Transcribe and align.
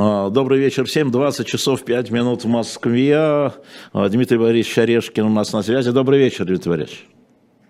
А, 0.00 0.30
добрый 0.30 0.60
вечер 0.60 0.84
всем. 0.84 1.10
20 1.10 1.44
часов 1.44 1.84
5 1.84 2.12
минут 2.12 2.44
в 2.44 2.46
Москве. 2.46 3.16
А, 3.16 3.52
Дмитрий 4.08 4.38
Борисович 4.38 4.78
Орешкин 4.78 5.24
у 5.24 5.28
нас 5.28 5.52
на 5.52 5.60
связи. 5.60 5.90
Добрый 5.90 6.20
вечер, 6.20 6.44
Дмитрий 6.44 6.70
Борисович. 6.70 7.06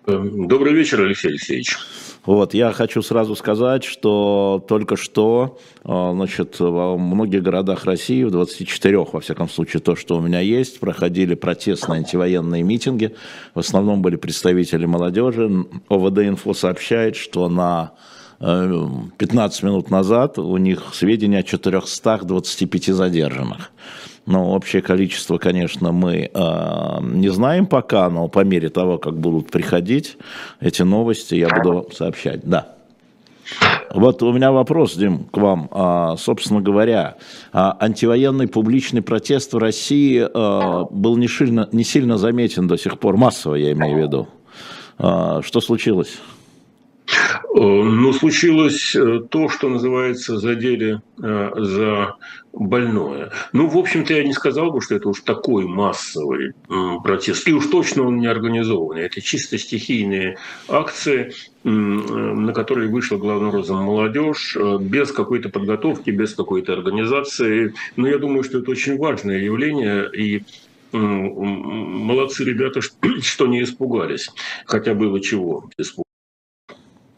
Эм, 0.05 0.47
добрый 0.47 0.73
вечер, 0.73 1.01
Алексей 1.01 1.29
Алексеевич. 1.29 1.75
Вот, 2.27 2.53
я 2.53 2.71
хочу 2.71 3.01
сразу 3.01 3.35
сказать, 3.35 3.83
что 3.83 4.63
только 4.67 4.95
что, 4.95 5.57
а, 5.83 6.11
значит, 6.13 6.59
во 6.59 6.99
многих 6.99 7.41
городах 7.41 7.85
России, 7.85 8.23
в 8.23 8.29
24, 8.29 9.11
во 9.11 9.21
всяком 9.21 9.49
случае, 9.49 9.81
то, 9.81 9.95
что 9.95 10.15
у 10.15 10.21
меня 10.21 10.39
есть, 10.39 10.79
проходили 10.79 11.33
протестные 11.33 11.97
антивоенные 11.97 12.61
митинги. 12.61 13.15
В 13.55 13.59
основном 13.59 14.03
были 14.03 14.17
представители 14.17 14.85
молодежи. 14.85 15.49
ОВД-инфо 15.89 16.53
сообщает, 16.53 17.15
что 17.15 17.49
на 17.49 17.93
15 18.39 19.63
минут 19.63 19.89
назад 19.89 20.39
у 20.39 20.55
них 20.57 20.93
сведения 20.93 21.39
о 21.39 21.43
425 21.43 22.85
задержанных. 22.85 23.71
Но 24.25 24.51
общее 24.53 24.81
количество, 24.81 25.37
конечно, 25.37 25.91
мы 25.91 26.29
э, 26.31 26.97
не 27.01 27.29
знаем 27.29 27.65
пока, 27.65 28.09
но 28.09 28.27
по 28.27 28.43
мере 28.43 28.69
того, 28.69 28.97
как 28.97 29.17
будут 29.17 29.49
приходить 29.49 30.17
эти 30.59 30.83
новости, 30.83 31.35
я 31.35 31.49
буду 31.49 31.89
сообщать. 31.91 32.41
Да. 32.43 32.75
Вот 33.93 34.21
у 34.21 34.31
меня 34.31 34.51
вопрос, 34.51 34.95
Дим, 34.95 35.25
к 35.25 35.37
вам. 35.37 35.67
А, 35.71 36.15
собственно 36.17 36.61
говоря, 36.61 37.15
а, 37.51 37.75
антивоенный 37.79 38.47
публичный 38.47 39.01
протест 39.01 39.53
в 39.53 39.57
России 39.57 40.23
а, 40.31 40.85
был 40.91 41.17
не 41.17 41.27
сильно, 41.27 41.67
не 41.71 41.83
сильно 41.83 42.17
заметен 42.17 42.67
до 42.67 42.77
сих 42.77 42.99
пор, 42.99 43.17
массово 43.17 43.55
я 43.55 43.71
имею 43.71 43.97
в 43.97 43.99
виду. 43.99 44.27
А, 44.99 45.41
что 45.41 45.59
случилось? 45.59 46.19
Э, 47.11 47.59
ну, 47.59 48.13
случилось 48.13 48.95
э, 48.95 49.21
то, 49.29 49.49
что 49.49 49.69
называется 49.69 50.37
задели 50.37 51.01
э, 51.21 51.51
за 51.55 52.15
больное. 52.53 53.31
Ну, 53.53 53.67
в 53.67 53.77
общем-то, 53.77 54.13
я 54.13 54.23
не 54.23 54.33
сказал 54.33 54.71
бы, 54.71 54.81
что 54.81 54.95
это 54.95 55.09
уж 55.09 55.21
такой 55.21 55.65
массовый 55.65 56.53
протест. 57.03 57.47
И 57.47 57.53
уж 57.53 57.67
точно 57.67 58.03
он 58.03 58.17
не 58.17 58.27
организованный. 58.27 59.03
Это 59.03 59.21
чисто 59.21 59.57
стихийные 59.57 60.37
акции, 60.67 61.33
на 61.63 62.51
которые 62.53 62.89
вышла 62.89 63.17
главным 63.17 63.49
образом 63.49 63.83
молодежь, 63.83 64.57
без 64.79 65.11
какой-то 65.11 65.49
подготовки, 65.49 66.09
без 66.09 66.33
какой-то 66.33 66.73
организации. 66.73 67.73
Но 67.95 68.07
я 68.07 68.17
думаю, 68.17 68.43
что 68.43 68.59
это 68.59 68.71
очень 68.71 68.97
важное 68.97 69.37
явление, 69.37 70.09
и 70.11 70.43
молодцы 70.91 72.43
ребята, 72.43 72.81
что 73.21 73.47
не 73.47 73.61
испугались. 73.61 74.31
Хотя 74.65 74.95
было 74.95 75.21
чего 75.21 75.69
испугаться. 75.77 76.08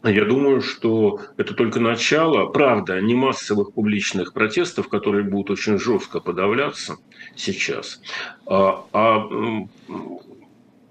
Я 0.04 0.24
думаю, 0.24 0.62
что 0.62 1.20
это 1.36 1.54
только 1.54 1.78
начало, 1.78 2.46
правда, 2.46 3.00
не 3.00 3.14
массовых 3.14 3.72
публичных 3.72 4.32
протестов, 4.32 4.88
которые 4.88 5.22
будут 5.22 5.50
очень 5.50 5.78
жестко 5.78 6.18
подавляться 6.18 6.96
сейчас, 7.36 8.00
а, 8.46 8.84
а 8.92 9.28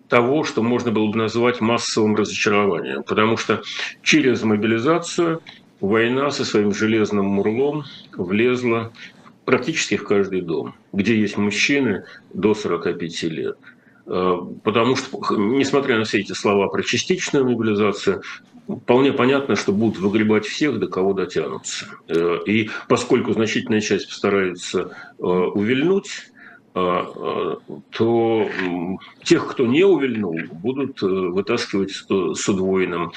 того, 0.08 0.44
что 0.44 0.62
можно 0.62 0.92
было 0.92 1.08
бы 1.08 1.18
назвать 1.18 1.62
массовым 1.62 2.16
разочарованием. 2.16 3.04
Потому 3.04 3.38
что 3.38 3.62
через 4.02 4.44
мобилизацию 4.44 5.42
война 5.82 6.32
со 6.32 6.46
своим 6.46 6.74
железным 6.74 7.26
мурлом 7.26 7.84
влезла 8.14 8.92
практически 9.46 9.98
в 9.98 10.06
каждый 10.06 10.42
дом, 10.42 10.76
где 10.94 11.20
есть 11.20 11.38
мужчины 11.38 12.06
до 12.34 12.54
45 12.54 13.24
лет. 13.24 13.58
А, 14.06 14.38
потому 14.64 14.96
что, 14.96 15.20
несмотря 15.38 15.98
на 15.98 16.04
все 16.04 16.20
эти 16.20 16.34
слова 16.34 16.68
про 16.68 16.84
частичную 16.84 17.46
мобилизацию, 17.46 18.22
вполне 18.78 19.14
понятно, 19.14 19.56
что 19.56 19.72
будут 19.72 20.00
выгребать 20.00 20.46
всех, 20.46 20.80
до 20.80 20.88
кого 20.88 21.14
дотянутся. 21.14 21.86
Э, 22.08 22.40
и 22.46 22.70
поскольку 22.88 23.34
значительная 23.34 23.82
часть 23.82 24.08
постарается 24.08 24.96
э, 25.20 25.24
увильнуть, 25.24 26.10
э, 26.74 27.04
то 27.90 28.50
тех, 29.24 29.48
кто 29.48 29.66
не 29.66 29.84
увильнул, 29.84 30.38
будут 30.52 31.02
вытаскивать 31.02 31.92
с 31.92 32.50
удвоенным 32.50 33.12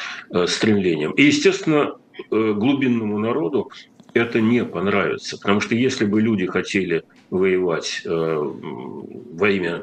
стремлением. 0.46 1.12
И, 1.12 1.22
естественно, 1.24 1.96
глубинному 2.30 3.18
народу 3.18 3.70
это 4.14 4.40
не 4.40 4.64
понравится. 4.64 5.36
Потому 5.36 5.60
что 5.60 5.74
если 5.74 6.06
бы 6.06 6.22
люди 6.22 6.46
хотели 6.46 7.02
воевать 7.30 8.02
э, 8.04 8.08
во 8.10 9.50
имя 9.50 9.82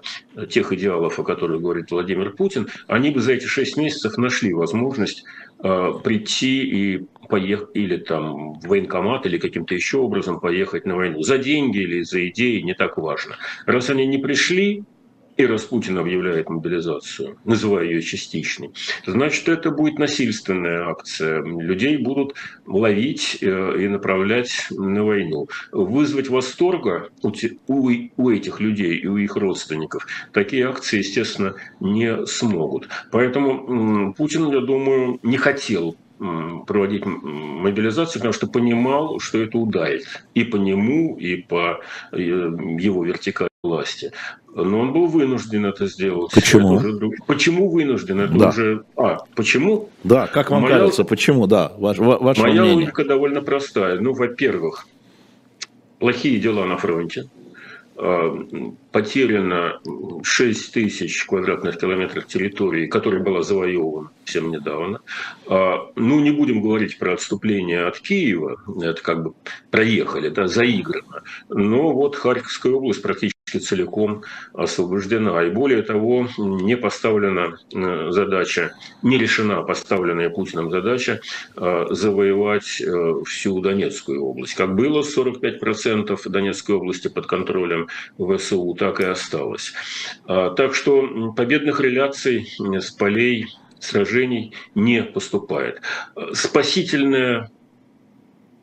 тех 0.49 0.71
идеалов, 0.71 1.19
о 1.19 1.23
которых 1.23 1.61
говорит 1.61 1.91
Владимир 1.91 2.31
Путин, 2.31 2.69
они 2.87 3.11
бы 3.11 3.19
за 3.19 3.33
эти 3.33 3.45
шесть 3.45 3.77
месяцев 3.77 4.17
нашли 4.17 4.53
возможность 4.53 5.25
э, 5.63 5.94
прийти 6.03 6.63
и 6.63 7.07
поехать 7.29 7.69
или 7.73 7.97
там 7.97 8.53
в 8.59 8.67
военкомат 8.67 9.25
или 9.25 9.38
каким-то 9.38 9.73
еще 9.73 9.97
образом 9.99 10.39
поехать 10.39 10.85
на 10.85 10.95
войну. 10.95 11.22
За 11.22 11.38
деньги 11.38 11.79
или 11.79 12.01
за 12.01 12.27
идеи, 12.29 12.61
не 12.61 12.73
так 12.73 12.97
важно. 12.97 13.38
Раз 13.66 13.89
они 13.89 14.05
не 14.05 14.17
пришли, 14.17 14.83
и 15.37 15.45
Распутин 15.45 15.97
объявляет 15.97 16.49
мобилизацию, 16.49 17.37
называя 17.45 17.85
ее 17.85 18.01
частичной, 18.01 18.71
значит, 19.05 19.47
это 19.49 19.71
будет 19.71 19.97
насильственная 19.97 20.87
акция. 20.87 21.41
Людей 21.43 21.97
будут 21.97 22.35
ловить 22.65 23.37
э, 23.41 23.75
и 23.79 23.87
направлять 23.87 24.67
на 24.71 25.03
войну. 25.03 25.47
Вызвать 25.71 26.29
восторга 26.29 27.09
у, 27.21 28.29
этих 28.29 28.59
людей 28.59 28.97
и 28.97 29.07
у 29.07 29.17
их 29.17 29.35
родственников 29.35 30.07
такие 30.33 30.67
акции, 30.67 30.99
естественно, 30.99 31.55
не 31.79 32.25
смогут. 32.25 32.89
Поэтому 33.11 34.13
Путин, 34.13 34.49
я 34.51 34.61
думаю, 34.61 35.19
не 35.23 35.37
хотел 35.37 35.95
проводить 36.67 37.03
мобилизацию, 37.05 38.19
потому 38.19 38.33
что 38.33 38.47
понимал, 38.47 39.19
что 39.19 39.39
это 39.39 39.57
ударит 39.57 40.05
и 40.35 40.43
по 40.43 40.57
нему, 40.57 41.17
и 41.17 41.37
по 41.37 41.81
э, 42.11 42.17
его 42.19 43.03
вертикали 43.03 43.49
власти. 43.63 44.11
Но 44.53 44.79
он 44.79 44.91
был 44.91 45.07
вынужден 45.07 45.66
это 45.66 45.88
сделать. 45.88 46.31
Почему? 46.34 46.78
Это 46.78 46.88
уже... 46.88 47.09
Почему 47.25 47.69
вынужден? 47.69 48.19
Это 48.19 48.34
да. 48.34 48.50
уже... 48.50 48.84
А, 48.97 49.19
почему? 49.35 49.89
Да, 50.03 50.28
как 50.28 50.51
вам 50.51 50.63
моя... 50.63 50.78
кажется, 50.78 51.03
почему? 51.03 51.47
Да, 51.47 51.72
ваш, 51.78 51.97
ваше 52.00 52.41
Моя 52.41 52.61
мнение. 52.61 52.85
логика 52.85 53.06
довольно 53.06 53.41
простая. 53.41 54.00
Ну, 54.00 54.13
во-первых, 54.13 54.88
плохие 56.00 56.40
дела 56.40 56.66
на 56.66 56.78
фронте. 56.78 57.29
А, 57.95 58.45
потеряно 58.91 59.79
6 60.23 60.73
тысяч 60.73 61.23
квадратных 61.25 61.79
километров 61.79 62.25
территории, 62.25 62.88
которая 62.88 63.22
была 63.22 63.44
завоевана 63.44 64.09
всем 64.25 64.51
недавно. 64.51 65.01
А, 65.47 65.91
ну, 65.95 66.19
не 66.19 66.31
будем 66.31 66.61
говорить 66.61 66.97
про 66.97 67.13
отступление 67.13 67.85
от 67.85 68.00
Киева, 68.00 68.61
это 68.81 69.01
как 69.01 69.23
бы 69.23 69.34
проехали, 69.69 70.29
да, 70.29 70.47
заиграно. 70.47 71.23
Но 71.50 71.94
вот 71.94 72.16
Харьковская 72.16 72.73
область 72.73 73.01
практически 73.01 73.38
целиком 73.59 74.23
освобождена. 74.53 75.44
И 75.44 75.50
более 75.50 75.81
того, 75.81 76.28
не 76.38 76.78
поставлена 76.78 77.57
э, 77.73 78.07
задача, 78.12 78.73
не 79.01 79.17
решена 79.17 79.62
поставленная 79.63 80.29
Путиным 80.29 80.72
задача 80.72 81.22
э, 81.56 81.85
завоевать 81.90 82.81
э, 82.81 83.13
всю 83.25 83.59
Донецкую 83.61 84.23
область. 84.23 84.53
Как 84.56 84.75
было 84.75 85.01
45% 85.01 86.19
Донецкой 86.29 86.75
области 86.75 87.07
под 87.07 87.28
контролем 87.28 87.88
ВСУ, 88.17 88.75
так 88.78 89.00
и 89.00 89.06
осталось. 89.06 89.73
А, 90.25 90.51
так 90.51 90.75
что 90.75 91.34
победных 91.35 91.79
реляций 91.79 92.53
с 92.59 92.91
полей 92.91 93.47
сражений 93.79 94.53
не 94.75 95.03
поступает. 95.03 95.81
Спасительная 96.34 97.50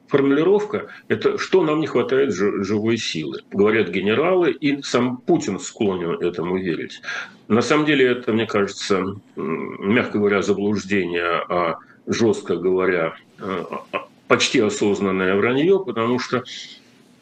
формулировка– 0.08 0.88
это 1.08 1.38
что 1.38 1.62
нам 1.62 1.80
не 1.80 1.86
хватает 1.86 2.34
живой 2.34 2.96
силы. 2.96 3.42
Говорят 3.50 3.90
генералы, 3.90 4.50
и 4.50 4.82
сам 4.82 5.18
Путин 5.18 5.60
склонен 5.60 6.20
этому 6.20 6.58
верить. 6.58 7.00
На 7.46 7.62
самом 7.62 7.86
деле 7.86 8.06
это, 8.06 8.32
мне 8.32 8.46
кажется, 8.46 9.04
мягко 9.36 10.18
говоря, 10.18 10.42
заблуждение, 10.42 11.44
а 11.48 11.78
жестко 12.06 12.56
говоря, 12.56 13.14
а, 13.38 13.84
а, 13.92 14.06
почти 14.26 14.60
осознанное 14.60 15.36
вранье, 15.36 15.82
потому 15.84 16.18
что 16.18 16.42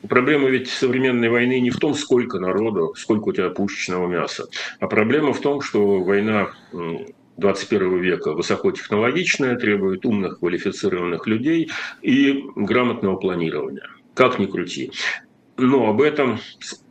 Проблема 0.08 0.48
ведь 0.48 0.69
современной 0.69 1.28
войны 1.28 1.58
не 1.58 1.70
в 1.70 1.78
том, 1.78 1.94
сколько 1.94 2.38
народу, 2.38 2.94
сколько 2.96 3.31
у 3.31 3.32
тебя 3.32 3.50
пушечного 3.50 4.06
мяса, 4.06 4.46
а 4.78 4.87
проблема 4.87 5.32
в 5.32 5.40
том, 5.40 5.61
что 5.62 6.02
война 6.02 6.50
21 7.37 8.00
века 8.00 8.33
высокотехнологичная, 8.33 9.56
требует 9.56 10.06
умных, 10.06 10.38
квалифицированных 10.41 11.27
людей 11.27 11.71
и 12.03 12.44
грамотного 12.56 13.17
планирования. 13.17 13.88
Как 14.15 14.38
ни 14.38 14.47
крути. 14.47 14.93
Но 15.59 15.88
об 15.88 16.00
этом 16.00 16.38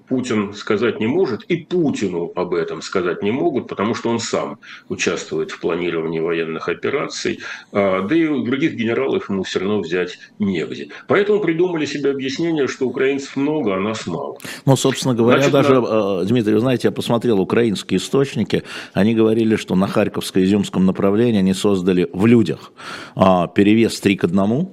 Путин 0.07 0.53
сказать 0.53 0.99
не 0.99 1.07
может, 1.07 1.43
и 1.43 1.57
Путину 1.57 2.31
об 2.35 2.53
этом 2.53 2.81
сказать 2.81 3.23
не 3.23 3.31
могут, 3.31 3.67
потому 3.67 3.95
что 3.95 4.09
он 4.09 4.19
сам 4.19 4.59
участвует 4.89 5.51
в 5.51 5.59
планировании 5.59 6.19
военных 6.19 6.69
операций, 6.69 7.39
а, 7.71 8.01
да 8.01 8.15
и 8.15 8.27
других 8.27 8.75
генералов 8.75 9.29
ему 9.29 9.43
все 9.43 9.59
равно 9.59 9.79
взять 9.79 10.19
негде. 10.39 10.89
Поэтому 11.07 11.39
придумали 11.39 11.85
себе 11.85 12.11
объяснение, 12.11 12.67
что 12.67 12.87
украинцев 12.87 13.35
много, 13.35 13.75
а 13.75 13.79
нас 13.79 14.05
мало. 14.07 14.37
Ну, 14.65 14.75
собственно 14.75 15.15
говоря, 15.15 15.37
Значит, 15.37 15.53
даже, 15.53 15.81
на... 15.81 16.21
Э, 16.21 16.25
Дмитрий, 16.25 16.53
вы 16.53 16.59
знаете, 16.59 16.87
я 16.87 16.91
посмотрел 16.91 17.39
украинские 17.39 17.97
источники, 17.97 18.63
они 18.93 19.15
говорили, 19.15 19.55
что 19.55 19.75
на 19.75 19.87
Харьковско-Изюмском 19.87 20.79
направлении 20.79 21.39
они 21.39 21.53
создали 21.53 22.07
в 22.13 22.25
людях 22.25 22.71
а, 23.15 23.47
перевес 23.47 23.99
3 23.99 24.17
к 24.17 24.23
1, 24.25 24.67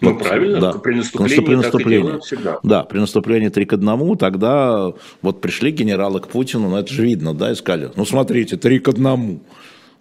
Ну, 0.00 0.12
вот, 0.12 0.22
правильно, 0.22 0.60
да. 0.60 0.72
при 0.74 0.94
наступлении, 0.94 1.44
при 1.44 1.54
наступлении 1.56 2.20
всегда. 2.20 2.60
Да, 2.62 2.84
при 2.84 2.98
наступлении 2.98 3.48
3 3.48 3.64
к 3.64 3.72
1, 3.72 4.16
тогда 4.16 4.92
вот 5.22 5.40
пришли 5.40 5.72
генералы 5.72 6.20
к 6.20 6.28
Путину, 6.28 6.68
ну 6.68 6.76
это 6.76 6.92
же 6.92 7.02
видно, 7.02 7.34
да, 7.34 7.50
и 7.50 7.54
сказали, 7.56 7.90
ну 7.96 8.04
смотрите, 8.04 8.56
3 8.56 8.78
к 8.78 8.88
1, 8.88 9.40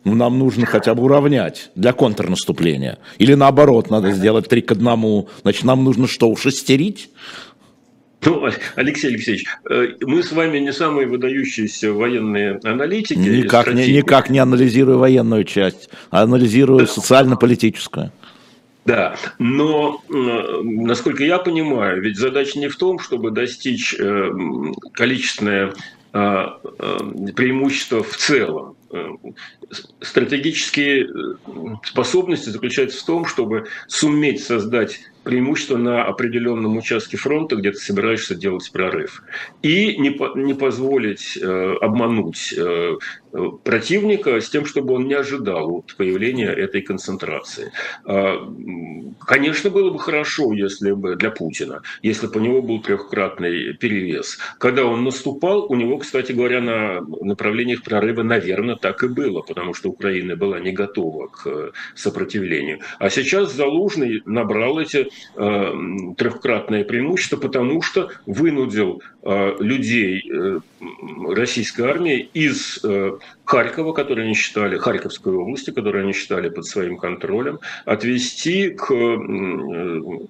ну 0.03 0.15
нам 0.15 0.37
нужно 0.37 0.67
хотя 0.67 0.93
бы 0.93 1.03
уравнять 1.03 1.71
для 1.73 1.93
контрнаступления. 1.93 2.99
Или 3.17 3.33
наоборот, 3.33 3.89
надо 3.89 4.11
сделать 4.11 4.47
3 4.47 4.61
к 4.61 4.71
1, 4.73 5.25
значит 5.41 5.63
нам 5.63 5.83
нужно 5.83 6.07
что, 6.07 6.29
ушестерить? 6.29 7.09
Ну, 8.23 8.47
Алексей 8.75 9.07
Алексеевич, 9.07 9.45
э, 9.69 9.89
мы 10.01 10.21
с 10.21 10.31
вами 10.31 10.59
не 10.59 10.73
самые 10.73 11.07
выдающиеся 11.07 11.93
военные 11.93 12.59
аналитики. 12.63 13.17
Никак 13.17 13.73
не, 13.73 13.87
никак 13.93 14.29
не 14.29 14.39
анализирую 14.39 14.97
военную 14.97 15.43
часть, 15.43 15.89
а 16.09 16.23
анализирую 16.23 16.87
социально-политическую. 16.87 18.11
Да, 18.87 19.17
но, 19.37 20.01
насколько 20.07 21.21
я 21.25 21.39
понимаю, 21.39 22.01
ведь 22.01 22.17
задача 22.17 22.57
не 22.57 22.69
в 22.69 22.77
том, 22.77 22.99
чтобы 22.99 23.31
достичь 23.31 23.93
э, 23.93 24.31
количественное 24.93 25.73
а, 26.13 26.61
э, 26.63 26.97
преимущество 27.35 28.01
в 28.01 28.15
целом. 28.15 28.77
Э, 28.93 29.09
стратегические 29.99 31.09
способности 31.83 32.49
заключаются 32.49 33.01
в 33.01 33.05
том, 33.05 33.25
чтобы 33.25 33.65
суметь 33.87 34.41
создать 34.41 35.01
преимущество 35.27 35.75
на 35.75 36.05
определенном 36.05 36.77
участке 36.77 37.17
фронта, 37.17 37.57
где 37.57 37.71
ты 37.71 37.79
собираешься 37.79 38.33
делать 38.33 38.71
прорыв. 38.71 39.23
И 39.61 39.97
не, 39.97 40.17
не 40.41 40.53
позволить 40.53 41.37
э, 41.37 41.73
обмануть 41.81 42.53
э, 42.57 42.93
противника 43.65 44.39
с 44.39 44.49
тем, 44.49 44.65
чтобы 44.65 44.93
он 44.93 45.07
не 45.07 45.15
ожидал 45.15 45.69
вот 45.69 45.95
появления 45.97 46.47
этой 46.47 46.81
концентрации. 46.81 47.73
Э, 48.05 48.37
конечно, 49.25 49.69
было 49.69 49.89
бы 49.89 49.99
хорошо, 49.99 50.53
если 50.53 50.91
бы 50.91 51.17
для 51.17 51.29
Путина, 51.29 51.81
если 52.01 52.27
бы 52.27 52.39
у 52.39 52.43
него 52.43 52.61
был 52.61 52.81
трехкратный 52.81 53.73
перевес. 53.73 54.37
Когда 54.59 54.85
он 54.85 55.03
наступал, 55.03 55.65
у 55.69 55.75
него, 55.75 55.97
кстати 55.97 56.31
говоря, 56.31 56.61
на 56.61 57.01
направлениях 57.01 57.83
прорыва, 57.83 58.23
наверное, 58.23 58.77
так 58.77 59.03
и 59.03 59.09
было, 59.09 59.41
потому 59.41 59.73
что 59.73 59.89
Украина 59.89 60.37
была 60.37 60.61
не 60.61 60.71
готова 60.71 61.27
к 61.27 61.73
сопротивлению. 61.95 62.79
А 62.97 63.09
сейчас 63.09 63.53
Залужный 63.53 64.21
набрал 64.25 64.79
эти 64.79 65.09
Э, 65.39 65.71
трехкратное 66.17 66.83
преимущество, 66.83 67.37
потому 67.37 67.83
что 67.83 68.09
вынудил 68.25 69.03
э, 69.21 69.55
людей 69.59 70.27
э, 70.27 70.59
российской 71.27 71.83
армии 71.83 72.27
из 72.33 72.83
Харькова, 73.45 73.93
который 73.93 74.25
они 74.25 74.33
считали, 74.33 74.79
Харьковской 74.79 75.33
области, 75.33 75.69
которую 75.69 76.05
они 76.05 76.13
считали 76.13 76.49
под 76.49 76.65
своим 76.65 76.97
контролем, 76.97 77.59
отвести 77.85 78.69
к 78.71 78.87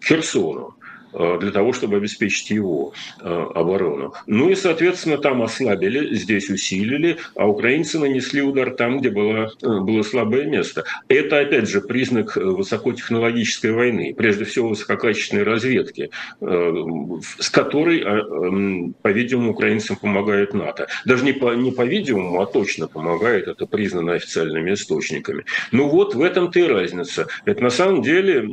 Херсону. 0.04 0.76
Э, 1.20 1.38
для 1.40 1.52
того, 1.52 1.74
чтобы 1.74 1.98
обеспечить 1.98 2.52
его 2.52 2.94
э, 3.20 3.46
оборону. 3.56 4.14
Ну 4.28 4.50
и, 4.50 4.56
соответственно, 4.56 5.18
там 5.18 5.42
ослабили, 5.42 6.14
здесь 6.16 6.50
усилили, 6.50 7.18
а 7.36 7.48
украинцы 7.48 7.98
нанесли 7.98 8.42
удар 8.42 8.72
там, 8.72 9.00
где 9.00 9.10
было, 9.10 9.52
э, 9.62 9.80
было 9.80 10.04
слабое 10.04 10.46
место. 10.46 10.84
Это, 11.08 11.40
опять 11.40 11.70
же, 11.70 11.82
признак 11.82 12.36
высокотехнологической 12.36 13.72
войны, 13.72 14.14
прежде 14.16 14.46
всего 14.46 14.70
высококачественной 14.70 15.44
разведки, 15.44 16.12
с 16.40 17.50
которой, 17.50 18.94
по-видимому, 19.02 19.52
украинцам 19.52 19.96
помогает 19.96 20.54
НАТО. 20.54 20.88
Даже 21.06 21.24
не 21.24 21.34
по, 21.34 21.56
не 21.56 21.72
по-видимому, 21.72 22.42
а 22.42 22.46
точно 22.46 22.88
помогает, 22.88 23.48
это 23.48 23.66
признано 23.66 24.14
официальными 24.14 24.74
источниками. 24.74 25.46
Ну 25.72 25.88
вот 25.88 26.16
в 26.16 26.22
этом-то 26.22 26.60
и 26.60 26.68
разница. 26.68 27.28
Это 27.46 27.64
на 27.64 27.70
самом 27.70 28.02
деле 28.02 28.44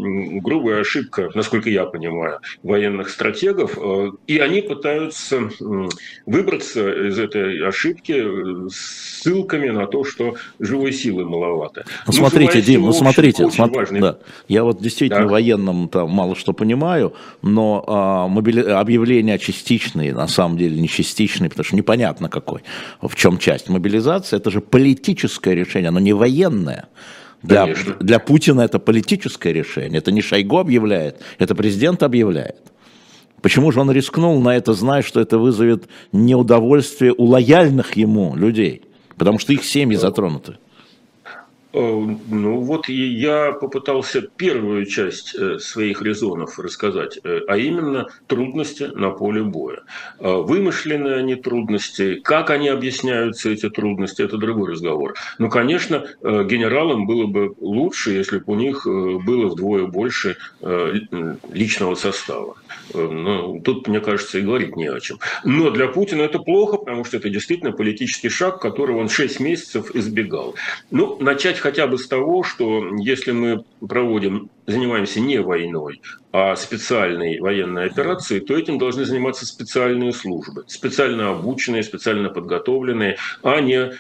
грубая 0.40 0.80
ошибка, 0.80 1.30
насколько 1.34 1.68
я 1.68 1.84
понимаю, 1.84 2.40
военных 2.62 3.08
стратегов, 3.08 3.78
э, 3.78 4.10
и 4.26 4.38
они 4.38 4.62
пытаются 4.62 5.50
выбраться 6.26 7.08
из 7.08 7.18
этой 7.18 7.66
ошибки 7.66 8.14
э, 8.16 8.68
ссылками 8.70 9.70
на 9.70 9.86
то, 9.86 10.04
что 10.04 10.36
живой 10.58 10.92
силы 10.92 11.24
маловато. 11.24 11.84
Ну, 12.06 12.12
смотрите, 12.12 12.62
Дим, 12.62 12.82
ну 12.82 12.92
смотрите, 12.92 13.50
смотри, 13.50 13.76
важный... 13.76 14.00
да. 14.00 14.18
я 14.48 14.64
вот 14.64 14.80
действительно 14.80 15.22
так. 15.22 15.30
военном 15.30 15.88
там 15.88 16.10
мало 16.10 16.34
что 16.36 16.52
понимаю, 16.52 17.14
но 17.42 17.84
а, 17.86 18.28
мобили... 18.28 18.60
объявление 18.60 19.38
частичное, 19.38 20.12
на 20.12 20.28
самом 20.28 20.56
деле 20.56 20.80
не 20.80 20.88
частичное, 20.88 21.48
потому 21.48 21.64
что 21.64 21.76
непонятно 21.76 22.28
какой, 22.28 22.62
в 23.00 23.14
чем 23.16 23.38
часть. 23.38 23.68
Мобилизация, 23.68 24.38
это 24.38 24.50
же 24.50 24.60
политическое 24.60 25.54
решение, 25.54 25.88
оно 25.88 26.00
не 26.00 26.12
военное. 26.12 26.88
Для, 27.44 27.68
для 28.00 28.18
Путина 28.18 28.62
это 28.62 28.78
политическое 28.78 29.52
решение. 29.52 29.98
Это 29.98 30.10
не 30.10 30.22
Шойгу 30.22 30.58
объявляет, 30.58 31.20
это 31.38 31.54
президент 31.54 32.02
объявляет. 32.02 32.56
Почему 33.42 33.70
же 33.70 33.80
он 33.80 33.90
рискнул 33.90 34.40
на 34.40 34.56
это, 34.56 34.72
зная, 34.72 35.02
что 35.02 35.20
это 35.20 35.36
вызовет 35.36 35.84
неудовольствие 36.12 37.12
у 37.16 37.24
лояльных 37.24 37.96
ему 37.96 38.34
людей? 38.34 38.82
Потому 39.18 39.38
что 39.38 39.52
их 39.52 39.64
семьи 39.64 39.96
затронуты. 39.96 40.56
Э, 41.74 41.78
ну 41.78 42.60
вот 42.60 42.88
я 42.88 43.52
попытался 43.52 44.22
первую 44.22 44.86
часть 44.86 45.34
э, 45.34 45.58
своих 45.58 46.02
резонов 46.02 46.58
рассказать, 46.58 47.18
э, 47.24 47.40
а 47.48 47.56
именно 47.56 48.06
трудности 48.28 48.84
на 48.84 49.10
поле 49.10 49.42
боя. 49.42 49.82
Вымышленные 50.20 51.16
они 51.16 51.34
трудности, 51.34 52.20
как 52.22 52.50
они 52.50 52.68
объясняются, 52.68 53.50
эти 53.50 53.68
трудности, 53.68 54.22
это 54.22 54.36
другой 54.38 54.72
разговор. 54.72 55.14
Но, 55.38 55.48
конечно, 55.48 56.04
генералам 56.22 57.06
было 57.06 57.26
бы 57.26 57.54
лучше, 57.60 58.12
если 58.12 58.38
бы 58.38 58.52
у 58.52 58.54
них 58.54 58.84
было 58.86 59.48
вдвое 59.48 59.86
больше 59.86 60.36
личного 61.52 61.94
состава. 61.94 62.54
Ну, 62.92 63.60
тут, 63.60 63.88
мне 63.88 64.00
кажется, 64.00 64.38
и 64.38 64.42
говорить 64.42 64.76
не 64.76 64.86
о 64.86 65.00
чем. 65.00 65.18
Но 65.44 65.70
для 65.70 65.88
Путина 65.88 66.22
это 66.22 66.38
плохо, 66.38 66.76
потому 66.76 67.04
что 67.04 67.16
это 67.16 67.28
действительно 67.28 67.72
политический 67.72 68.28
шаг, 68.28 68.60
которого 68.60 68.98
он 68.98 69.08
6 69.08 69.40
месяцев 69.40 69.94
избегал. 69.94 70.54
Ну, 70.90 71.16
начать 71.20 71.58
хотя 71.58 71.86
бы 71.86 71.98
с 71.98 72.06
того, 72.06 72.42
что 72.42 72.84
если 72.98 73.32
мы 73.32 73.64
проводим, 73.86 74.48
занимаемся 74.66 75.20
не 75.20 75.38
войной, 75.40 76.00
а 76.32 76.56
специальной 76.56 77.38
военной 77.40 77.86
операцией, 77.86 78.40
то 78.40 78.56
этим 78.56 78.78
должны 78.78 79.04
заниматься 79.04 79.46
специальные 79.46 80.12
службы, 80.12 80.64
специально 80.66 81.30
обученные, 81.30 81.82
специально 81.82 82.28
подготовленные, 82.30 83.16
а 83.42 83.60
не, 83.60 83.92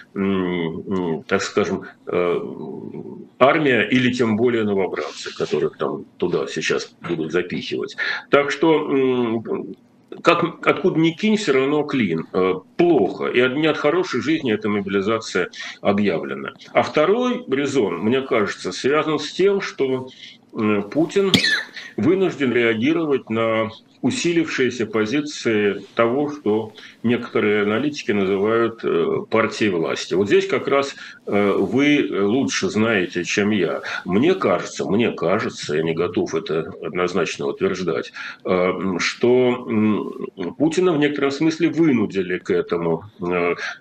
так 1.24 1.42
скажем, 1.42 1.84
э, 2.06 2.40
армия 3.38 3.88
или 3.88 4.12
тем 4.12 4.36
более 4.36 4.64
новобранцы, 4.64 5.34
которых 5.36 5.76
там 5.76 6.04
туда 6.16 6.46
сейчас 6.46 6.94
будут 7.00 7.32
запихивать. 7.32 7.96
Так 8.30 8.50
что 8.50 9.64
как, 10.22 10.66
откуда 10.66 10.98
ни 10.98 11.10
кинь, 11.10 11.36
все 11.36 11.52
равно 11.52 11.82
клин. 11.82 12.26
Э, 12.32 12.54
плохо. 12.76 13.26
И 13.26 13.40
не 13.56 13.66
от 13.66 13.76
хорошей 13.76 14.20
жизни 14.20 14.52
эта 14.52 14.68
мобилизация 14.68 15.50
объявлена. 15.80 16.52
А 16.72 16.82
второй 16.82 17.44
резон, 17.48 17.98
мне 17.98 18.20
кажется, 18.22 18.72
связан 18.72 19.18
с 19.18 19.32
тем, 19.32 19.60
что 19.60 20.08
Путин 20.90 21.32
вынужден 21.96 22.52
реагировать 22.52 23.30
на 23.30 23.70
усилившиеся 24.04 24.84
позиции 24.84 25.82
того, 25.94 26.30
что 26.30 26.74
некоторые 27.02 27.62
аналитики 27.62 28.12
называют 28.12 28.84
э, 28.84 29.20
партией 29.30 29.70
власти. 29.70 30.12
Вот 30.12 30.26
здесь 30.26 30.46
как 30.46 30.68
раз 30.68 30.94
э, 31.26 31.52
вы 31.58 32.06
лучше 32.10 32.68
знаете, 32.68 33.24
чем 33.24 33.50
я. 33.50 33.80
Мне 34.04 34.34
кажется, 34.34 34.84
мне 34.84 35.10
кажется, 35.10 35.76
я 35.76 35.82
не 35.82 35.94
готов 35.94 36.34
это 36.34 36.70
однозначно 36.82 37.46
утверждать, 37.46 38.12
э, 38.44 38.72
что 38.98 39.66
Путина 40.58 40.92
в 40.92 40.98
некотором 40.98 41.30
смысле 41.30 41.70
вынудили 41.70 42.38
к 42.38 42.50
этому 42.50 43.04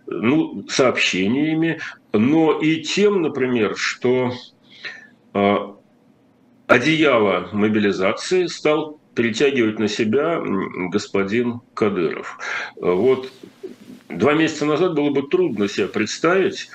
ну, 0.07 0.65
сообщениями, 0.69 1.81
но 2.13 2.61
и 2.61 2.81
тем, 2.81 3.23
например, 3.23 3.75
что 3.75 4.31
одеяло 6.67 7.49
мобилизации 7.51 8.47
стал 8.47 8.99
перетягивать 9.15 9.79
на 9.79 9.87
себя 9.87 10.41
господин 10.89 11.61
Кадыров. 11.73 12.37
Вот 12.75 13.31
два 14.09 14.33
месяца 14.33 14.65
назад 14.65 14.95
было 14.95 15.11
бы 15.11 15.23
трудно 15.23 15.67
себе 15.67 15.87
представить, 15.87 16.69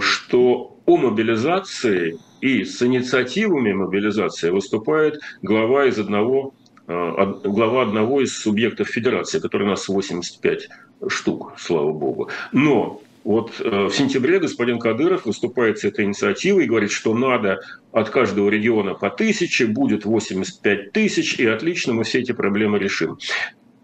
что 0.00 0.76
о 0.86 0.96
мобилизации 0.96 2.18
и 2.40 2.64
с 2.64 2.82
инициативами 2.82 3.72
мобилизации 3.72 4.50
выступает 4.50 5.20
глава 5.42 5.86
из 5.86 5.98
одного 5.98 6.54
э, 6.88 7.34
глава 7.44 7.82
одного 7.82 8.20
из 8.20 8.36
субъектов 8.36 8.88
федерации, 8.88 9.38
который 9.38 9.64
у 9.64 9.70
нас 9.70 9.88
85 9.88 10.68
штук, 11.08 11.54
слава 11.58 11.92
богу. 11.92 12.30
Но 12.52 13.00
вот 13.24 13.60
э, 13.60 13.86
в 13.86 13.92
сентябре 13.92 14.38
господин 14.40 14.78
Кадыров 14.78 15.26
выступает 15.26 15.78
с 15.78 15.84
этой 15.84 16.04
инициативой 16.04 16.64
и 16.64 16.68
говорит, 16.68 16.90
что 16.90 17.14
надо 17.14 17.60
от 17.92 18.10
каждого 18.10 18.48
региона 18.48 18.94
по 18.94 19.10
тысяче, 19.10 19.66
будет 19.66 20.04
85 20.04 20.92
тысяч, 20.92 21.38
и 21.38 21.46
отлично 21.46 21.92
мы 21.92 22.04
все 22.04 22.20
эти 22.20 22.32
проблемы 22.32 22.78
решим. 22.78 23.18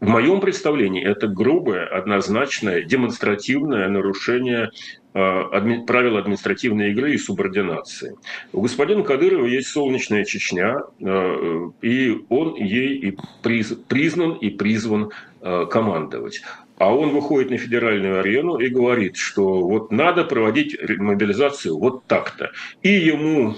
в 0.00 0.08
моем 0.08 0.40
представлении 0.40 1.04
это 1.04 1.28
грубое, 1.28 1.86
однозначное, 1.86 2.82
демонстративное 2.82 3.88
нарушение 3.88 4.70
э, 5.14 5.80
правил 5.86 6.16
административной 6.16 6.90
игры 6.90 7.14
и 7.14 7.18
субординации. 7.18 8.16
У 8.52 8.60
господина 8.60 9.02
Кадырова 9.02 9.46
есть 9.46 9.68
солнечная 9.68 10.24
Чечня, 10.24 10.82
э, 11.00 11.70
и 11.82 12.24
он 12.28 12.56
ей 12.56 12.96
и 12.98 13.18
приз, 13.42 13.72
признан 13.88 14.32
и 14.32 14.50
призван 14.50 15.10
командовать. 15.70 16.42
А 16.78 16.94
он 16.94 17.10
выходит 17.10 17.50
на 17.50 17.58
федеральную 17.58 18.20
арену 18.20 18.56
и 18.58 18.68
говорит, 18.68 19.16
что 19.16 19.66
вот 19.66 19.90
надо 19.90 20.24
проводить 20.24 20.76
мобилизацию 20.98 21.76
вот 21.76 22.04
так-то. 22.04 22.52
И 22.82 22.90
ему 22.90 23.54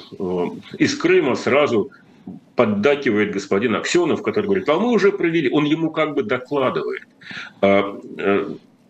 из 0.79 0.97
Крыма 0.97 1.35
сразу 1.35 1.91
поддакивает 2.57 3.33
господин 3.33 3.77
Аксенов, 3.77 4.23
который 4.23 4.45
говорит, 4.47 4.69
а 4.69 4.79
мы 4.79 4.91
уже 4.91 5.13
провели, 5.13 5.51
он 5.51 5.65
ему 5.65 5.91
как 5.91 6.15
бы 6.15 6.23
докладывает. 6.23 7.03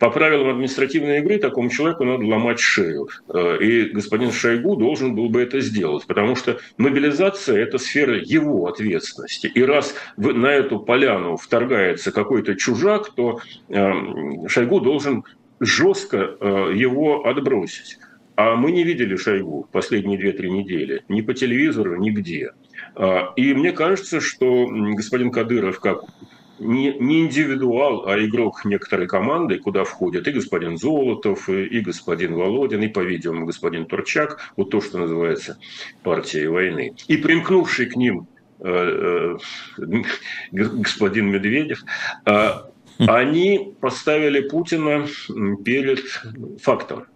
Э, 0.00 0.04
по 0.04 0.10
правилам 0.10 0.48
административной 0.48 1.18
игры 1.18 1.38
такому 1.38 1.70
человеку 1.70 2.04
надо 2.04 2.24
ломать 2.24 2.58
шею. 2.58 3.08
Э, 3.28 3.58
и 3.60 3.90
господин 3.90 4.32
Шойгу 4.32 4.76
должен 4.76 5.14
был 5.14 5.28
бы 5.28 5.42
это 5.42 5.60
сделать, 5.60 6.06
потому 6.06 6.36
что 6.36 6.58
мобилизация– 6.78 7.58
это 7.62 7.78
сфера 7.78 8.16
его 8.16 8.66
ответственности. 8.66 9.46
И 9.46 9.62
раз 9.62 9.94
на 10.16 10.48
эту 10.48 10.80
поляну 10.80 11.36
вторгается 11.36 12.12
какой-то 12.12 12.56
чужак, 12.56 13.14
то 13.14 13.40
э, 13.68 13.92
Шойгу 14.48 14.80
должен 14.80 15.24
жестко 15.60 16.16
его 16.74 17.26
отбросить. 17.26 17.98
А 18.36 18.56
мы 18.56 18.72
не 18.72 18.82
видели 18.84 19.16
Шойгу 19.16 19.68
последние 19.70 20.18
2-3 20.18 20.48
недели. 20.48 21.04
Ни 21.08 21.20
по 21.20 21.34
телевизору, 21.34 21.96
нигде. 21.96 22.52
А, 22.94 23.34
и 23.36 23.52
мне 23.52 23.72
кажется, 23.72 24.20
что 24.20 24.66
господин 24.66 25.30
Кадыров, 25.30 25.78
как 25.78 26.04
не, 26.60 26.94
не 26.98 27.22
индивидуал, 27.22 28.06
а 28.06 28.18
игрок 28.18 28.64
некоторой 28.64 29.06
команды, 29.06 29.58
куда 29.58 29.84
входят 29.84 30.28
и 30.28 30.32
господин 30.32 30.76
Золотов, 30.76 31.48
и, 31.48 31.64
и 31.64 31.80
господин 31.80 32.34
Володин, 32.34 32.82
и, 32.82 32.88
по-видимому, 32.88 33.46
господин 33.46 33.86
Турчак, 33.86 34.52
вот 34.56 34.70
то, 34.70 34.80
что 34.80 34.98
называется 34.98 35.58
партией 36.02 36.46
войны. 36.46 36.94
И 37.08 37.16
примкнувший 37.16 37.86
к 37.86 37.96
ним 37.96 38.28
э, 38.60 39.38
э, 39.78 40.02
господин 40.52 41.30
Медведев, 41.30 41.82
э, 42.26 42.50
они 42.98 43.74
поставили 43.80 44.40
Путина 44.40 45.06
перед 45.64 46.00
фактом. 46.60 47.06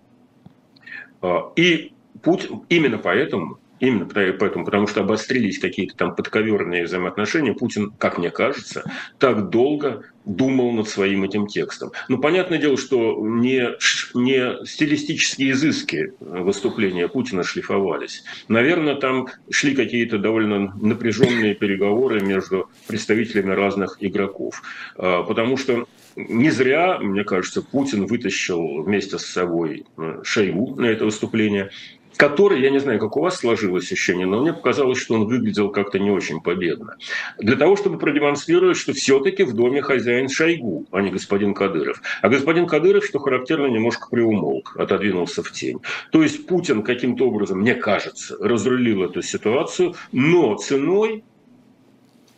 И 1.56 1.92
Путин, 2.22 2.62
именно 2.70 2.98
поэтому 2.98 3.58
Именно 3.80 4.06
поэтому, 4.06 4.64
потому 4.64 4.86
что 4.86 5.00
обострились 5.00 5.58
какие-то 5.58 5.96
там 5.96 6.14
подковерные 6.14 6.84
взаимоотношения, 6.84 7.52
Путин, 7.52 7.92
как 7.98 8.18
мне 8.18 8.30
кажется, 8.30 8.84
так 9.18 9.50
долго 9.50 10.04
думал 10.24 10.72
над 10.72 10.88
своим 10.88 11.24
этим 11.24 11.46
текстом. 11.46 11.92
Ну, 12.08 12.18
понятное 12.18 12.58
дело, 12.58 12.76
что 12.76 13.18
не, 13.20 13.70
не 14.14 14.64
стилистические 14.64 15.50
изыски 15.52 16.12
выступления 16.20 17.08
Путина 17.08 17.42
шлифовались. 17.42 18.24
Наверное, 18.48 18.94
там 18.94 19.26
шли 19.50 19.74
какие-то 19.74 20.18
довольно 20.18 20.74
напряженные 20.80 21.54
переговоры 21.54 22.20
между 22.20 22.70
представителями 22.86 23.52
разных 23.52 23.98
игроков. 24.00 24.62
А, 24.96 25.24
потому 25.24 25.56
что 25.56 25.86
не 26.16 26.50
зря, 26.50 26.98
мне 26.98 27.24
кажется, 27.24 27.60
Путин 27.60 28.06
вытащил 28.06 28.82
вместе 28.82 29.18
с 29.18 29.26
собой 29.26 29.84
э, 29.96 30.20
Шойгу 30.22 30.76
на 30.76 30.86
это 30.86 31.04
выступление 31.04 31.70
который, 32.16 32.60
я 32.60 32.70
не 32.70 32.78
знаю, 32.78 32.98
как 32.98 33.16
у 33.16 33.20
вас 33.20 33.36
сложилось 33.36 33.90
ощущение, 33.90 34.26
но 34.26 34.40
мне 34.40 34.52
показалось, 34.52 34.98
что 34.98 35.14
он 35.14 35.26
выглядел 35.26 35.70
как-то 35.70 35.98
не 35.98 36.10
очень 36.10 36.40
победно. 36.40 36.96
Для 37.38 37.56
того, 37.56 37.76
чтобы 37.76 37.98
продемонстрировать, 37.98 38.76
что 38.76 38.92
все-таки 38.92 39.44
в 39.44 39.54
доме 39.54 39.82
хозяин 39.82 40.28
Шойгу, 40.28 40.86
а 40.90 41.00
не 41.00 41.10
господин 41.10 41.54
Кадыров. 41.54 42.00
А 42.22 42.28
господин 42.28 42.66
Кадыров, 42.66 43.04
что 43.04 43.18
характерно, 43.18 43.66
немножко 43.66 44.08
приумолк, 44.10 44.76
отодвинулся 44.76 45.42
в 45.42 45.50
тень. 45.50 45.80
То 46.10 46.22
есть 46.22 46.46
Путин 46.46 46.82
каким-то 46.82 47.28
образом, 47.28 47.60
мне 47.60 47.74
кажется, 47.74 48.36
разрулил 48.40 49.04
эту 49.04 49.22
ситуацию, 49.22 49.94
но 50.12 50.56
ценой 50.56 51.24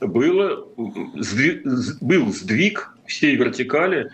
было, 0.01 0.67
был 2.01 2.33
сдвиг 2.33 2.91
всей 3.07 3.37
вертикали 3.37 4.11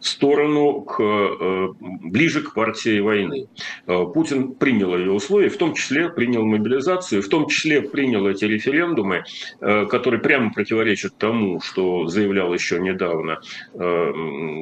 сторону 0.00 0.82
к, 0.82 1.00
э, 1.00 1.68
ближе 1.80 2.42
к 2.42 2.54
партии 2.54 3.00
войны. 3.00 3.48
Э, 3.86 4.04
Путин 4.12 4.54
принял 4.54 4.96
ее 4.96 5.12
условия, 5.12 5.50
в 5.50 5.58
том 5.58 5.74
числе 5.74 6.08
принял 6.08 6.44
мобилизацию, 6.44 7.22
в 7.22 7.28
том 7.28 7.48
числе 7.48 7.82
принял 7.82 8.26
эти 8.26 8.46
референдумы, 8.46 9.24
э, 9.60 9.86
которые 9.86 10.20
прямо 10.20 10.52
противоречат 10.52 11.16
тому, 11.18 11.60
что 11.60 12.06
заявлял 12.06 12.52
еще 12.52 12.80
недавно 12.80 13.40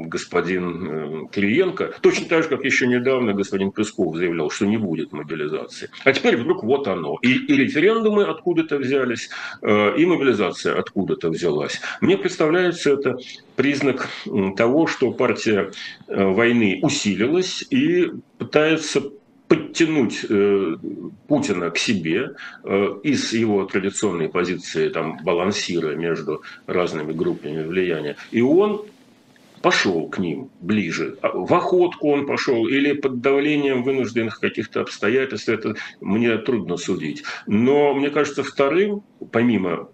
господин 0.09 1.28
Клиенко, 1.28 1.95
точно 2.00 2.26
так 2.26 2.42
же, 2.42 2.49
как 2.49 2.64
еще 2.64 2.87
недавно 2.87 3.33
господин 3.33 3.71
Песков 3.71 4.16
заявлял, 4.16 4.50
что 4.50 4.66
не 4.66 4.76
будет 4.76 5.12
мобилизации. 5.12 5.90
А 6.04 6.12
теперь 6.12 6.37
вдруг 6.37 6.64
вот 6.64 6.88
оно. 6.88 7.18
И, 7.23 7.33
и 7.33 7.57
референдумы 7.57 8.25
откуда-то 8.25 8.78
взялись, 8.78 9.30
и 9.62 10.07
мобилизация 10.07 10.78
откуда-то 10.78 11.30
взялась. 11.30 11.80
Мне 12.00 12.16
представляется 12.16 12.92
это 12.92 13.18
признак 13.59 14.09
того, 14.57 14.87
что 14.87 15.11
партия 15.11 15.73
э, 16.07 16.25
войны 16.25 16.79
усилилась 16.81 17.67
и 17.71 18.07
пытается 18.38 19.03
подтянуть 19.49 20.25
э, 20.29 20.77
Путина 21.27 21.71
к 21.71 21.79
себе 21.79 22.37
э, 22.62 22.88
из 23.03 23.33
его 23.33 23.65
традиционной 23.65 24.29
позиции 24.29 24.88
там, 24.91 25.19
балансира 25.25 25.97
между 25.97 26.43
разными 26.69 27.12
группами 27.12 27.67
влияния. 27.67 28.15
И 28.31 28.41
он 28.41 28.87
пошел 29.61 30.07
к 30.07 30.19
ним 30.19 30.50
ближе. 30.61 31.19
А 31.21 31.31
в 31.31 31.53
охотку 31.53 32.12
он 32.12 32.27
пошел 32.27 32.69
или 32.69 32.93
под 32.93 33.21
давлением 33.21 33.83
вынужденных 33.83 34.38
каких-то 34.38 34.83
обстоятельств, 34.83 35.49
это 35.49 35.75
мне 36.00 36.38
трудно 36.38 36.77
судить. 36.77 37.25
Но 37.49 37.93
мне 37.93 38.11
кажется, 38.11 38.45
вторым, 38.45 39.03
помимо 39.33 39.88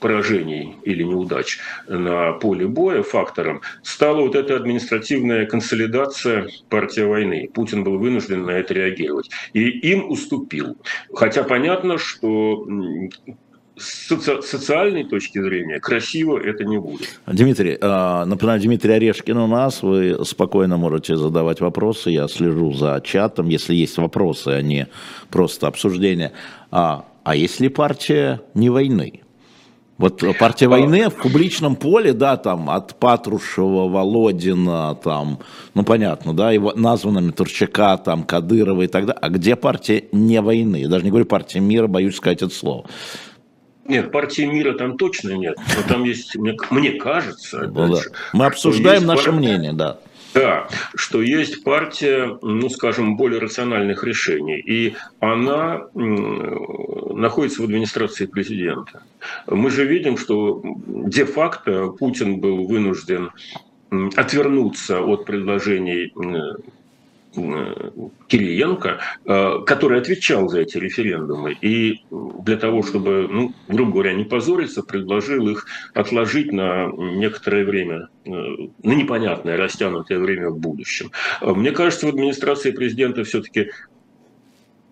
поражений 0.00 0.76
или 0.84 1.02
неудач 1.02 1.58
на 1.88 2.32
поле 2.32 2.66
боя 2.66 3.02
фактором 3.02 3.60
стала 3.82 4.22
вот 4.22 4.34
эта 4.34 4.56
административная 4.56 5.46
консолидация 5.46 6.48
партии 6.68 7.02
войны. 7.02 7.50
Путин 7.52 7.84
был 7.84 7.98
вынужден 7.98 8.44
на 8.44 8.52
это 8.52 8.74
реагировать. 8.74 9.30
И 9.52 9.68
им 9.68 10.10
уступил. 10.10 10.76
Хотя 11.12 11.44
понятно, 11.44 11.98
что 11.98 12.66
с 13.80 14.08
социальной 14.42 15.04
точки 15.04 15.40
зрения 15.40 15.80
красиво 15.80 16.38
это 16.38 16.64
не 16.64 16.78
будет. 16.78 17.08
Дмитрий, 17.26 17.78
а, 17.80 18.24
например, 18.26 18.60
Дмитрий 18.60 18.92
Орешкин 18.92 19.36
у 19.36 19.46
нас, 19.46 19.82
вы 19.82 20.24
спокойно 20.24 20.76
можете 20.76 21.16
задавать 21.16 21.60
вопросы, 21.60 22.10
я 22.10 22.28
слежу 22.28 22.72
за 22.72 23.00
чатом, 23.02 23.48
если 23.48 23.74
есть 23.74 23.96
вопросы, 23.96 24.48
а 24.48 24.62
не 24.62 24.88
просто 25.30 25.66
обсуждение. 25.66 26.32
А, 26.70 27.06
а 27.24 27.34
если 27.34 27.68
партия 27.68 28.42
не 28.54 28.68
войны? 28.68 29.20
Вот 30.00 30.24
партия 30.38 30.66
войны 30.66 31.10
в 31.10 31.16
публичном 31.16 31.76
поле, 31.76 32.14
да, 32.14 32.38
там 32.38 32.70
от 32.70 32.98
Патрушева, 32.98 33.86
Володина, 33.86 34.94
там, 34.94 35.40
ну 35.74 35.82
понятно, 35.82 36.32
да, 36.32 36.52
его 36.52 36.72
названными 36.74 37.32
Турчака, 37.32 37.98
там, 37.98 38.22
Кадырова 38.22 38.80
и 38.80 38.86
так 38.86 39.04
далее. 39.04 39.18
А 39.20 39.28
где 39.28 39.56
партия 39.56 40.04
не 40.10 40.40
войны? 40.40 40.76
Я 40.76 40.88
даже 40.88 41.04
не 41.04 41.10
говорю 41.10 41.26
партия 41.26 41.60
мира, 41.60 41.86
боюсь 41.86 42.16
сказать 42.16 42.40
это 42.40 42.54
слово. 42.54 42.86
Нет, 43.84 44.10
партии 44.10 44.46
мира 44.46 44.72
там 44.72 44.96
точно 44.96 45.32
нет. 45.32 45.58
Но 45.58 45.86
там 45.86 46.04
есть, 46.04 46.34
мне, 46.34 46.56
мне 46.70 46.92
кажется, 46.92 47.70
ну, 47.70 47.94
да. 47.94 48.00
мы 48.32 48.46
обсуждаем 48.46 49.04
наше 49.04 49.24
партия, 49.24 49.38
мнение, 49.38 49.72
да. 49.74 49.98
Да, 50.34 50.68
что 50.94 51.22
есть 51.22 51.64
партия, 51.64 52.38
ну, 52.42 52.68
скажем, 52.68 53.16
более 53.16 53.40
рациональных 53.40 54.04
решений, 54.04 54.58
и 54.58 54.94
она 55.18 55.88
находится 55.94 57.62
в 57.62 57.64
администрации 57.64 58.26
президента. 58.26 59.02
Мы 59.46 59.70
же 59.70 59.84
видим, 59.84 60.16
что 60.16 60.62
де-факто 60.86 61.88
Путин 61.88 62.40
был 62.40 62.66
вынужден 62.66 63.30
отвернуться 64.16 65.00
от 65.00 65.24
предложений 65.24 66.12
Кириенко, 67.32 68.98
э, 69.24 69.58
который 69.66 70.00
отвечал 70.00 70.48
за 70.48 70.60
эти 70.60 70.78
референдумы. 70.78 71.56
И 71.60 72.02
для 72.10 72.56
того, 72.56 72.82
чтобы, 72.82 73.28
ну, 73.30 73.54
грубо 73.68 73.92
говоря, 73.92 74.14
не 74.14 74.24
позориться, 74.24 74.82
предложил 74.82 75.48
их 75.48 75.66
отложить 75.94 76.52
на 76.52 76.90
некоторое 76.92 77.64
время, 77.64 78.08
э, 78.24 78.30
на 78.30 78.92
непонятное, 78.92 79.56
растянутое 79.56 80.18
время 80.18 80.50
в 80.50 80.58
будущем. 80.58 81.12
Э, 81.40 81.52
мне 81.52 81.70
кажется, 81.70 82.06
в 82.06 82.10
администрации 82.10 82.72
президента 82.72 83.22
все-таки 83.24 83.70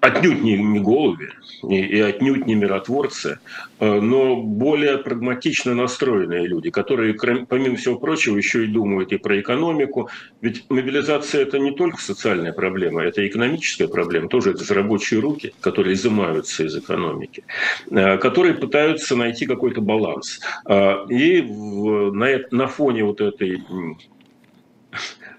отнюдь 0.01 0.43
не, 0.43 0.57
не 0.57 0.81
голуби 0.81 1.31
и, 1.69 1.77
и 1.77 2.01
отнюдь 2.01 2.47
не 2.47 2.55
миротворцы, 2.55 3.39
э, 3.81 4.01
но 4.01 4.37
более 4.37 4.99
прагматично 4.99 5.75
настроенные 5.75 6.47
люди, 6.47 6.71
которые, 6.71 7.15
помимо 7.15 7.77
всего 7.77 7.99
прочего, 7.99 8.37
еще 8.37 8.65
и 8.65 8.69
думают 8.69 9.13
и 9.13 9.19
про 9.19 9.41
экономику. 9.41 10.09
Ведь 10.41 10.65
мобилизация– 10.69 11.43
это 11.43 11.59
не 11.59 11.73
только 11.73 12.01
социальная 12.01 12.53
проблема, 12.53 13.03
это 13.03 13.27
экономическая 13.27 13.89
проблема, 13.89 14.29
тоже 14.29 14.53
это 14.53 14.73
рабочие 14.73 15.21
руки, 15.21 15.53
которые 15.61 15.95
изымаются 15.95 16.65
из 16.65 16.77
экономики, 16.77 17.45
э, 17.91 18.19
которые 18.19 18.55
пытаются 18.55 19.17
найти 19.17 19.47
какой-то 19.47 19.81
баланс. 19.81 20.41
Э, 20.67 21.07
и 21.09 21.43
на, 21.43 22.39
на 22.51 22.67
фоне 22.69 23.05
вот 23.05 23.21
этой 23.21 23.63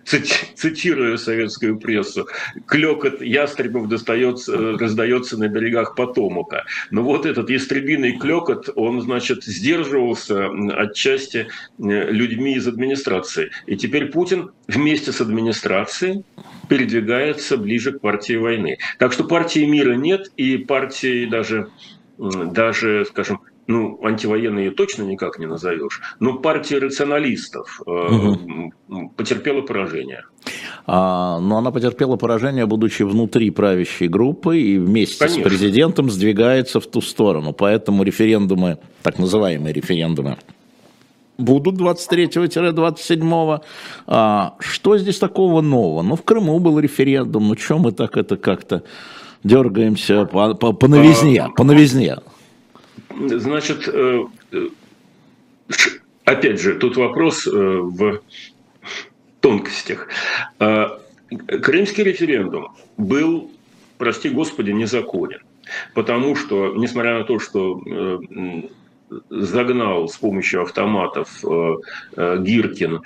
цитируя 0.09 1.17
советскую 1.17 1.77
прессу, 1.79 2.27
клекот 2.65 3.21
ястребов 3.21 3.87
достается, 3.87 4.77
раздается 4.77 5.37
на 5.37 5.47
берегах 5.47 5.95
Потомока. 5.95 6.65
Но 6.91 7.03
вот 7.03 7.25
этот 7.25 7.49
ястребиный 7.49 8.17
клекот, 8.17 8.69
он, 8.75 9.01
значит, 9.01 9.43
сдерживался 9.43 10.49
отчасти 10.77 11.47
э, 11.47 12.11
людьми 12.11 12.55
из 12.55 12.67
администрации. 12.67 13.51
И 13.67 13.75
теперь 13.75 14.07
Путин 14.07 14.51
вместе 14.67 15.11
с 15.11 15.21
администрацией 15.21 16.23
передвигается 16.67 17.57
ближе 17.57 17.93
к 17.93 18.01
партии 18.01 18.35
войны. 18.35 18.77
Так 18.97 19.13
что 19.13 19.23
партии 19.23 19.65
мира 19.65 19.93
нет, 19.93 20.31
и 20.37 20.57
партии 20.57 21.25
даже 21.25 21.69
даже, 22.19 23.05
скажем, 23.05 23.41
ну, 23.69 23.99
антивоенные 24.03 24.71
точно 24.71 25.03
никак 25.03 25.37
не 25.37 25.45
назовешь, 25.45 26.01
но 26.19 26.39
партия 26.39 26.79
рационалистов 26.79 27.79
угу. 27.85 28.73
потерпела 29.15 29.61
поражение. 29.61 30.23
А, 30.87 31.39
но 31.39 31.59
она 31.59 31.69
потерпела 31.69 32.15
поражение, 32.15 32.65
будучи 32.65 33.03
внутри 33.03 33.51
правящей 33.51 34.07
группы 34.07 34.57
и 34.57 34.79
вместе 34.79 35.19
Конечно. 35.19 35.43
с 35.43 35.47
президентом 35.47 36.09
сдвигается 36.09 36.79
в 36.79 36.87
ту 36.87 36.99
сторону. 36.99 37.53
Поэтому 37.53 38.01
референдумы, 38.01 38.79
так 39.03 39.19
называемые 39.19 39.71
референдумы, 39.71 40.37
будут 41.37 41.75
23-27. 41.79 43.61
А, 44.07 44.55
что 44.57 44.97
здесь 44.97 45.19
такого 45.19 45.61
нового? 45.61 46.01
Ну, 46.01 46.15
в 46.15 46.23
Крыму 46.23 46.57
был 46.57 46.79
референдум, 46.79 47.49
ну, 47.49 47.55
что 47.55 47.77
мы 47.77 47.91
так 47.91 48.17
это 48.17 48.35
как-то 48.35 48.81
дергаемся 49.43 50.25
по, 50.25 50.55
по, 50.55 50.73
по 50.73 50.87
новизне, 50.87 51.43
а, 51.43 51.49
по 51.49 51.63
новизне? 51.63 52.17
Значит, 53.17 53.87
э, 53.87 54.25
э, 54.51 54.67
опять 56.25 56.61
же, 56.61 56.75
тут 56.75 56.95
вопрос 56.97 57.47
э, 57.47 57.51
в 57.51 58.21
тонкостях. 59.41 60.07
Крымский 60.57 62.03
референдум 62.03 62.75
был, 62.97 63.51
прости 63.97 64.29
господи, 64.29 64.71
незаконен. 64.71 65.39
Потому 65.93 66.35
что, 66.35 66.73
несмотря 66.75 67.19
на 67.19 67.23
то, 67.23 67.39
что 67.39 67.81
загнал 69.29 70.07
с 70.09 70.17
помощью 70.17 70.63
автоматов 70.63 71.43
Гиркин 72.17 73.01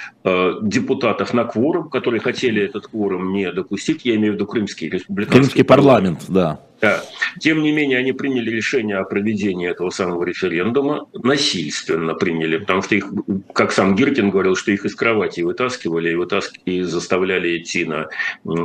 депутатов 0.62 1.34
на 1.34 1.44
кворум, 1.44 1.90
которые 1.90 2.22
хотели 2.22 2.64
этот 2.64 2.88
кворум 2.88 3.34
не 3.34 3.52
допустить, 3.52 4.06
я 4.06 4.16
имею 4.16 4.34
в 4.34 4.36
виду 4.36 4.48
Крымский 4.48 4.90
республиканский 4.90 5.42
Крымский 5.42 5.64
парламент, 5.64 6.26
парламент 6.28 6.60
да. 6.60 6.60
Да. 6.82 7.04
Тем 7.40 7.62
не 7.62 7.72
менее, 7.72 7.98
они 7.98 8.12
приняли 8.12 8.50
решение 8.50 8.98
о 8.98 9.04
проведении 9.04 9.70
этого 9.70 9.90
самого 9.90 10.24
референдума, 10.24 11.08
насильственно 11.14 12.14
приняли, 12.14 12.58
потому 12.58 12.82
что 12.82 12.96
их, 12.96 13.06
как 13.54 13.72
сам 13.72 13.96
Гиркин 13.96 14.30
говорил, 14.30 14.56
что 14.56 14.72
их 14.72 14.86
из 14.86 14.96
кровати 14.96 15.42
вытаскивали 15.42 16.12
и, 16.12 16.16
вытаскивали, 16.16 16.62
и 16.66 16.82
заставляли 16.82 17.58
идти 17.58 17.86
на 17.86 18.08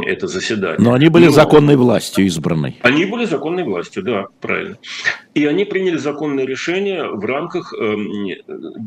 это 0.05 0.27
заседание. 0.27 0.79
Но 0.81 0.95
они 0.95 1.09
были 1.09 1.27
Но... 1.27 1.33
законной 1.33 1.77
властью 1.77 2.27
избранной. 2.27 2.77
Они 2.83 3.05
были 3.05 3.25
законной 3.25 3.65
властью, 3.65 4.03
да, 4.03 4.27
правильно. 4.41 4.79
И 5.35 5.45
они 5.47 5.65
приняли 5.65 5.97
законное 5.97 6.45
решение 6.45 7.05
в 7.05 7.25
рамках 7.25 7.73
э, 7.73 7.97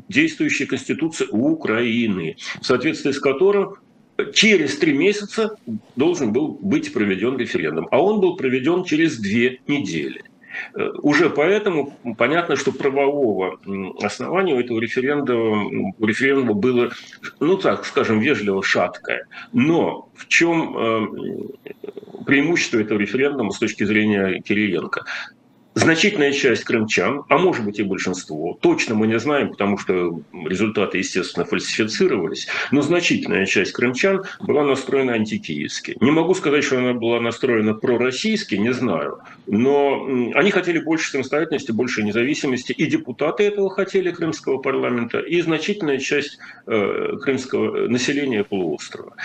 действующей 0.10 0.66
Конституции 0.66 1.28
Украины, 1.32 2.36
в 2.60 2.66
соответствии 2.66 3.12
с 3.12 3.20
которым 3.20 3.76
через 4.34 4.78
три 4.78 4.94
месяца 4.94 5.56
должен 5.96 6.32
был 6.34 6.60
быть 6.62 6.94
проведен 6.94 7.38
референдум, 7.38 7.88
а 7.92 8.02
он 8.02 8.20
был 8.20 8.36
проведен 8.36 8.84
через 8.84 9.18
две 9.18 9.60
недели. 9.68 10.24
Э, 10.76 10.90
уже 11.02 11.30
поэтому 11.30 11.98
понятно, 12.18 12.56
что 12.56 12.72
правового 12.72 13.60
основания 14.02 14.54
у 14.56 14.60
этого 14.60 14.80
референдума, 14.80 15.94
у 15.98 16.06
референдума 16.06 16.54
было, 16.54 16.92
ну 17.40 17.58
так 17.58 17.86
скажем, 17.86 18.20
вежливо 18.20 18.64
шаткое. 18.64 19.28
Но 19.54 20.10
в 20.16 20.28
чем 20.28 20.78
э, 20.78 22.24
преимущество 22.26 22.80
этого 22.80 23.00
референдума 23.00 23.52
с 23.52 23.60
точки 23.60 23.84
зрения 23.84 24.42
Кириенко? 24.42 25.06
Значительная 25.74 26.32
часть 26.32 26.64
крымчан, 26.64 27.24
а 27.30 27.38
может 27.38 27.66
быть 27.66 27.80
и 27.80 27.84
большинство, 27.84 28.58
точно 28.62 28.96
мы 28.96 29.08
не 29.08 29.20
знаем, 29.20 29.50
потому 29.50 29.78
что 29.78 30.22
результаты, 30.34 30.98
естественно, 30.98 31.46
фальсифицировались, 31.46 32.48
но 32.72 32.82
значительная 32.82 33.46
часть 33.46 33.72
крымчан 33.72 34.24
была 34.42 34.64
настроена 34.64 35.14
антикиевски. 35.14 35.98
Не 36.02 36.12
могу 36.12 36.34
сказать, 36.34 36.64
что 36.64 36.78
она 36.78 36.94
была 36.94 37.20
настроена 37.20 37.74
пророссийски, 37.74 38.56
не 38.56 38.74
знаю, 38.74 39.20
но 39.48 40.06
они 40.34 40.52
хотели 40.52 40.80
больше 40.80 41.12
самостоятельности, 41.12 41.72
больше 41.72 42.04
независимости, 42.04 42.74
и 42.74 42.86
депутаты 42.86 43.44
этого 43.44 43.70
хотели 43.70 44.12
крымского 44.12 44.58
парламента, 44.58 45.20
и 45.20 45.42
значительная 45.42 46.00
часть 46.00 46.38
э, 46.68 47.18
крымского 47.22 47.88
населения 47.88 48.44
полуострова. 48.44 49.16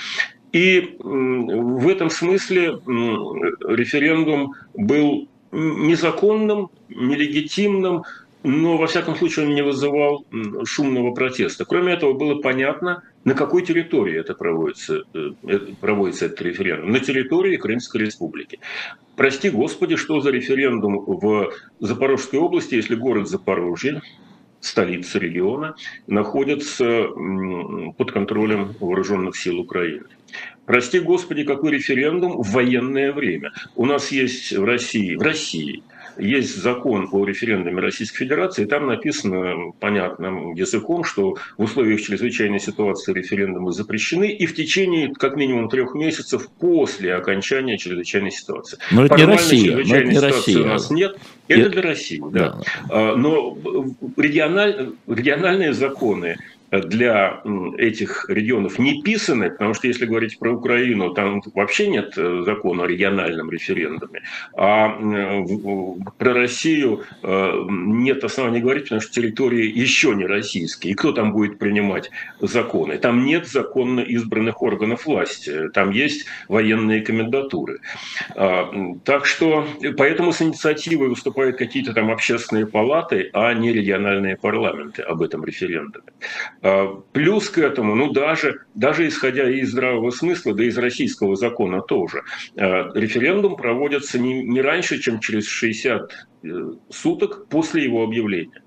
И 0.53 0.97
в 1.01 1.89
этом 1.89 2.09
смысле 2.09 2.79
референдум 2.87 4.55
был 4.75 5.29
незаконным, 5.53 6.71
нелегитимным, 6.89 8.05
но, 8.43 8.77
во 8.77 8.87
всяком 8.87 9.17
случае, 9.17 9.47
он 9.47 9.55
не 9.55 9.63
вызывал 9.63 10.25
шумного 10.65 11.13
протеста. 11.13 11.65
Кроме 11.65 11.95
этого, 11.95 12.13
было 12.13 12.41
понятно, 12.41 13.03
на 13.25 13.35
какой 13.35 13.65
территории 13.65 14.17
это 14.17 14.35
проводится, 14.35 15.03
э, 15.15 15.31
э, 15.49 15.59
проводится 15.81 16.27
этот 16.27 16.43
референдум. 16.43 16.93
На 16.93 17.01
территории 17.01 17.57
Крымской 17.57 18.03
Республики. 18.03 18.61
Прости 19.17 19.51
господи, 19.51 19.97
что 19.97 20.21
за 20.21 20.31
референдум 20.31 21.05
в 21.07 21.51
Запорожской 21.81 22.39
области, 22.39 22.77
если 22.77 22.95
город 22.95 23.29
Запорожье, 23.29 24.01
столица 24.61 25.19
региона, 25.19 25.77
находится 26.07 27.09
под 27.97 28.13
контролем 28.13 28.75
вооруженных 28.81 29.37
сил 29.37 29.61
Украины. 29.61 30.05
Прости 30.65 30.99
господи, 30.99 31.45
какой 31.45 31.73
референдум 31.73 32.43
в 32.43 32.51
военное 32.51 33.13
время. 33.13 33.53
У 33.77 33.87
нас 33.87 34.11
есть 34.11 34.53
в 34.53 34.65
России, 34.65 35.15
в 35.15 35.23
России 35.23 35.83
есть 36.19 36.57
закон 36.57 37.09
о 37.13 37.25
референдуме 37.25 37.81
Российской 37.81 38.19
Федерации, 38.19 38.65
и 38.65 38.67
там 38.67 38.87
написано 38.87 39.73
понятным 39.81 40.55
языком, 40.55 41.05
что 41.05 41.37
в 41.57 41.63
условиях 41.63 42.01
чрезвычайной 42.01 42.61
ситуации 42.61 43.13
референдумы 43.13 43.73
запрещены 43.73 44.31
и 44.31 44.47
в 44.47 44.55
течение 44.55 45.13
как 45.13 45.37
минимум 45.37 45.69
трех 45.69 45.95
месяцев 45.95 46.49
после 46.59 47.15
окончания 47.15 47.79
чрезвычайной 47.79 48.31
ситуации. 48.31 48.79
Но 48.91 49.05
это 49.05 49.17
не 49.17 49.25
Россия. 49.25 49.77
Но 49.77 49.97
это 49.97 50.05
не 50.05 50.19
Россия. 50.19 50.63
у 50.63 50.67
нас 50.67 50.91
нет. 50.91 51.17
Это 51.49 51.71
для 51.71 51.83
России, 51.83 52.21
да. 52.31 52.31
да. 52.31 52.63
А, 52.91 53.17
но 53.17 53.57
региональ, 54.17 54.93
региональные 55.07 55.73
законы 55.73 56.37
для 56.71 57.41
этих 57.79 58.29
регионов 58.29 58.79
не 58.79 59.03
писаны, 59.03 59.51
потому 59.51 59.75
что 59.75 59.87
если 59.87 60.07
говорить 60.07 60.39
про 60.39 60.53
Украину, 60.53 61.15
там 61.15 61.43
вообще 61.55 61.89
нет 61.89 62.15
э, 62.17 62.43
закона 62.45 62.85
о 62.85 62.87
региональном 62.87 63.51
референдуме, 63.51 64.23
а 64.55 64.89
про 66.19 66.35
Россию 66.35 67.05
э, 67.23 67.65
нет 67.69 68.25
оснований 68.25 68.61
говорить, 68.61 68.85
потому 68.85 69.01
что 69.01 69.13
территории 69.13 69.67
еще 69.67 70.15
не 70.15 70.27
российские, 70.27 70.93
и 70.93 70.97
кто 70.97 71.13
там 71.13 71.33
будет 71.33 71.59
принимать 71.59 72.11
законы? 72.41 72.99
Там 72.99 73.25
нет 73.25 73.47
законно 73.47 74.01
избранных 74.01 74.63
органов 74.63 75.07
власти, 75.07 75.69
там 75.73 75.91
есть 75.91 76.27
военные 76.49 77.01
комендатуры. 77.03 77.81
А, 78.35 78.71
так 79.05 79.27
что, 79.27 79.67
поэтому 79.97 80.33
с 80.33 80.43
инициативой 80.43 81.09
выступают 81.09 81.57
какие-то 81.57 81.93
там 81.93 82.11
общественные 82.11 82.67
палаты, 82.67 83.31
а 83.33 83.53
не 83.55 83.73
региональные 83.73 84.37
парламенты 84.37 85.03
об 85.03 85.23
этом 85.23 85.45
референдуме. 85.45 86.07
А, 86.63 87.03
плюс 87.13 87.51
к 87.51 87.59
этому, 87.59 87.95
ну 87.95 88.13
даже, 88.13 88.63
даже 88.75 89.07
исходя 89.09 89.49
из 89.51 89.71
здравого 89.71 90.11
смысла, 90.11 90.55
да 90.55 90.65
и 90.65 90.69
из 90.69 90.79
российского 90.79 91.37
закона 91.37 91.83
тоже, 91.83 92.23
а, 92.57 92.91
референдум 92.95 93.57
проводится 93.57 94.19
не, 94.19 94.43
не 94.43 94.61
раньше, 94.61 95.01
чем 95.01 95.21
через 95.21 95.47
60 95.49 96.13
э, 96.45 96.73
суток 96.91 97.47
после 97.49 97.85
его 97.85 98.03
объявления. 98.03 98.63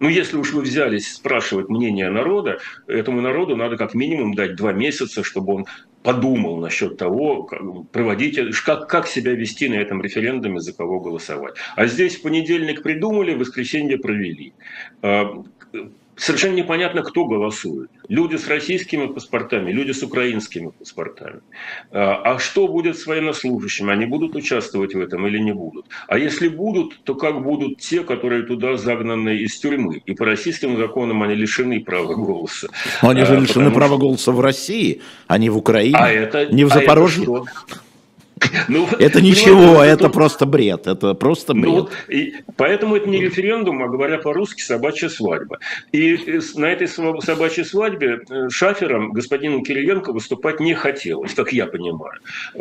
Ну, 0.00 0.08
если 0.08 0.36
уж 0.36 0.52
вы 0.52 0.62
взялись 0.62 1.14
спрашивать 1.14 1.68
мнение 1.68 2.10
народа, 2.10 2.58
этому 2.86 3.20
народу 3.20 3.56
надо 3.56 3.76
как 3.76 3.94
минимум 3.94 4.34
дать 4.34 4.56
два 4.56 4.72
месяца, 4.72 5.22
чтобы 5.22 5.54
он 5.54 5.66
подумал 6.02 6.58
насчет 6.58 6.98
того, 6.98 7.44
как, 7.44 7.60
проводить, 7.90 8.38
как, 8.66 8.88
как 8.88 9.06
себя 9.06 9.32
вести 9.32 9.68
на 9.68 9.74
этом 9.74 10.02
референдуме, 10.02 10.60
за 10.60 10.74
кого 10.74 11.00
голосовать. 11.00 11.54
А 11.76 11.86
здесь 11.86 12.16
в 12.16 12.22
понедельник 12.22 12.82
придумали, 12.82 13.34
в 13.34 13.38
воскресенье 13.38 13.96
провели. 13.96 14.52
Совершенно 16.16 16.54
непонятно, 16.54 17.02
кто 17.02 17.24
голосует. 17.24 17.90
Люди 18.08 18.36
с 18.36 18.46
российскими 18.46 19.06
паспортами, 19.06 19.72
люди 19.72 19.92
с 19.92 20.02
украинскими 20.02 20.70
паспортами. 20.78 21.40
А, 21.90 22.34
а 22.34 22.38
что 22.38 22.68
будет 22.68 22.98
с 22.98 23.06
военнослужащими? 23.06 23.92
Они 23.92 24.06
будут 24.06 24.36
участвовать 24.36 24.94
в 24.94 25.00
этом 25.00 25.26
или 25.26 25.38
не 25.38 25.52
будут? 25.52 25.86
А 26.06 26.18
если 26.18 26.48
будут, 26.48 27.02
то 27.04 27.14
как 27.14 27.42
будут 27.42 27.78
те, 27.78 28.04
которые 28.04 28.44
туда 28.44 28.76
загнаны 28.76 29.38
из 29.38 29.58
тюрьмы? 29.58 30.02
И 30.06 30.14
по 30.14 30.24
российским 30.24 30.76
законам 30.76 31.22
они 31.22 31.34
лишены 31.34 31.80
права 31.80 32.14
голоса. 32.14 32.68
Но 33.02 33.10
они 33.10 33.24
же 33.24 33.36
а, 33.36 33.40
лишены 33.40 33.70
права 33.70 33.96
голоса 33.96 34.32
в 34.32 34.40
России, 34.40 35.02
а 35.26 35.38
не 35.38 35.50
в 35.50 35.56
Украине, 35.56 35.96
а 35.98 36.10
это, 36.10 36.46
не 36.46 36.64
в 36.64 36.72
Запорожье. 36.72 37.26
А 37.26 37.42
это 37.42 37.84
ну, 38.68 38.86
это 38.98 39.20
ничего, 39.20 39.82
это, 39.82 40.04
это 40.04 40.08
просто 40.08 40.46
бред, 40.46 40.86
это 40.86 41.14
просто 41.14 41.54
ну 41.54 41.60
бред. 41.60 41.72
Ну, 41.72 41.80
вот, 41.80 41.92
и, 42.08 42.34
поэтому 42.56 42.96
это 42.96 43.08
не 43.08 43.20
референдум, 43.20 43.82
а 43.82 43.88
говоря 43.88 44.18
по-русски, 44.18 44.62
собачья 44.62 45.08
свадьба. 45.08 45.58
И 45.92 46.18
на 46.56 46.66
этой 46.66 46.88
собачьей 46.88 47.64
свадьбе 47.64 48.20
э, 48.28 48.48
шафером 48.50 49.12
господину 49.12 49.62
Кириенко 49.62 50.12
выступать 50.12 50.60
не 50.60 50.74
хотелось, 50.74 51.34
как 51.34 51.52
я 51.52 51.66
понимаю. 51.66 52.20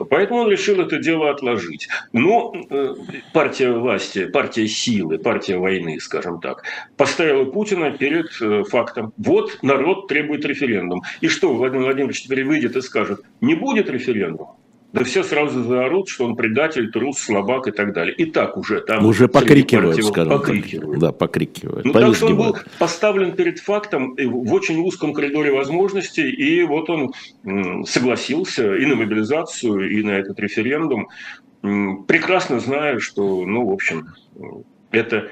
Поэтому 0.10 0.42
он 0.42 0.50
решил 0.52 0.80
это 0.80 0.98
дело 0.98 1.32
отложить. 1.32 1.88
Но 2.12 2.54
э, 2.70 2.96
партия 3.34 3.72
власти, 3.72 4.26
партия 4.26 4.68
силы, 4.68 5.18
партия 5.18 5.58
войны, 5.58 6.00
скажем 6.00 6.40
так, 6.40 6.64
поставила 6.98 7.46
Путина 7.46 7.92
перед 7.92 8.30
э, 8.42 8.64
фактом. 8.64 9.14
Вот 9.18 9.60
народ 9.62 10.08
требует 10.08 10.46
референдум. 10.46 11.02
И 11.22 11.28
что, 11.28 11.54
Владимир 11.54 11.86
Владимирович 11.86 12.24
теперь 12.24 12.44
выйдет 12.46 12.76
и 12.76 12.82
скажет, 12.82 13.22
не 13.42 13.56
будет 13.56 13.90
референдума? 13.90 14.56
Да 14.94 15.04
все 15.04 15.24
сразу 15.24 15.64
заорут, 15.64 16.08
что 16.08 16.26
он 16.26 16.36
предатель, 16.36 16.92
трус, 16.92 17.18
слабак 17.18 17.68
и 17.68 17.72
так 17.72 17.94
далее. 17.94 18.16
И 18.16 18.26
так 18.26 18.58
уже 18.58 18.80
там... 18.80 19.06
Уже 19.06 19.28
покрикивают, 19.28 20.04
скажем 20.06 20.40
покрикивают. 20.40 21.00
Да, 21.00 21.12
покрикивают. 21.12 21.86
Ну, 21.86 21.94
так 21.94 22.16
что 22.16 22.28
он 22.28 22.38
был 22.38 22.58
поставлен 22.78 23.32
перед 23.32 23.60
фактом 23.60 24.16
в 24.16 24.54
очень 24.54 24.80
узком 24.80 25.14
коридоре 25.14 25.52
возможностей, 25.52 26.30
и 26.30 26.64
вот 26.64 26.90
он 26.90 27.12
согласился 27.86 28.76
и 28.76 28.86
на 28.86 28.96
мобилизацию, 28.96 29.90
и 29.90 30.04
на 30.04 30.12
этот 30.12 30.40
референдум, 30.40 31.10
прекрасно 31.62 32.60
зная, 32.60 33.00
что, 33.00 33.46
ну, 33.46 33.66
в 33.66 33.72
общем, 33.74 34.10
это 34.92 35.30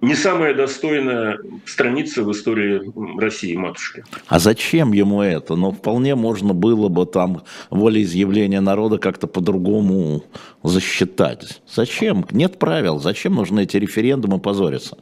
не 0.00 0.14
самая 0.14 0.54
достойная 0.54 1.38
страница 1.66 2.22
в 2.22 2.32
истории 2.32 2.80
России, 3.20 3.54
матушки. 3.54 4.04
А 4.28 4.38
зачем 4.38 4.92
ему 4.92 5.22
это? 5.22 5.56
Ну, 5.56 5.72
вполне 5.72 6.14
можно 6.14 6.54
было 6.54 6.88
бы 6.88 7.06
там 7.06 7.42
волеизъявление 7.70 8.60
народа 8.60 8.98
как-то 8.98 9.26
по-другому 9.26 10.24
засчитать. 10.62 11.60
Зачем? 11.68 12.24
Нет 12.30 12.58
правил. 12.58 12.98
Зачем 12.98 13.34
нужны 13.34 13.64
эти 13.64 13.76
референдумы 13.76 14.38
позориться? 14.38 14.96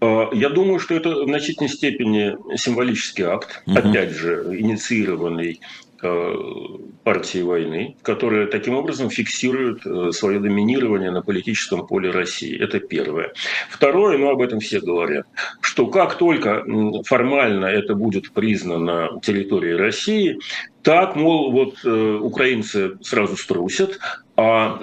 А, 0.00 0.30
я 0.32 0.48
думаю, 0.48 0.78
что 0.78 0.94
это 0.94 1.24
в 1.24 1.26
значительной 1.26 1.68
степени 1.68 2.36
символический 2.56 3.24
акт, 3.24 3.62
угу. 3.66 3.76
опять 3.76 4.10
же, 4.10 4.56
инициированный 4.58 5.60
партии 6.00 7.42
войны, 7.42 7.96
которая 8.02 8.46
таким 8.46 8.74
образом 8.74 9.10
фиксирует 9.10 9.84
э, 9.84 10.12
свое 10.12 10.38
доминирование 10.40 11.10
на 11.10 11.22
политическом 11.22 11.86
поле 11.86 12.10
России. 12.10 12.56
Это 12.58 12.78
первое. 12.80 13.32
Второе, 13.70 14.18
ну 14.18 14.30
об 14.30 14.40
этом 14.40 14.60
все 14.60 14.80
говорят, 14.80 15.26
что 15.60 15.86
как 15.86 16.16
только 16.18 16.64
формально 17.04 17.66
это 17.66 17.94
будет 17.94 18.32
признано 18.32 19.20
территорией 19.22 19.76
России, 19.76 20.38
так, 20.82 21.16
мол, 21.16 21.50
вот 21.50 21.84
э, 21.84 22.18
украинцы 22.22 22.98
сразу 23.02 23.36
струсят, 23.36 23.98
а 24.36 24.80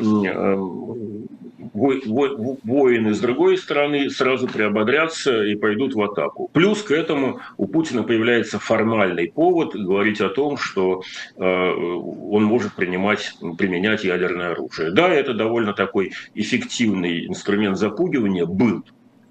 воины 1.75 3.13
с 3.13 3.19
другой 3.19 3.57
стороны 3.57 4.09
сразу 4.09 4.47
приободрятся 4.47 5.43
и 5.43 5.55
пойдут 5.55 5.93
в 5.93 6.01
атаку. 6.01 6.49
Плюс 6.53 6.81
к 6.81 6.91
этому 6.91 7.39
у 7.57 7.67
Путина 7.67 8.03
появляется 8.03 8.59
формальный 8.59 9.31
повод 9.31 9.75
говорить 9.75 10.21
о 10.21 10.29
том, 10.29 10.57
что 10.57 11.03
э, 11.35 11.41
он 11.43 12.43
может 12.43 12.73
принимать, 12.73 13.33
применять 13.57 14.03
ядерное 14.03 14.51
оружие. 14.51 14.91
Да, 14.91 15.09
это 15.09 15.33
довольно 15.33 15.73
такой 15.73 16.13
эффективный 16.33 17.27
инструмент 17.27 17.77
запугивания 17.77 18.45
был 18.45 18.83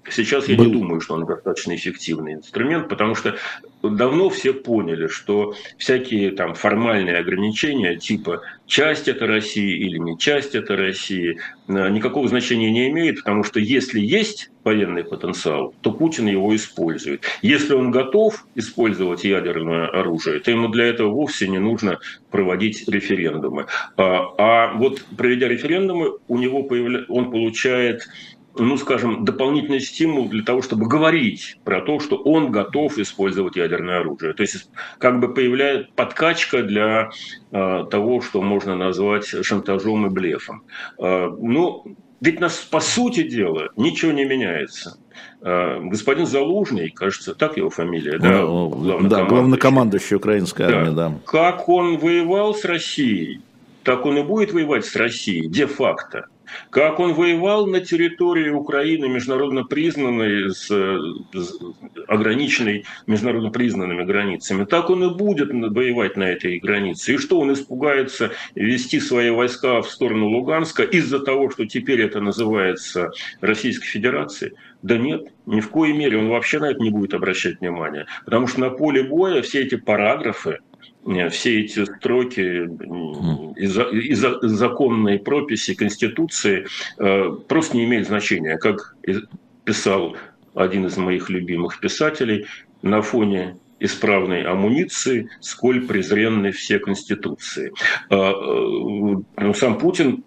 Сейчас 0.09 0.47
я 0.47 0.57
был. 0.57 0.65
не 0.65 0.71
думаю, 0.71 1.01
что 1.01 1.15
он 1.15 1.25
достаточно 1.25 1.75
эффективный 1.75 2.33
инструмент, 2.33 2.89
потому 2.89 3.15
что 3.15 3.37
давно 3.81 4.29
все 4.29 4.53
поняли, 4.53 5.07
что 5.07 5.55
всякие 5.77 6.31
там 6.31 6.53
формальные 6.53 7.17
ограничения 7.17 7.95
типа 7.95 8.41
часть 8.65 9.07
это 9.07 9.27
России 9.27 9.77
или 9.77 9.97
не 9.97 10.17
часть 10.17 10.55
это 10.55 10.75
России 10.75 11.39
э, 11.67 11.89
никакого 11.89 12.27
значения 12.27 12.71
не 12.71 12.89
имеет, 12.89 13.17
потому 13.17 13.43
что 13.43 13.59
если 13.59 13.99
есть 13.99 14.49
военный 14.63 15.03
потенциал, 15.03 15.73
то 15.81 15.91
Путин 15.91 16.27
его 16.27 16.55
использует. 16.55 17.23
Если 17.43 17.73
он 17.73 17.91
готов 17.91 18.45
использовать 18.55 19.23
ядерное 19.23 19.87
оружие, 19.87 20.39
то 20.39 20.49
ему 20.49 20.69
для 20.69 20.85
этого 20.85 21.09
вовсе 21.11 21.47
не 21.47 21.59
нужно 21.59 21.99
проводить 22.31 22.87
референдумы. 22.87 23.67
А, 23.95 24.33
а 24.37 24.73
вот 24.73 25.03
проведя 25.15 25.47
референдумы, 25.47 26.17
у 26.27 26.37
него 26.37 26.63
появля... 26.63 27.05
он 27.09 27.29
получает 27.29 28.07
ну, 28.57 28.77
скажем, 28.77 29.25
дополнительный 29.25 29.79
стимул 29.79 30.29
для 30.29 30.43
того, 30.43 30.61
чтобы 30.61 30.87
говорить 30.87 31.57
про 31.63 31.81
то, 31.81 31.99
что 31.99 32.17
он 32.17 32.51
готов 32.51 32.97
использовать 32.97 33.55
ядерное 33.55 33.99
оружие. 33.99 34.33
То 34.33 34.43
есть 34.43 34.69
как 34.97 35.19
бы 35.19 35.33
появляется 35.33 35.91
подкачка 35.95 36.63
для 36.63 37.09
э, 37.51 37.85
того, 37.89 38.21
что 38.21 38.41
можно 38.41 38.75
назвать 38.75 39.25
шантажом 39.25 40.07
и 40.07 40.09
блефом. 40.09 40.63
Э, 40.97 41.29
ну, 41.37 41.95
ведь 42.21 42.39
нас, 42.39 42.57
по 42.57 42.79
сути 42.79 43.23
дела, 43.23 43.69
ничего 43.75 44.11
не 44.11 44.25
меняется. 44.25 44.97
Э, 45.41 45.79
господин 45.81 46.25
Залужный, 46.25 46.89
кажется, 46.89 47.35
так 47.35 47.57
его 47.57 47.69
фамилия, 47.69 48.17
да? 48.17 48.41
Главнокомандующий. 48.41 49.09
Да, 49.09 49.25
главнокомандующий 49.25 50.15
украинской 50.15 50.61
армии, 50.63 50.95
да. 50.95 51.09
да. 51.09 51.15
Как 51.25 51.67
он 51.67 51.97
воевал 51.97 52.55
с 52.55 52.63
Россией, 52.63 53.41
так 53.83 54.05
он 54.05 54.17
и 54.17 54.23
будет 54.23 54.53
воевать 54.53 54.85
с 54.85 54.95
Россией, 54.95 55.47
де-факто. 55.47 56.27
Как 56.69 56.99
он 56.99 57.13
воевал 57.13 57.67
на 57.67 57.79
территории 57.79 58.49
Украины, 58.49 59.07
международно 59.07 59.63
признанной, 59.63 60.51
с, 60.53 60.71
ограниченной 62.07 62.85
международно 63.07 63.51
признанными 63.51 64.03
границами, 64.03 64.65
так 64.65 64.89
он 64.89 65.03
и 65.03 65.13
будет 65.13 65.49
воевать 65.51 66.17
на 66.17 66.23
этой 66.23 66.59
границе. 66.59 67.13
И 67.13 67.17
что 67.17 67.39
он 67.39 67.53
испугается 67.53 68.31
вести 68.55 68.99
свои 68.99 69.29
войска 69.29 69.81
в 69.81 69.89
сторону 69.89 70.27
Луганска 70.27 70.83
из-за 70.83 71.19
того, 71.19 71.49
что 71.49 71.65
теперь 71.65 72.01
это 72.01 72.19
называется 72.19 73.11
Российской 73.41 73.87
Федерацией? 73.87 74.53
Да 74.81 74.97
нет, 74.97 75.27
ни 75.45 75.61
в 75.61 75.69
коей 75.69 75.93
мере 75.93 76.19
он 76.19 76.29
вообще 76.29 76.59
на 76.59 76.65
это 76.65 76.79
не 76.79 76.91
будет 76.91 77.13
обращать 77.13 77.59
внимания. 77.59 78.05
Потому 78.23 78.47
что 78.47 78.59
на 78.59 78.69
поле 78.69 79.03
боя 79.03 79.41
все 79.41 79.61
эти 79.61 79.75
параграфы, 79.75 80.59
все 81.29 81.61
эти 81.61 81.85
строки 81.85 82.65
из, 83.59 83.77
из 83.77 84.19
законной 84.51 85.19
прописи 85.19 85.75
Конституции 85.75 86.65
э, 86.97 87.29
просто 87.47 87.77
не 87.77 87.85
имеют 87.85 88.07
значения. 88.07 88.57
Как 88.57 88.95
писал 89.63 90.15
один 90.55 90.85
из 90.87 90.97
моих 90.97 91.29
любимых 91.29 91.79
писателей, 91.79 92.47
на 92.81 93.01
фоне 93.01 93.57
исправной 93.79 94.43
амуниции, 94.43 95.29
сколь 95.41 95.85
презренны 95.85 96.51
все 96.51 96.79
конституции. 96.79 97.73
Э, 98.09 98.15
э, 98.15 98.33
ну, 99.37 99.53
сам 99.53 99.77
Путин, 99.77 100.23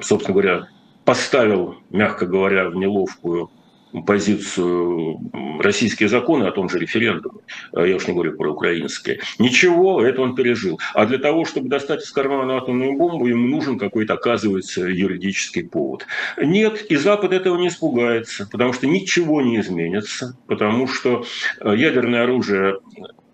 собственно 0.00 0.32
говоря, 0.32 0.68
поставил, 1.04 1.76
мягко 1.90 2.26
говоря, 2.26 2.70
в 2.70 2.74
неловкую 2.74 3.50
позицию 4.02 5.20
российские 5.60 6.08
законы 6.08 6.44
о 6.44 6.52
том 6.52 6.68
же 6.68 6.78
референдуме, 6.78 7.40
а 7.72 7.82
я 7.86 7.96
уж 7.96 8.06
не 8.06 8.12
говорю 8.12 8.36
про 8.36 8.52
украинские, 8.52 9.20
ничего, 9.38 10.04
это 10.04 10.22
он 10.22 10.34
пережил. 10.34 10.80
А 10.94 11.06
для 11.06 11.18
того, 11.18 11.44
чтобы 11.44 11.68
достать 11.68 12.02
из 12.02 12.10
кармана 12.10 12.56
атомную 12.56 12.96
бомбу, 12.96 13.26
ему 13.26 13.48
нужен 13.48 13.78
какой-то, 13.78 14.14
оказывается, 14.14 14.82
юридический 14.82 15.64
повод. 15.64 16.06
Нет, 16.36 16.82
и 16.90 16.96
Запад 16.96 17.32
этого 17.32 17.56
не 17.56 17.68
испугается, 17.68 18.48
потому 18.50 18.72
что 18.72 18.86
ничего 18.86 19.42
не 19.42 19.60
изменится, 19.60 20.36
потому 20.46 20.88
что 20.88 21.24
э, 21.60 21.74
ядерное 21.76 22.24
оружие 22.24 22.78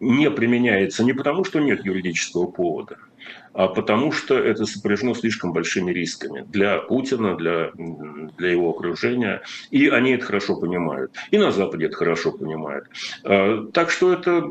не 0.01 0.31
применяется 0.31 1.05
не 1.05 1.12
потому, 1.12 1.44
что 1.44 1.61
нет 1.61 1.85
юридического 1.85 2.46
повода, 2.46 2.96
потому 3.53 4.13
что 4.13 4.39
это 4.39 4.65
сопряжено 4.65 5.15
слишком 5.15 5.53
большими 5.53 5.93
рисками 5.93 6.45
для 6.49 6.79
Путина, 6.79 7.37
для, 7.37 7.71
для 8.39 8.51
его 8.51 8.71
окружения. 8.71 9.43
И 9.71 9.89
они 9.89 10.13
это 10.13 10.27
хорошо 10.27 10.57
понимают. 10.57 11.13
И 11.31 11.39
на 11.39 11.51
Западе 11.53 11.87
это 11.87 11.97
хорошо 11.97 12.33
понимают. 12.33 12.87
А, 13.25 13.67
так 13.73 13.91
что 13.91 14.13
это 14.13 14.45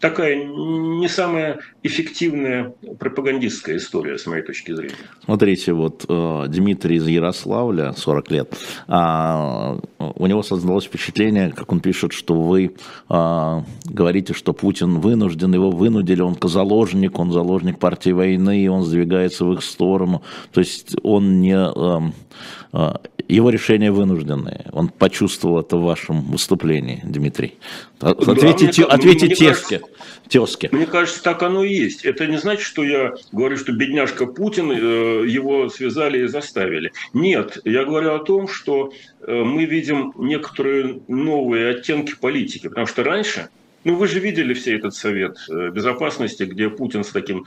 такая 0.00 0.44
не 0.44 1.08
самая 1.08 1.60
эффективная 1.82 2.74
пропагандистская 2.98 3.76
история, 3.76 4.18
с 4.18 4.26
моей 4.26 4.42
точки 4.42 4.72
зрения. 4.72 4.94
Смотрите, 5.24 5.72
вот 5.72 6.04
э, 6.08 6.44
Дмитрий 6.48 6.96
из 6.96 7.06
Ярославля, 7.06 7.92
40 7.92 8.30
лет, 8.30 8.56
а, 8.86 9.78
у 9.98 10.26
него 10.26 10.42
создалось 10.42 10.84
впечатление, 10.84 11.50
как 11.50 11.72
он 11.72 11.80
пишет, 11.80 12.12
что 12.12 12.34
вы 12.34 12.74
а, 13.08 13.64
говорите, 13.84 14.34
что 14.34 14.52
Путин 14.52 15.00
вынужден, 15.00 15.54
его 15.54 15.70
вынудили, 15.70 16.20
он 16.20 16.36
заложник, 16.42 17.18
он 17.18 17.32
заложник 17.32 17.78
партии 17.78 18.10
войны, 18.10 18.41
и 18.50 18.66
он 18.68 18.82
сдвигается 18.82 19.44
в 19.44 19.52
их 19.52 19.62
сторону. 19.62 20.22
То 20.52 20.60
есть 20.60 20.94
он 21.02 21.40
не, 21.40 21.56
э, 21.56 22.92
его 23.28 23.50
решения 23.50 23.90
вынужденные. 23.92 24.66
Он 24.72 24.88
почувствовал 24.88 25.60
это 25.60 25.76
в 25.76 25.82
вашем 25.82 26.22
выступлении, 26.22 27.00
Дмитрий. 27.04 27.54
Ответьте, 28.00 28.84
ответьте 28.84 29.26
мне, 29.26 29.34
тезке, 29.34 29.80
тезке. 30.28 30.68
Мне 30.72 30.86
кажется, 30.86 31.22
так 31.22 31.42
оно 31.42 31.64
и 31.64 31.72
есть. 31.72 32.04
Это 32.04 32.26
не 32.26 32.38
значит, 32.38 32.64
что 32.64 32.82
я 32.82 33.14
говорю, 33.32 33.56
что 33.56 33.72
бедняжка 33.72 34.26
Путин, 34.26 34.70
э, 34.70 35.26
его 35.28 35.68
связали 35.68 36.24
и 36.24 36.26
заставили. 36.26 36.92
Нет, 37.12 37.58
я 37.64 37.84
говорю 37.84 38.14
о 38.14 38.18
том, 38.18 38.48
что 38.48 38.92
э, 39.20 39.32
мы 39.44 39.64
видим 39.64 40.12
некоторые 40.16 41.00
новые 41.08 41.70
оттенки 41.70 42.14
политики. 42.18 42.68
Потому 42.68 42.86
что 42.86 43.04
раньше 43.04 43.48
ну, 43.84 43.96
вы 43.96 44.06
же 44.06 44.20
видели 44.20 44.54
все 44.54 44.76
этот 44.76 44.94
Совет 44.94 45.38
э, 45.50 45.70
Безопасности, 45.70 46.44
где 46.44 46.68
Путин 46.70 47.02
с 47.02 47.08
таким 47.08 47.46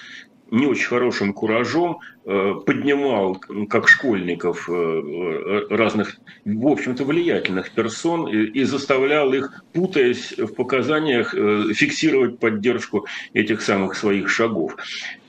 не 0.51 0.67
очень 0.67 0.87
хорошим 0.87 1.33
куражом 1.33 1.99
э, 2.25 2.53
поднимал, 2.65 3.41
как 3.69 3.87
школьников, 3.87 4.69
э, 4.69 5.67
разных, 5.69 6.17
в 6.45 6.67
общем-то, 6.67 7.03
влиятельных 7.03 7.71
персон 7.71 8.27
и 8.27 8.63
заставлял 8.63 9.33
их, 9.33 9.63
путаясь 9.73 10.37
в 10.37 10.53
показаниях, 10.53 11.33
фиксировать 11.75 12.39
поддержку 12.39 13.05
этих 13.33 13.61
самых 13.61 13.95
своих 13.95 14.29
шагов. 14.29 14.75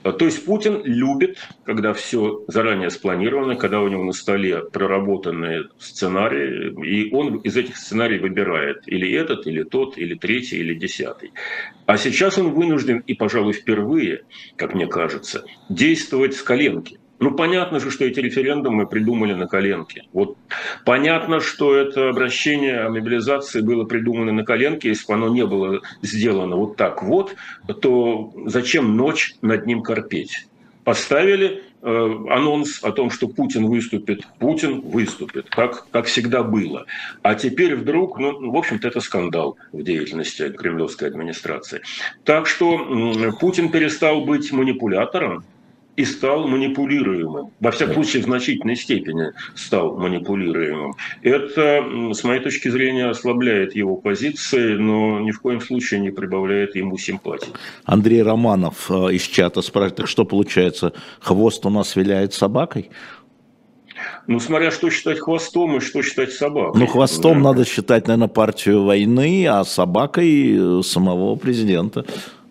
А, 0.07 0.13
то 0.13 0.25
есть 0.25 0.45
Путин 0.45 0.83
любит, 0.85 1.39
когда 1.65 1.93
все 1.93 2.45
заранее 2.47 2.91
спланировано, 2.91 3.57
когда 3.57 3.81
у 3.81 3.89
него 3.89 4.05
на 4.05 4.13
столе 4.13 4.61
проработанные 4.61 5.65
сценарии, 5.79 6.73
и 6.87 7.13
он 7.13 7.39
из 7.39 7.57
этих 7.57 7.77
сценариев 7.77 8.23
выбирает 8.23 8.87
или 8.87 9.13
этот, 9.13 9.49
или 9.49 9.65
тот, 9.65 9.99
или 9.99 10.15
третий, 10.15 10.59
или 10.59 10.75
десятый. 10.75 11.33
А 11.87 11.97
сейчас 11.97 12.39
он 12.39 12.51
вынужден, 12.51 13.01
и, 13.01 13.15
пожалуй, 13.15 13.53
впервые, 13.53 14.23
как 14.55 14.75
мне 14.75 14.87
кажется, 14.87 15.45
действовать 15.69 16.37
с 16.37 16.43
коленки. 16.43 17.01
Ну, 17.19 17.31
понятно 17.31 17.81
же, 17.81 17.91
что 17.91 18.05
эти 18.05 18.21
референдумы 18.21 18.87
придумали 18.87 19.33
на 19.33 19.47
коленке. 19.47 20.05
Вот 20.13 20.37
понятно, 20.85 21.41
что 21.41 21.75
это 21.75 22.11
обращение 22.11 22.81
о 22.81 22.91
мобилизации 22.91 23.61
было 23.61 23.85
придумано 23.85 24.33
на 24.33 24.45
коленке. 24.45 24.89
Если 24.89 25.07
бы 25.07 25.15
оно 25.15 25.29
не 25.29 25.47
было 25.47 25.81
сделано 26.03 26.57
вот 26.57 26.77
так 26.77 27.03
вот, 27.03 27.35
то 27.81 28.33
зачем 28.47 28.97
ночь 28.97 29.35
над 29.41 29.67
ним 29.67 29.83
корпеть? 29.83 30.47
Поставили 30.85 31.65
э, 31.83 32.15
анонс 32.31 32.85
о 32.85 32.93
том, 32.93 33.11
что 33.11 33.29
Путин 33.29 33.67
выступит, 33.67 34.25
Путин 34.39 34.83
выступит, 34.83 35.49
как, 35.49 35.89
как 35.91 36.07
всегда 36.07 36.45
было. 36.45 36.85
А 37.23 37.35
теперь 37.35 37.75
вдруг, 37.75 38.19
ну, 38.21 38.53
в 38.53 38.57
общем-то, 38.57 38.87
это 38.87 39.01
скандал 39.01 39.57
в 39.73 39.83
деятельности 39.83 40.51
кремлевской 40.51 41.09
администрации. 41.09 41.81
Так 42.25 42.47
что 42.47 43.35
Путин 43.41 43.71
перестал 43.71 44.25
быть 44.25 44.53
манипулятором, 44.53 45.45
и 45.97 46.05
стал 46.05 46.47
манипулируемым. 46.47 47.51
Во 47.61 47.71
всяком 47.71 47.95
случае, 47.95 48.23
в 48.23 48.27
значительной 48.27 48.77
степени 48.77 49.33
стал 49.55 49.97
манипулируемым. 49.97 50.95
Это, 51.23 51.85
с 52.13 52.23
моей 52.23 52.41
точки 52.41 52.69
зрения, 52.69 53.07
ослабляет 53.07 53.75
его 53.75 53.97
позиции, 53.97 54.75
но 54.75 55.21
ни 55.21 55.31
в 55.31 55.41
коем 55.41 55.61
случае 55.61 56.01
не 56.01 56.11
прибавляет 56.11 56.77
ему 56.77 56.99
симпатии. 56.99 57.49
Андрей 57.85 58.23
Романов 58.23 58.91
э, 58.91 59.15
из 59.15 59.23
чата 59.23 59.63
спрашивает, 59.63 59.97
так 59.97 60.09
что 60.09 60.25
получается, 60.25 60.93
хвост 61.21 61.65
у 61.65 61.71
нас 61.71 61.97
виляет 61.97 62.35
собакой? 62.35 62.91
Ну, 64.27 64.41
смотря 64.41 64.71
что 64.71 64.91
считать 64.91 65.21
хвостом 65.21 65.77
и 65.77 65.81
что 65.81 66.03
считать 66.03 66.33
собакой. 66.33 66.79
Ну, 66.79 66.87
хвостом 66.87 67.43
да. 67.43 67.51
надо 67.51 67.65
считать, 67.65 68.07
наверное, 68.07 68.29
партию 68.29 68.85
войны, 68.85 69.47
а 69.47 69.65
собакой 69.65 70.83
самого 70.83 71.37
президента 71.37 72.05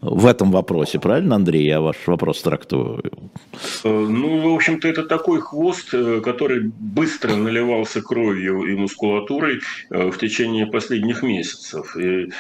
в 0.06 0.26
этом 0.26 0.52
вопросе, 0.52 1.00
правильно, 1.00 1.36
Андрей? 1.36 1.66
Я 1.66 1.82
ваш 1.82 1.96
вопрос 2.06 2.42
трактую. 2.42 3.02
Э, 3.84 3.90
ну, 3.90 4.52
в 4.52 4.56
общем-то, 4.56 4.88
это 4.88 5.04
такой 5.04 5.42
хвост, 5.42 5.94
э, 5.94 6.22
который 6.22 6.72
быстро 6.80 7.36
наливался 7.36 8.02
кровью 8.02 8.64
и 8.64 8.76
мускулатурой 8.76 9.60
э, 9.90 10.10
в 10.12 10.18
течение 10.18 10.68
последних 10.68 11.24
месяцев. 11.24 11.98
И, 11.98 12.32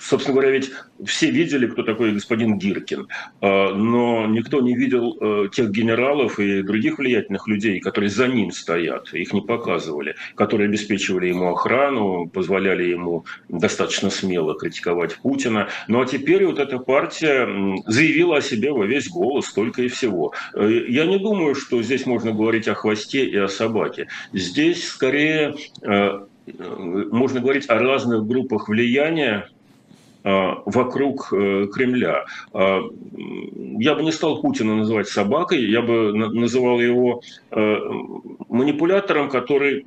собственно 0.00 0.34
говоря, 0.34 0.50
ведь 0.50 0.70
все 1.04 1.30
видели, 1.30 1.66
кто 1.66 1.82
такой 1.82 2.12
господин 2.12 2.58
Гиркин, 2.58 3.08
но 3.40 4.26
никто 4.26 4.60
не 4.60 4.74
видел 4.74 5.48
тех 5.50 5.70
генералов 5.70 6.38
и 6.38 6.62
других 6.62 6.98
влиятельных 6.98 7.48
людей, 7.48 7.80
которые 7.80 8.10
за 8.10 8.28
ним 8.28 8.50
стоят, 8.52 9.12
их 9.12 9.32
не 9.32 9.40
показывали, 9.40 10.16
которые 10.34 10.68
обеспечивали 10.68 11.28
ему 11.28 11.52
охрану, 11.52 12.28
позволяли 12.28 12.84
ему 12.84 13.24
достаточно 13.48 14.10
смело 14.10 14.54
критиковать 14.54 15.16
Путина. 15.16 15.68
Ну 15.88 16.00
а 16.00 16.06
теперь 16.06 16.33
теперь 16.34 16.46
вот 16.46 16.58
эта 16.58 16.78
партия 16.78 17.46
заявила 17.86 18.38
о 18.38 18.42
себе 18.42 18.72
во 18.72 18.86
весь 18.86 19.08
голос, 19.08 19.52
только 19.52 19.82
и 19.82 19.88
всего. 19.88 20.32
Э, 20.54 20.68
я 20.88 21.06
не 21.06 21.18
думаю, 21.18 21.54
что 21.54 21.80
здесь 21.80 22.06
можно 22.06 22.32
говорить 22.32 22.66
о 22.66 22.74
хвосте 22.74 23.24
и 23.24 23.36
о 23.36 23.46
собаке. 23.46 24.08
Здесь 24.32 24.88
скорее 24.88 25.54
э, 25.82 25.86
э, 25.86 26.26
можно 27.12 27.40
говорить 27.40 27.70
о 27.70 27.78
разных 27.78 28.26
группах 28.26 28.68
влияния, 28.68 29.48
вокруг 30.24 31.28
Кремля. 31.28 32.24
Я 32.52 33.94
бы 33.94 34.02
не 34.02 34.10
стал 34.10 34.40
Путина 34.40 34.74
называть 34.74 35.08
собакой, 35.08 35.62
я 35.64 35.82
бы 35.82 36.12
называл 36.14 36.80
его 36.80 37.20
манипулятором, 38.48 39.28
который 39.28 39.84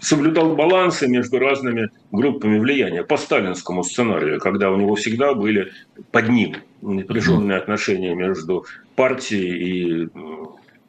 соблюдал 0.00 0.56
балансы 0.56 1.06
между 1.06 1.38
разными 1.38 1.90
группами 2.10 2.58
влияния 2.58 3.04
по 3.04 3.16
сталинскому 3.16 3.84
сценарию, 3.84 4.40
когда 4.40 4.70
у 4.70 4.76
него 4.76 4.96
всегда 4.96 5.34
были 5.34 5.70
под 6.10 6.28
ним 6.28 6.56
напряженные 6.82 7.58
отношения 7.58 8.14
между 8.14 8.64
партией 8.96 10.04
и 10.04 10.08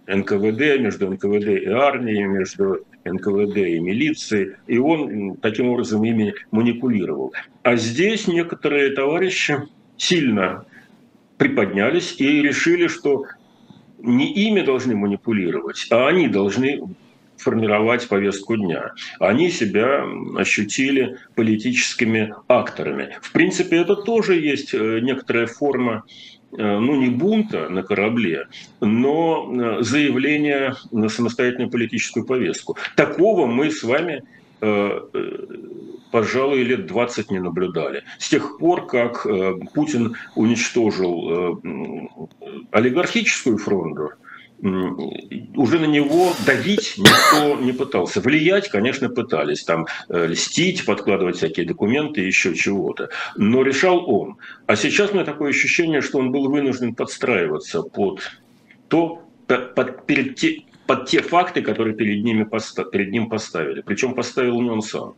НКВД, 0.07 0.79
между 0.79 1.09
НКВД 1.09 1.47
и 1.47 1.67
армией, 1.67 2.23
между 2.23 2.85
НКВД 3.05 3.57
и 3.57 3.79
милицией, 3.79 4.55
и 4.67 4.77
он 4.77 5.37
таким 5.37 5.69
образом 5.69 6.03
ими 6.03 6.33
манипулировал. 6.51 7.33
А 7.63 7.75
здесь 7.75 8.27
некоторые 8.27 8.91
товарищи 8.91 9.57
сильно 9.97 10.65
приподнялись 11.37 12.15
и 12.19 12.41
решили, 12.41 12.87
что 12.87 13.25
не 13.99 14.33
ими 14.33 14.61
должны 14.61 14.95
манипулировать, 14.95 15.87
а 15.91 16.07
они 16.07 16.27
должны 16.27 16.81
формировать 17.37 18.07
повестку 18.07 18.55
дня. 18.55 18.93
Они 19.19 19.49
себя 19.49 20.05
ощутили 20.37 21.17
политическими 21.35 22.33
акторами. 22.47 23.17
В 23.21 23.31
принципе, 23.31 23.77
это 23.77 23.95
тоже 23.95 24.39
есть 24.39 24.73
э, 24.73 24.99
некоторая 25.01 25.47
форма 25.47 26.03
ну, 26.57 26.95
не 26.95 27.09
бунта 27.09 27.69
на 27.69 27.83
корабле, 27.83 28.47
но 28.79 29.51
э, 29.51 29.83
заявление 29.83 30.75
на 30.91 31.09
самостоятельную 31.09 31.69
политическую 31.69 32.25
повестку. 32.25 32.77
Такого 32.95 33.45
мы 33.47 33.71
с 33.71 33.83
вами 33.83 34.23
пожалуй, 36.11 36.61
лет 36.61 36.85
20 36.85 37.31
не 37.31 37.39
наблюдали. 37.39 38.03
С 38.19 38.29
тех 38.29 38.59
пор, 38.59 38.85
как 38.85 39.25
Путин 39.73 40.15
уничтожил 40.35 41.59
олигархическую 42.69 43.57
фронту, 43.57 44.11
уже 44.61 45.79
на 45.79 45.85
него 45.85 46.33
давить 46.45 46.95
никто 46.97 47.55
не 47.59 47.71
пытался. 47.71 48.21
Влиять, 48.21 48.69
конечно, 48.69 49.09
пытались. 49.09 49.63
Там 49.63 49.87
э, 50.09 50.27
льстить, 50.27 50.85
подкладывать 50.85 51.37
всякие 51.37 51.65
документы, 51.65 52.21
еще 52.21 52.53
чего-то. 52.55 53.09
Но 53.35 53.63
решал 53.63 54.09
он. 54.09 54.37
А 54.67 54.75
сейчас 54.75 55.11
у 55.11 55.15
меня 55.15 55.25
такое 55.25 55.49
ощущение, 55.49 56.01
что 56.01 56.19
он 56.19 56.31
был 56.31 56.49
вынужден 56.49 56.93
подстраиваться 56.93 57.81
под 57.81 58.21
то, 58.87 59.23
под, 59.47 60.05
перед 60.05 60.35
под 60.87 61.05
те 61.05 61.21
факты, 61.21 61.61
которые 61.61 61.95
перед, 61.95 62.23
ними 62.23 62.47
перед 62.91 63.11
ним 63.11 63.29
поставили. 63.29 63.81
Причем 63.81 64.13
поставил 64.13 64.61
не 64.61 64.69
он 64.69 64.81
сам. 64.81 65.13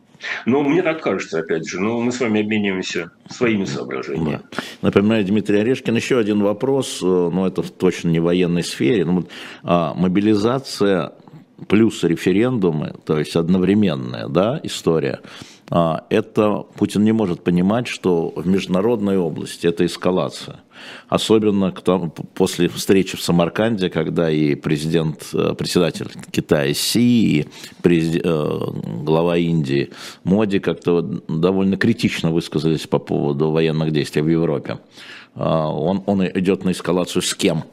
Но 0.46 0.62
мне 0.62 0.82
так 0.82 1.02
кажется, 1.02 1.40
опять 1.40 1.68
же, 1.68 1.80
но 1.80 2.00
мы 2.00 2.12
с 2.12 2.20
вами 2.20 2.40
обмениваемся 2.40 3.10
своими 3.28 3.64
соображениями. 3.64 4.40
Да. 4.50 4.58
Напоминаю, 4.82 5.24
Дмитрий 5.24 5.58
Орешкин, 5.58 5.96
еще 5.96 6.18
один 6.18 6.40
вопрос, 6.40 7.00
э, 7.02 7.06
но 7.06 7.46
это 7.46 7.62
точно 7.62 8.10
не 8.10 8.20
в 8.20 8.24
военной 8.24 8.62
сфере. 8.62 9.04
Ну, 9.04 9.26
а, 9.62 9.94
мобилизация 9.94 11.12
плюс 11.68 12.04
референдумы, 12.04 12.94
то 13.04 13.18
есть 13.18 13.36
одновременная 13.36 14.28
да, 14.28 14.60
история– 14.62 15.20
а, 15.70 16.04
это 16.10 16.64
Путин 16.76 17.04
не 17.04 17.12
может 17.12 17.42
понимать, 17.42 17.88
что 17.88 18.32
в 18.36 18.46
международной 18.46 19.18
области 19.18 19.66
это 19.66 19.86
эскалация. 19.86 20.60
Особенно 21.08 21.72
после 22.34 22.68
встречи 22.68 23.16
в 23.16 23.22
Самарканде, 23.22 23.90
когда 23.90 24.30
и 24.30 24.54
президент, 24.54 25.28
э, 25.32 25.54
председатель 25.56 26.08
Китая 26.30 26.72
Си, 26.74 27.40
и 27.40 27.48
президент, 27.82 28.26
э, 28.26 28.58
глава 29.02 29.36
Индии 29.36 29.90
Моди 30.24 30.58
как-то 30.58 31.02
довольно 31.02 31.76
критично 31.76 32.30
высказались 32.30 32.86
по 32.86 32.98
поводу 32.98 33.50
военных 33.50 33.92
действий 33.92 34.22
в 34.22 34.28
Европе. 34.28 34.78
А, 35.34 35.68
он, 35.68 36.02
он 36.06 36.26
идет 36.26 36.64
на 36.64 36.72
эскалацию 36.72 37.22
с 37.22 37.34
кем? 37.34 37.64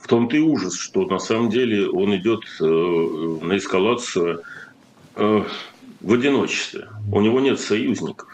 В 0.00 0.06
том-то 0.06 0.36
и 0.36 0.40
ужас, 0.40 0.78
что 0.78 1.06
на 1.06 1.18
самом 1.18 1.50
деле 1.50 1.88
он 1.88 2.14
идет 2.16 2.40
э, 2.60 2.64
на 2.64 3.56
эскалацию 3.56 4.42
в 5.16 6.12
одиночестве. 6.12 6.88
У 7.10 7.20
него 7.20 7.40
нет 7.40 7.60
союзников. 7.60 8.28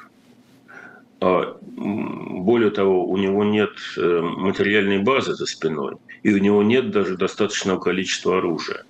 Более 2.41 2.71
того, 2.71 3.07
у 3.07 3.17
него 3.19 3.45
нет 3.45 3.71
э, 3.99 4.21
материальной 4.23 4.99
базы 4.99 5.35
за 5.35 5.45
спиной, 5.45 5.97
и 6.23 6.33
у 6.33 6.39
него 6.39 6.63
нет 6.63 6.91
даже 6.91 7.19
достаточного 7.19 7.79
количества 7.79 8.39
оружия. 8.39 8.85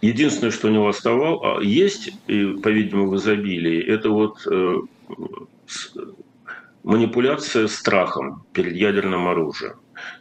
Единственное, 0.00 0.50
что 0.50 0.68
у 0.68 0.70
него 0.70 0.88
оставалось, 0.88 1.40
а 1.42 1.62
есть, 1.62 2.12
по-видимому, 2.26 3.10
в 3.10 3.16
изобилии, 3.16 3.82
это 3.82 4.08
вот 4.08 4.38
э, 4.50 4.76
манипуляция 6.82 7.66
страхом 7.66 8.44
перед 8.54 8.74
ядерным 8.74 9.28
оружием. 9.28 9.74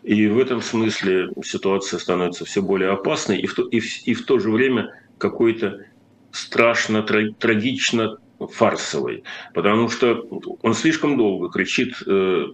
И 0.04 0.28
в 0.28 0.38
этом 0.38 0.62
смысле 0.62 1.30
ситуация 1.46 2.00
становится 2.00 2.44
все 2.44 2.62
более 2.62 2.90
опасной 2.90 3.40
и 3.40 3.48
в 3.48 3.54
то, 3.54 3.66
и 3.70 3.80
в, 3.80 4.08
и 4.08 4.14
в 4.14 4.26
то 4.26 4.40
же 4.40 4.52
время 4.52 4.94
какой-то 5.18 5.86
страшно, 6.32 7.02
трагично 7.04 8.18
фарсовой, 8.39 9.23
потому 9.54 9.89
что 9.89 10.26
он 10.62 10.73
слишком 10.73 11.17
долго 11.17 11.50
кричит 11.50 11.95
э, 12.06 12.45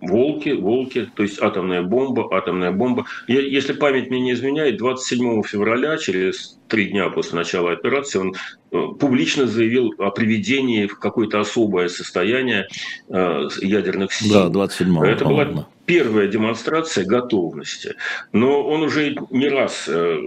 Волки, 0.00 0.50
волки, 0.50 1.10
то 1.16 1.24
есть 1.24 1.42
атомная 1.42 1.82
бомба, 1.82 2.28
атомная 2.32 2.70
бомба. 2.70 3.06
Я, 3.26 3.40
если 3.40 3.72
память 3.72 4.10
мне 4.10 4.20
не 4.20 4.32
изменяет, 4.32 4.76
27 4.76 5.42
февраля, 5.42 5.96
через 5.96 6.56
три 6.68 6.90
дня 6.90 7.08
после 7.10 7.36
начала 7.36 7.72
операции, 7.72 8.20
он 8.20 8.34
э, 8.70 8.80
публично 9.00 9.48
заявил 9.48 9.92
о 9.98 10.10
приведении 10.10 10.86
в 10.86 11.00
какое-то 11.00 11.40
особое 11.40 11.88
состояние 11.88 12.68
э, 13.08 13.48
ядерных 13.60 14.12
сил. 14.12 14.32
Да, 14.32 14.48
27 14.50 15.04
Это 15.04 15.24
была 15.24 15.66
первая 15.84 16.28
демонстрация 16.28 17.04
готовности. 17.04 17.96
Но 18.32 18.64
он 18.64 18.82
уже 18.84 19.16
не 19.30 19.48
раз 19.48 19.88
э, 19.88 20.20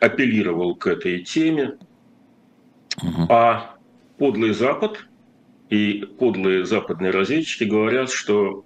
апеллировал 0.00 0.74
к 0.74 0.86
этой 0.86 1.20
теме. 1.20 1.74
Угу. 3.02 3.26
А 3.28 3.71
подлый 4.22 4.52
Запад 4.52 5.04
и 5.68 6.04
подлые 6.16 6.64
западные 6.64 7.10
разведчики 7.10 7.64
говорят, 7.64 8.08
что 8.08 8.62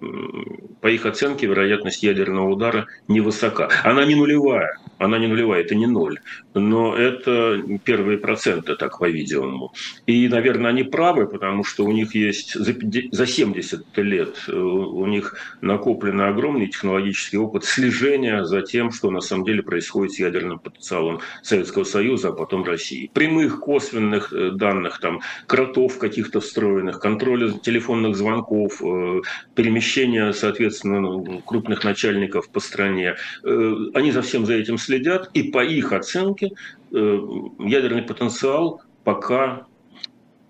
по 0.81 0.87
их 0.87 1.07
оценке 1.07 1.47
вероятность 1.47 2.03
ядерного 2.03 2.47
удара 2.47 2.85
невысока. 3.07 3.67
Она 3.83 4.05
не 4.05 4.13
нулевая, 4.13 4.77
она 4.97 5.19
не 5.19 5.27
нулевая, 5.27 5.61
это 5.61 5.75
не 5.75 5.87
ноль, 5.87 6.19
но 6.53 6.95
это 6.95 7.61
первые 7.83 8.17
проценты, 8.17 8.75
так 8.75 8.99
по-видимому. 8.99 9.73
И, 10.05 10.27
наверное, 10.27 10.71
они 10.71 10.83
правы, 10.83 11.27
потому 11.27 11.63
что 11.63 11.85
у 11.85 11.91
них 11.91 12.15
есть 12.15 12.55
за 12.55 13.27
70 13.27 13.97
лет 13.97 14.35
э, 14.47 14.51
у 14.51 15.05
них 15.05 15.35
накоплен 15.61 16.21
огромный 16.21 16.67
технологический 16.67 17.37
опыт 17.37 17.65
слежения 17.65 18.43
за 18.43 18.61
тем, 18.61 18.91
что 18.91 19.11
на 19.11 19.21
самом 19.21 19.45
деле 19.45 19.61
происходит 19.61 20.13
с 20.13 20.19
ядерным 20.19 20.59
потенциалом 20.59 21.19
Советского 21.43 21.83
Союза, 21.83 22.29
а 22.29 22.31
потом 22.31 22.63
России. 22.63 23.09
Прямых 23.13 23.59
косвенных 23.59 24.33
э, 24.33 24.51
данных, 24.51 24.99
там, 24.99 25.21
кротов 25.45 25.97
каких-то 25.97 26.39
встроенных, 26.39 26.99
контроля 26.99 27.51
телефонных 27.51 28.15
звонков, 28.15 28.81
э, 28.81 29.21
перемещения, 29.55 30.33
соответственно, 30.33 31.01
ну, 31.01 31.41
крупных 31.45 31.83
начальников 31.83 32.49
по 32.49 32.59
стране, 32.59 33.15
они 33.43 34.11
за 34.11 34.21
всем 34.21 34.45
за 34.45 34.53
этим 34.55 34.77
следят, 34.87 35.29
и 35.33 35.43
по 35.43 35.63
их 35.63 35.91
оценке 35.91 36.51
э, 36.91 37.19
ядерный 37.59 38.01
потенциал 38.01 38.81
пока 39.03 39.67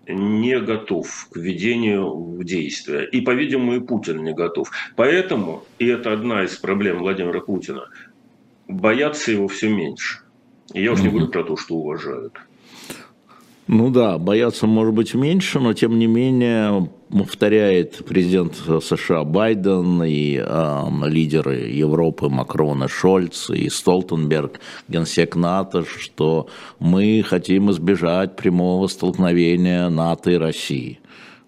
не 0.08 0.60
готов 0.60 1.28
к 1.32 1.36
введению 1.36 2.14
в 2.14 2.44
действие. 2.44 3.10
И, 3.10 3.22
по-видимому, 3.22 3.76
и 3.76 3.80
Путин 3.80 4.24
не 4.24 4.34
готов. 4.34 4.72
Поэтому, 4.96 5.64
и 5.80 5.88
это 5.88 6.14
одна 6.14 6.44
из 6.44 6.56
проблем 6.56 7.00
Владимира 7.00 7.42
Путина, 7.42 7.90
боятся 8.68 9.32
его 9.32 9.48
все 9.48 9.70
меньше. 9.70 10.20
И 10.74 10.84
я 10.84 10.92
уж 10.92 11.02
не 11.02 11.10
говорю 11.10 11.28
про 11.28 11.44
то, 11.44 11.58
что 11.58 11.76
уважают. 11.76 12.34
Ну 13.68 13.90
да, 13.90 14.18
бояться 14.18 14.66
может 14.66 14.94
быть 14.94 15.14
меньше, 15.14 15.60
но 15.60 15.74
тем 15.74 16.00
не 16.00 16.08
менее 16.08 16.90
повторяет 17.10 18.06
президент 18.06 18.56
США 18.56 19.26
Байден 19.26 20.04
и 20.04 20.42
э, 20.42 20.84
лидеры 21.06 21.56
Европы 21.56 22.30
Макрон 22.30 22.86
и 22.86 22.88
Шольц 22.88 23.50
и 23.50 23.70
Столтенберг, 23.70 24.62
генсек 24.88 25.36
НАТО, 25.36 25.84
что 25.86 26.48
мы 26.80 27.24
хотим 27.28 27.70
избежать 27.72 28.38
прямого 28.38 28.88
столкновения 28.88 29.90
НАТО 29.90 30.32
и 30.32 30.36
России. 30.36 31.00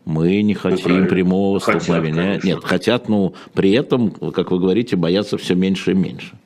Мы 0.03 0.41
не 0.41 0.55
хотим 0.55 1.07
прямого 1.07 1.61
хотят, 1.61 1.83
столкновения. 1.83 2.23
Конечно. 2.23 2.47
Нет, 2.47 2.63
хотят, 2.63 3.07
но 3.07 3.33
при 3.53 3.71
этом, 3.71 4.11
как 4.11 4.51
вы 4.51 4.59
говорите, 4.59 4.97
боятся 4.97 5.37
все 5.37 5.55
меньше 5.55 5.91
и 5.91 5.95
меньше. 5.95 6.37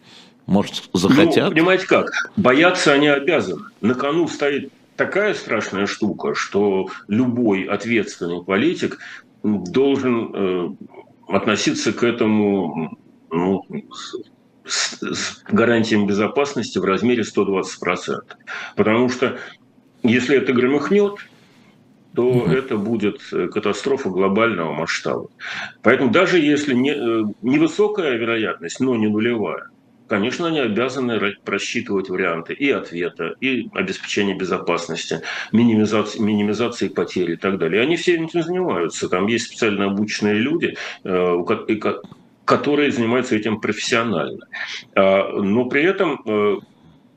Может, 0.46 0.84
захотят? 0.94 1.50
Ну, 1.50 1.56
понимаете 1.56 1.88
как? 1.88 2.12
Бояться 2.36 2.92
они 2.94 3.08
обязаны. 3.08 3.62
На 3.82 3.96
кону 3.96 4.28
стоит 4.28 4.72
такая 4.96 5.34
страшная 5.34 5.86
штука, 5.86 6.36
что 6.36 6.88
любой 7.08 7.64
ответственный 7.64 8.44
политик 8.44 9.00
должен 9.44 10.32
э, 10.34 10.70
относиться 11.28 11.94
к 11.94 12.04
этому 12.04 12.98
ну, 13.32 13.66
с, 14.66 14.98
с 15.02 15.44
гарантией 15.50 16.06
безопасности 16.06 16.78
в 16.78 16.86
размере 16.86 17.24
120%. 17.24 18.22
Потому 18.76 19.10
что 19.10 19.38
если 20.04 20.38
это 20.38 20.54
громыхнет, 20.54 21.16
то 22.16 22.28
угу. 22.28 22.52
это 22.52 22.78
будет 22.78 23.22
катастрофа 23.52 24.10
глобального 24.10 24.72
масштаба. 24.72 25.30
Поэтому 25.82 26.12
даже 26.12 26.40
если 26.40 26.74
не, 26.74 26.92
э, 26.92 27.24
невысокая 27.42 28.16
вероятность, 28.18 28.80
но 28.80 28.96
не 28.96 29.08
нулевая, 29.08 29.70
конечно, 30.14 30.48
они 30.48 30.60
обязаны 30.60 31.20
просчитывать 31.44 32.08
варианты 32.08 32.54
и 32.54 32.70
ответа, 32.70 33.34
и 33.42 33.68
обеспечения 33.74 34.36
безопасности, 34.36 35.22
минимизации, 35.52 36.20
минимизации 36.20 36.88
потерь 36.88 37.32
и 37.32 37.36
так 37.36 37.58
далее. 37.58 37.82
И 37.82 37.86
они 37.86 37.96
все 37.96 38.14
этим 38.14 38.30
занимаются. 38.30 39.10
Там 39.10 39.26
есть 39.26 39.46
специально 39.46 39.86
обученные 39.86 40.36
люди, 40.36 40.78
э, 41.04 41.44
которые 42.46 42.92
занимаются 42.92 43.36
этим 43.36 43.60
профессионально. 43.60 44.46
А, 44.96 45.32
но 45.32 45.66
при 45.66 45.82
этом, 45.82 46.22
э, 46.28 46.58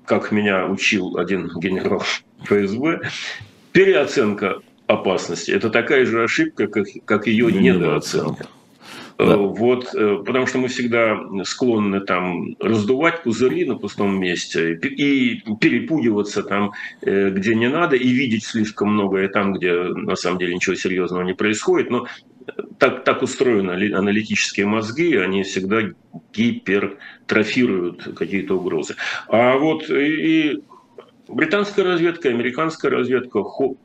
как 0.07 0.33
меня 0.33 0.67
учил 0.67 1.19
один 1.19 1.51
генерал 1.59 2.03
ФСБ, 2.45 3.03
переоценка 3.73 4.63
опасности– 4.87 5.51
это 5.53 5.69
такая 5.69 6.07
же 6.07 6.25
ошибка, 6.25 6.67
как, 6.67 6.87
как 7.05 7.27
ее 7.27 7.53
недооценка. 7.53 8.47
Да. 9.19 9.25
Э, 9.25 9.37
вот, 9.37 9.95
э, 9.95 10.23
потому 10.25 10.47
что 10.47 10.59
мы 10.59 10.69
всегда 10.69 11.19
склонны 11.45 12.01
там 12.01 12.55
раздувать 12.61 13.23
пузыри 13.23 13.65
на 13.65 13.77
пустом 13.77 14.19
месте 14.19 14.75
и 14.75 15.43
перепугиваться 15.61 16.43
там, 16.43 16.73
э, 17.01 17.31
где 17.31 17.55
не 17.55 17.69
надо, 17.69 17.97
и 17.97 18.09
видеть 18.09 18.45
слишком 18.45 18.93
многое 18.93 19.29
там, 19.29 19.55
где 19.55 19.73
на 19.73 20.17
самом 20.17 20.39
деле 20.39 20.55
ничего 20.55 20.77
серьезного 20.77 21.23
не 21.23 21.35
происходит. 21.35 21.91
Но 21.91 22.07
так, 22.79 23.05
так 23.05 23.23
устроены 23.23 23.93
аналитические 23.93 24.67
мозги, 24.67 25.17
они 25.17 25.43
всегда 25.43 25.83
гипертрофируют 26.33 28.15
какие-то 28.17 28.59
угрозы. 28.59 28.97
А 29.29 29.57
вот 29.57 29.89
и 29.91 30.63
британская 31.27 31.83
разведка, 31.83 32.29
американская 32.29 32.91
разведка, 32.91 33.43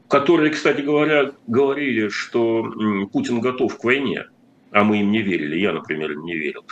которые, 0.07 0.51
кстати 0.51 0.81
говоря, 0.81 1.31
говорили, 1.47 2.09
что 2.09 2.63
Путин 3.11 3.39
готов 3.39 3.77
к 3.77 3.83
войне, 3.83 4.25
а 4.71 4.83
мы 4.83 5.01
им 5.01 5.11
не 5.11 5.21
верили, 5.21 5.59
я, 5.59 5.73
например, 5.73 6.11
им 6.11 6.23
не 6.23 6.35
верил. 6.35 6.65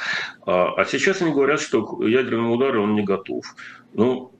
А, 0.45 0.73
а 0.75 0.85
сейчас 0.85 1.21
они 1.21 1.31
говорят, 1.31 1.61
что 1.61 1.85
к 1.85 2.03
ядерному 2.05 2.55
удару 2.55 2.83
он 2.83 2.95
не 2.95 3.03
готов. 3.03 3.45
Ну, 3.93 4.31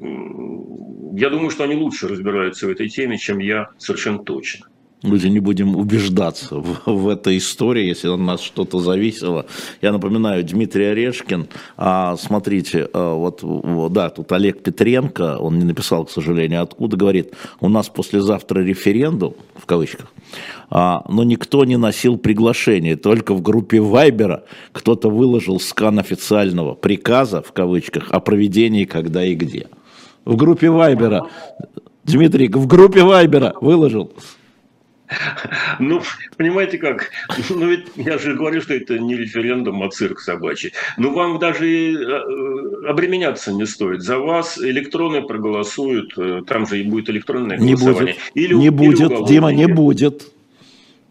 я 1.16 1.30
думаю, 1.30 1.50
что 1.50 1.64
они 1.64 1.76
лучше 1.76 2.08
разбираются 2.08 2.68
в 2.68 2.70
этой 2.70 2.88
теме, 2.88 3.18
чем 3.18 3.40
я, 3.40 3.70
совершенно 3.78 4.20
точно 4.20 4.68
же 5.04 5.30
не 5.30 5.40
будем 5.40 5.76
убеждаться 5.76 6.56
в, 6.58 6.82
в 6.86 7.08
этой 7.08 7.38
истории, 7.38 7.86
если 7.86 8.10
от 8.10 8.20
нас 8.20 8.42
что-то 8.42 8.80
зависело. 8.80 9.46
Я 9.82 9.92
напоминаю, 9.92 10.44
Дмитрий 10.44 10.86
Орешкин, 10.86 11.48
а, 11.78 12.18
смотрите, 12.18 12.90
а, 12.94 13.14
вот, 13.14 13.94
да, 13.94 14.10
тут 14.10 14.32
Олег 14.32 14.62
Петренко, 14.62 15.38
он 15.38 15.58
не 15.58 15.66
написал, 15.66 16.06
к 16.06 16.12
сожалению, 16.12 16.64
откуда, 16.64 16.98
говорит, 16.98 17.34
у 17.62 17.70
нас 17.70 17.88
послезавтра 17.88 18.62
референдум, 18.62 19.36
в 19.56 19.66
кавычках, 19.66 20.12
а, 20.70 21.06
но 21.08 21.24
никто 21.24 21.64
не 21.64 21.78
носил 21.78 22.18
приглашение, 22.18 22.98
только 22.98 23.34
в 23.34 23.42
группе 23.42 23.80
Вайбера 23.80 24.44
кто-то 24.74 25.10
выложил 25.10 25.60
скан 25.62 26.00
официального 26.00 26.76
приказа, 26.76 27.42
в 27.42 27.54
кавычках, 27.54 28.12
о 28.12 28.20
проведении 28.20 28.84
когда 28.84 29.24
и 29.24 29.36
где. 29.36 29.68
В 30.26 30.36
группе 30.36 30.70
Вайбера, 30.70 31.28
Дмитрий, 32.04 32.50
в 32.50 32.68
группе 32.68 33.04
Вайбера 33.04 33.56
выложил. 33.62 34.12
Ну, 35.80 36.02
понимаете 36.38 36.78
как, 36.78 37.12
ну 37.50 37.68
ведь 37.68 37.88
я 37.96 38.18
же 38.18 38.36
говорю, 38.36 38.62
что 38.62 38.74
это 38.74 39.00
не 39.00 39.16
референдум, 39.16 39.82
а 39.84 39.90
цирк 39.90 40.20
собачий. 40.20 40.74
Ну, 40.98 41.14
вам 41.14 41.40
даже 41.40 41.68
э, 41.68 42.88
обременяться 42.88 43.52
не 43.52 43.66
стоит. 43.66 44.02
За 44.02 44.20
вас 44.20 44.58
электроны 44.58 45.22
проголосуют, 45.22 46.14
э, 46.18 46.42
там 46.48 46.68
же 46.68 46.80
и 46.80 46.84
будет 46.84 47.10
электронное 47.10 47.58
голосование. 47.58 48.16
Не 48.36 48.50
будет, 48.50 48.52
или, 48.52 48.54
не 48.54 48.70
будет 48.70 49.26
Дима, 49.26 49.52
не 49.52 49.68
будет. 49.68 50.32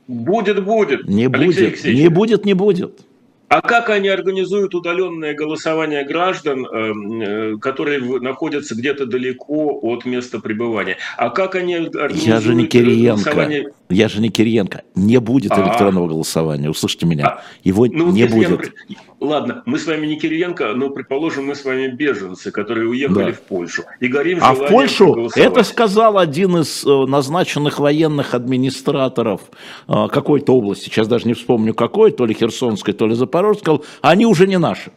Будет, 0.06 0.64
будет. 0.64 1.06
Не 1.06 1.28
будет, 1.28 1.84
не 1.84 2.08
будет, 2.08 2.44
не 2.44 2.54
будет. 2.54 3.00
А 3.48 3.62
как 3.62 3.88
они 3.88 4.08
организуют 4.08 4.74
удаленное 4.74 5.34
голосование 5.34 6.04
граждан, 6.04 6.66
эм, 6.66 7.22
э, 7.22 7.56
которые 7.58 8.00
находятся 8.20 8.74
где-то 8.74 9.06
далеко 9.06 9.78
от 9.82 10.04
места 10.04 10.38
пребывания? 10.38 10.98
А 11.16 11.30
как 11.30 11.54
они 11.54 11.74
организуют 11.74 12.26
Я 12.26 12.40
же 12.40 12.54
не 12.54 12.66
Кириенко. 12.66 13.22
голосование 13.22 13.70
я 13.88 14.08
же 14.08 14.20
не 14.20 14.30
Кириенко. 14.30 14.82
Не 14.94 15.18
будет 15.18 15.52
а. 15.52 15.62
электронного 15.62 16.08
голосования. 16.08 16.68
Услышьте 16.68 17.06
меня. 17.06 17.26
А. 17.26 17.42
Его 17.64 17.86
ну, 17.86 18.10
не 18.10 18.24
будет. 18.24 18.72
Я... 18.88 18.96
Ладно, 19.20 19.62
мы 19.66 19.78
с 19.78 19.86
вами 19.86 20.06
не 20.06 20.18
Кириенко, 20.18 20.74
но, 20.74 20.90
предположим, 20.90 21.46
мы 21.46 21.54
с 21.54 21.64
вами 21.64 21.88
беженцы, 21.88 22.50
которые 22.50 22.88
уехали 22.88 23.30
да. 23.30 23.32
в 23.32 23.40
Польшу. 23.40 23.84
И 24.00 24.08
горим 24.08 24.38
а 24.40 24.54
в 24.54 24.68
Польшу 24.68 25.30
это 25.34 25.64
сказал 25.64 26.18
один 26.18 26.58
из 26.58 26.84
э, 26.84 27.06
назначенных 27.06 27.78
военных 27.78 28.34
администраторов 28.34 29.42
э, 29.88 30.08
какой-то 30.12 30.54
области, 30.54 30.84
сейчас 30.84 31.08
даже 31.08 31.26
не 31.26 31.34
вспомню 31.34 31.74
какой, 31.74 32.12
то 32.12 32.26
ли 32.26 32.34
Херсонской, 32.34 32.94
то 32.94 33.06
ли 33.06 33.14
Запорожской, 33.14 33.80
они 34.02 34.26
уже 34.26 34.46
не 34.46 34.58
наши. 34.58 34.92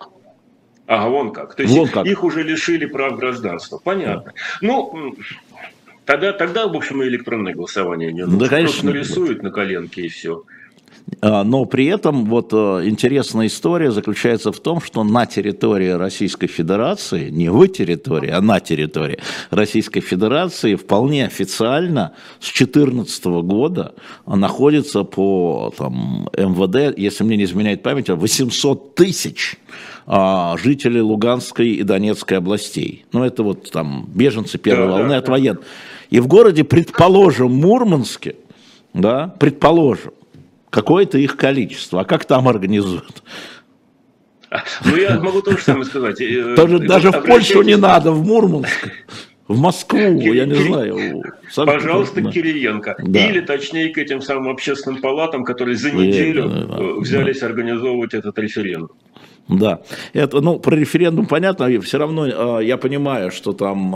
А, 0.91 1.07
вон 1.07 1.31
как. 1.31 1.55
То 1.55 1.63
есть 1.63 1.73
вон 1.73 1.87
как. 1.87 2.05
их 2.05 2.21
уже 2.21 2.43
лишили 2.43 2.85
прав 2.85 3.17
гражданства. 3.17 3.79
Понятно. 3.81 4.33
Да. 4.35 4.67
Ну, 4.67 5.15
Тогда, 6.11 6.33
тогда, 6.33 6.67
в 6.67 6.75
общем, 6.75 7.01
и 7.03 7.07
электронное 7.07 7.53
голосование 7.53 8.11
не 8.11 8.25
нужно. 8.25 8.37
Да, 8.37 8.47
конечно. 8.49 8.73
Просто 8.73 8.85
нарисуют 8.85 9.43
на 9.43 9.49
коленке 9.49 10.01
и 10.01 10.09
все. 10.09 10.43
А, 11.21 11.45
но 11.45 11.63
при 11.63 11.85
этом 11.85 12.25
вот 12.25 12.49
э, 12.51 12.81
интересная 12.83 13.47
история 13.47 13.91
заключается 13.91 14.51
в 14.51 14.59
том, 14.59 14.81
что 14.81 15.05
на 15.05 15.25
территории 15.25 15.91
Российской 15.91 16.47
Федерации, 16.47 17.29
не 17.29 17.49
в 17.49 17.65
территории, 17.69 18.29
а 18.29 18.41
на 18.41 18.59
территории 18.59 19.19
Российской 19.51 20.01
Федерации 20.01 20.75
вполне 20.75 21.25
официально 21.25 22.11
с 22.41 22.51
2014 22.51 23.25
года 23.45 23.93
находится 24.25 25.03
по 25.03 25.73
там, 25.77 26.29
МВД, 26.35 26.97
если 26.97 27.23
мне 27.23 27.37
не 27.37 27.45
изменяет 27.45 27.83
память, 27.83 28.09
800 28.09 28.95
тысяч 28.95 29.55
а, 30.05 30.57
жителей 30.57 30.99
Луганской 30.99 31.69
и 31.69 31.83
Донецкой 31.83 32.39
областей. 32.39 33.05
Ну, 33.13 33.23
это 33.23 33.43
вот 33.43 33.71
там 33.71 34.09
беженцы 34.13 34.57
первой 34.57 34.87
да, 34.87 34.91
волны 34.91 35.09
да. 35.09 35.17
от 35.17 35.29
военных. 35.29 35.63
И 36.11 36.19
в 36.19 36.27
городе, 36.27 36.63
предположим, 36.63 37.53
Мурманске, 37.53 38.35
да, 38.93 39.33
предположим, 39.39 40.11
какое-то 40.69 41.17
их 41.17 41.37
количество. 41.37 42.01
А 42.01 42.03
как 42.05 42.25
там 42.25 42.47
организуют? 42.49 43.23
Ну, 44.83 44.97
я 44.97 45.17
могу 45.19 45.41
то 45.41 45.51
же 45.51 45.63
самое 45.63 45.85
сказать. 45.85 46.19
Э, 46.19 46.55
Тоже, 46.55 46.79
даже 46.79 47.11
в 47.11 47.21
Польшу 47.21 47.61
не 47.61 47.77
надо, 47.77 48.11
в 48.11 48.25
Мурманск. 48.27 48.89
В 49.47 49.57
Москву, 49.57 50.19
Кир... 50.19 50.33
я 50.33 50.45
не 50.45 50.55
знаю. 50.55 51.23
Пожалуйста, 51.55 52.21
да. 52.21 52.31
Кириенко. 52.31 52.95
Да. 52.99 53.29
Или, 53.29 53.39
точнее, 53.39 53.89
к 53.89 53.97
этим 53.97 54.21
самым 54.21 54.49
общественным 54.49 55.01
палатам, 55.01 55.45
которые 55.45 55.77
за 55.77 55.91
неделю 55.91 56.49
да, 56.49 56.65
да, 56.65 56.77
э, 56.77 56.93
взялись 56.99 57.39
да. 57.39 57.47
организовывать 57.47 58.13
этот 58.13 58.37
референдум. 58.37 58.97
Да, 59.47 59.81
это, 60.13 60.39
ну, 60.39 60.59
про 60.59 60.75
референдум 60.75 61.25
понятно, 61.25 61.81
все 61.81 61.97
равно 61.97 62.59
э, 62.59 62.65
я 62.65 62.77
понимаю, 62.77 63.31
что 63.31 63.51
там 63.53 63.93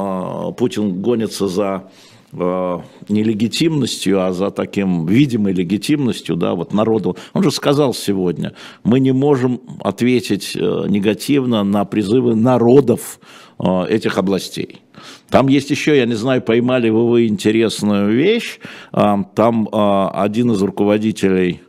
э, 0.50 0.54
Путин 0.54 1.02
гонится 1.02 1.48
за 1.48 1.90
э, 2.34 2.80
не 3.08 3.24
легитимностью, 3.24 4.22
а 4.22 4.34
за 4.34 4.52
таким 4.52 5.06
видимой 5.06 5.54
легитимностью, 5.54 6.36
да, 6.36 6.56
вот 6.56 6.74
народу. 6.74 7.16
Он 7.34 7.44
же 7.44 7.52
сказал 7.52 7.94
сегодня, 7.94 8.54
мы 8.84 9.00
не 9.00 9.14
можем 9.14 9.62
ответить 9.82 10.56
э, 10.56 10.86
негативно 10.90 11.64
на 11.64 11.86
призывы 11.86 12.36
народов 12.36 13.20
э, 13.60 13.86
этих 13.88 14.18
областей. 14.18 14.82
Там 15.30 15.48
есть 15.48 15.70
еще, 15.70 15.96
я 15.98 16.06
не 16.06 16.16
знаю, 16.16 16.42
поймали 16.42 16.90
вы, 16.90 17.10
вы 17.10 17.28
интересную 17.28 18.12
вещь, 18.12 18.60
э, 18.94 19.16
там 19.36 19.70
э, 19.72 20.08
один 20.14 20.52
из 20.52 20.62
руководителей 20.62 21.62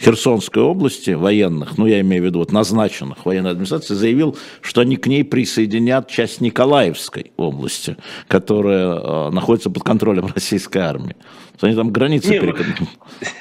Херсонской 0.00 0.62
области 0.62 1.10
военных, 1.10 1.76
ну 1.76 1.86
я 1.86 2.00
имею 2.00 2.22
в 2.22 2.26
виду 2.26 2.38
вот 2.38 2.52
назначенных 2.52 3.26
военной 3.26 3.50
администрации, 3.50 3.94
заявил, 3.94 4.36
что 4.60 4.80
они 4.80 4.96
к 4.96 5.06
ней 5.06 5.24
присоединят 5.24 6.08
часть 6.08 6.40
Николаевской 6.40 7.32
области, 7.36 7.96
которая 8.28 8.94
э, 8.94 9.30
находится 9.30 9.70
под 9.70 9.82
контролем 9.82 10.26
российской 10.34 10.78
армии. 10.78 11.16
Они 11.60 11.74
там 11.74 11.90
границы 11.90 12.30
нет, 12.30 12.42
перекрыты. 12.42 12.86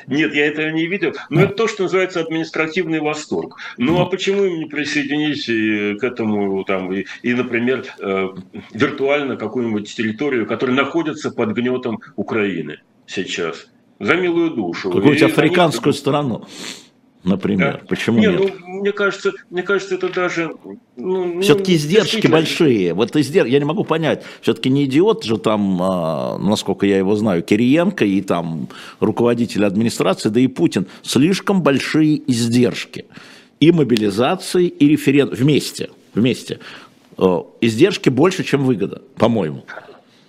Нет, 0.08 0.34
я 0.34 0.48
этого 0.48 0.70
не 0.70 0.88
видел. 0.88 1.14
Но 1.30 1.42
а. 1.42 1.44
это 1.44 1.54
то, 1.54 1.68
что 1.68 1.84
называется 1.84 2.20
административный 2.22 3.00
восторг. 3.00 3.58
Ну 3.78 4.02
а 4.02 4.08
почему 4.08 4.44
им 4.46 4.60
не 4.60 4.66
присоединить 4.66 5.46
к 6.00 6.04
этому 6.04 6.64
там 6.64 6.92
и, 6.92 7.06
и 7.22 7.34
например, 7.36 7.86
э, 8.00 8.30
виртуально 8.74 9.38
какую-нибудь 9.38 9.94
территорию, 9.94 10.48
которая 10.48 10.76
находится 10.76 11.30
под 11.30 11.52
гнетом 11.52 12.00
Украины 12.16 12.80
сейчас? 13.06 13.68
За 14.00 14.16
милую 14.16 14.52
душу. 14.52 14.90
Какую-нибудь 14.90 15.24
африканскую 15.24 15.92
они... 15.92 15.98
страну, 16.00 16.46
например. 17.24 17.80
Да. 17.82 17.88
Почему 17.88 18.20
не, 18.20 18.28
нет? 18.28 18.54
Ну, 18.60 18.80
мне 18.80 18.92
кажется, 18.92 19.34
мне 19.50 19.64
кажется, 19.64 19.96
это 19.96 20.10
даже... 20.10 20.52
Ну, 20.96 21.42
Все-таки 21.42 21.72
ну, 21.72 21.78
издержки 21.78 22.28
большие. 22.28 22.94
Вот 22.94 23.16
издерж... 23.16 23.50
Я 23.50 23.60
не 23.60 23.66
могу 23.66 23.84
понять. 23.84 24.24
Все-таки 24.42 24.70
не 24.70 24.86
идиот 24.86 25.24
же 25.24 25.38
там, 25.38 25.82
а, 25.82 26.38
насколько 26.38 26.86
я 26.86 26.98
его 26.98 27.16
знаю, 27.16 27.44
Кириенко 27.44 28.06
и 28.06 28.22
там 28.22 28.70
руководитель 29.00 29.66
администрации, 29.66 30.30
да 30.30 30.40
и 30.40 30.48
Путин. 30.48 30.86
Слишком 31.02 31.64
большие 31.64 32.22
издержки. 32.32 33.06
И 33.60 33.72
мобилизации, 33.72 34.68
и 34.68 34.88
референдум. 34.88 35.36
Вместе. 35.36 35.90
Вместе. 36.14 36.60
Издержки 37.62 38.10
больше, 38.10 38.44
чем 38.44 38.64
выгода, 38.64 39.02
по-моему. 39.18 39.66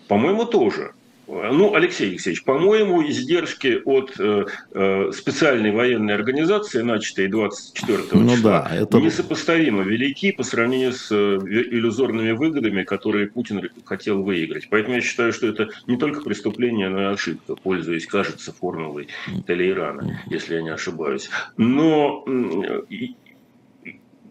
По-моему, 0.07 0.47
тоже. 0.47 0.93
Ну, 1.29 1.75
Алексей 1.75 2.09
Алексеевич, 2.09 2.43
по-моему, 2.43 3.07
издержки 3.07 3.83
от 3.85 4.19
э, 4.19 4.47
э 4.73 5.13
специальной 5.13 5.73
военной 5.73 6.15
организации, 6.15 6.81
начатой 6.81 7.29
24 7.29 7.99
ну, 8.13 8.35
числа, 8.35 8.67
да, 8.69 8.77
это... 8.77 8.99
несопоставимо 8.99 9.83
велики 9.83 10.33
по 10.33 10.43
сравнению 10.43 10.93
с 10.93 11.13
э, 11.13 11.15
иллюзорными 11.15 12.33
выгодами, 12.33 12.83
которые 12.83 13.27
Путин 13.27 13.69
хотел 13.85 14.23
выиграть. 14.23 14.69
Поэтому 14.71 14.97
я 14.97 15.03
считаю, 15.03 15.35
что 15.35 15.47
это 15.47 15.69
не 15.87 15.99
только 15.99 16.23
преступление, 16.23 16.89
но 16.89 17.03
и 17.03 17.13
ошибка, 17.13 17.57
пользуясь, 17.57 18.07
кажется, 18.07 18.53
формулой 18.53 19.09
Талейрана, 19.47 20.23
если 20.31 20.55
я 20.55 20.63
не 20.63 20.71
ошибаюсь. 20.71 21.29
Но 21.59 22.25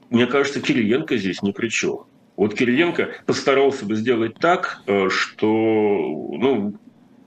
мне 0.09 0.25
кажется, 0.25 0.61
Кириенко 0.61 1.15
здесь 1.17 1.43
ни 1.43 1.51
при 1.51 1.69
чем. 1.69 2.05
Вот 2.37 2.53
Кириенко 2.53 3.09
постарался 3.25 3.85
бы 3.85 3.95
сделать 3.95 4.35
так, 4.39 4.81
э, 4.85 5.09
что 5.09 5.47
ну, 5.47 6.75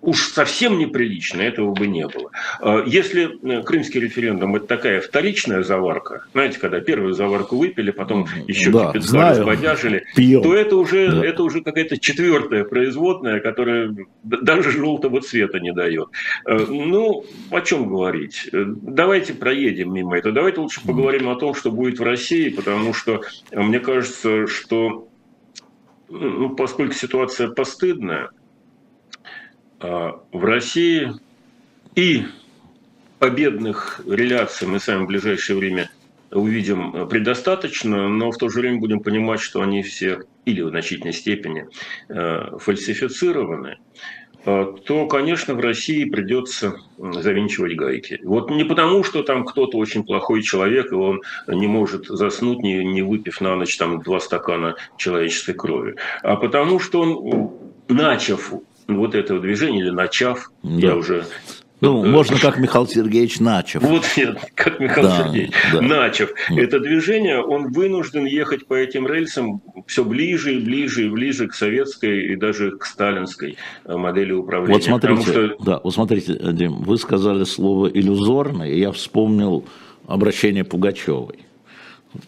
уж 0.02 0.28
совсем 0.28 0.78
неприлично, 0.78 1.42
этого 1.42 1.72
бы 1.72 1.86
не 1.86 2.06
было. 2.06 2.30
А, 2.60 2.82
если 2.86 3.38
э, 3.42 3.62
крымский 3.62 4.00
референдум– 4.00 4.56
это 4.56 4.66
такая 4.66 5.00
вторичная 5.00 5.62
заварка, 5.62 6.24
знаете, 6.32 6.58
когда 6.58 6.80
первую 6.80 7.14
заварку 7.14 7.56
выпили, 7.56 7.90
потом 7.90 8.26
еще 8.46 8.70
да, 8.70 8.92
кипятка 8.92 9.30
разбодяжили, 9.30 10.04
то 10.42 10.54
это 10.54 10.76
уже, 10.76 11.10
да. 11.10 11.26
это 11.26 11.42
уже 11.42 11.62
какая-то 11.62 11.98
четвертая 11.98 12.64
производная, 12.64 13.40
которая 13.40 13.94
даже 14.22 14.70
желтого 14.70 15.20
цвета 15.20 15.60
не 15.60 15.72
дает. 15.72 16.08
А, 16.46 16.56
ну, 16.56 17.24
о 17.50 17.60
чем 17.60 17.88
говорить? 17.88 18.48
Давайте 18.52 19.34
проедем 19.34 19.92
мимо 19.92 20.16
этого. 20.16 20.34
Давайте 20.34 20.60
лучше 20.60 20.80
поговорим 20.84 21.28
о 21.28 21.36
том, 21.36 21.54
что 21.54 21.70
будет 21.70 21.98
в 21.98 22.02
России, 22.02 22.48
потому 22.48 22.94
что 22.94 23.22
мне 23.52 23.80
кажется, 23.80 24.46
что 24.46 25.08
ну, 26.08 26.50
поскольку 26.50 26.94
ситуация 26.94 27.48
постыдная, 27.48 28.30
в 29.80 30.44
России 30.44 31.12
и 31.94 32.24
победных 33.18 34.00
реляций 34.06 34.68
мы 34.68 34.78
сами 34.80 35.04
в 35.04 35.06
ближайшее 35.06 35.56
время 35.56 35.90
увидим 36.30 37.08
предостаточно, 37.08 38.08
но 38.08 38.30
в 38.30 38.36
то 38.36 38.48
же 38.48 38.60
время 38.60 38.78
будем 38.78 39.00
понимать, 39.00 39.40
что 39.40 39.62
они 39.62 39.82
все 39.82 40.22
или 40.44 40.62
в 40.62 40.68
значительной 40.68 41.12
степени 41.12 41.66
э, 42.08 42.58
фальсифицированы, 42.58 43.78
а, 44.44 44.72
то, 44.84 45.06
конечно, 45.06 45.54
в 45.54 45.60
России 45.60 46.04
придется 46.04 46.78
завинчивать 46.98 47.76
гайки. 47.76 48.20
Вот 48.24 48.50
не 48.50 48.64
потому, 48.64 49.04
что 49.04 49.22
там 49.22 49.44
кто-то 49.44 49.76
очень 49.76 50.04
плохой 50.04 50.42
человек, 50.42 50.92
и 50.92 50.94
он 50.94 51.20
не 51.46 51.66
может 51.66 52.06
заснуть, 52.06 52.60
не, 52.60 52.84
не 52.84 53.02
выпив 53.02 53.40
на 53.40 53.56
ночь 53.56 53.76
там 53.76 54.00
два 54.00 54.20
стакана 54.20 54.76
человеческой 54.96 55.54
крови, 55.54 55.96
а 56.22 56.36
потому 56.36 56.78
что 56.78 57.02
он, 57.02 57.50
начав 57.88 58.52
вот 58.96 59.14
этого 59.14 59.40
движения, 59.40 59.80
или 59.80 59.90
начав, 59.90 60.50
да. 60.62 60.88
я 60.88 60.96
уже 60.96 61.24
ну, 61.80 62.04
можно 62.04 62.38
как 62.38 62.58
Михаил 62.58 62.86
Сергеевич 62.86 63.40
Начев. 63.40 63.82
Вот 63.82 64.04
нет, 64.16 64.38
как 64.54 64.80
Михаил 64.80 65.08
да, 65.08 65.24
Сергеевич 65.24 65.54
да. 65.72 65.80
Начев. 65.80 66.32
Это 66.50 66.78
движение, 66.78 67.42
он 67.42 67.72
вынужден 67.72 68.26
ехать 68.26 68.66
по 68.66 68.74
этим 68.74 69.06
рельсам 69.06 69.62
все 69.86 70.04
ближе 70.04 70.56
и 70.56 70.60
ближе 70.60 71.06
и 71.06 71.08
ближе 71.08 71.48
к 71.48 71.54
советской 71.54 72.32
и 72.32 72.36
даже 72.36 72.72
к 72.72 72.84
сталинской 72.84 73.56
э, 73.84 73.96
модели 73.96 74.32
управления. 74.32 74.74
Вот 74.74 74.84
смотрите, 74.84 75.22
что... 75.22 75.56
да, 75.64 75.80
вот 75.82 75.94
смотрите, 75.94 76.38
Дим, 76.52 76.82
вы 76.82 76.98
сказали 76.98 77.44
слово 77.44 77.88
иллюзорно, 77.88 78.64
и 78.64 78.78
я 78.78 78.92
вспомнил 78.92 79.64
обращение 80.06 80.64
Пугачевой. 80.64 81.38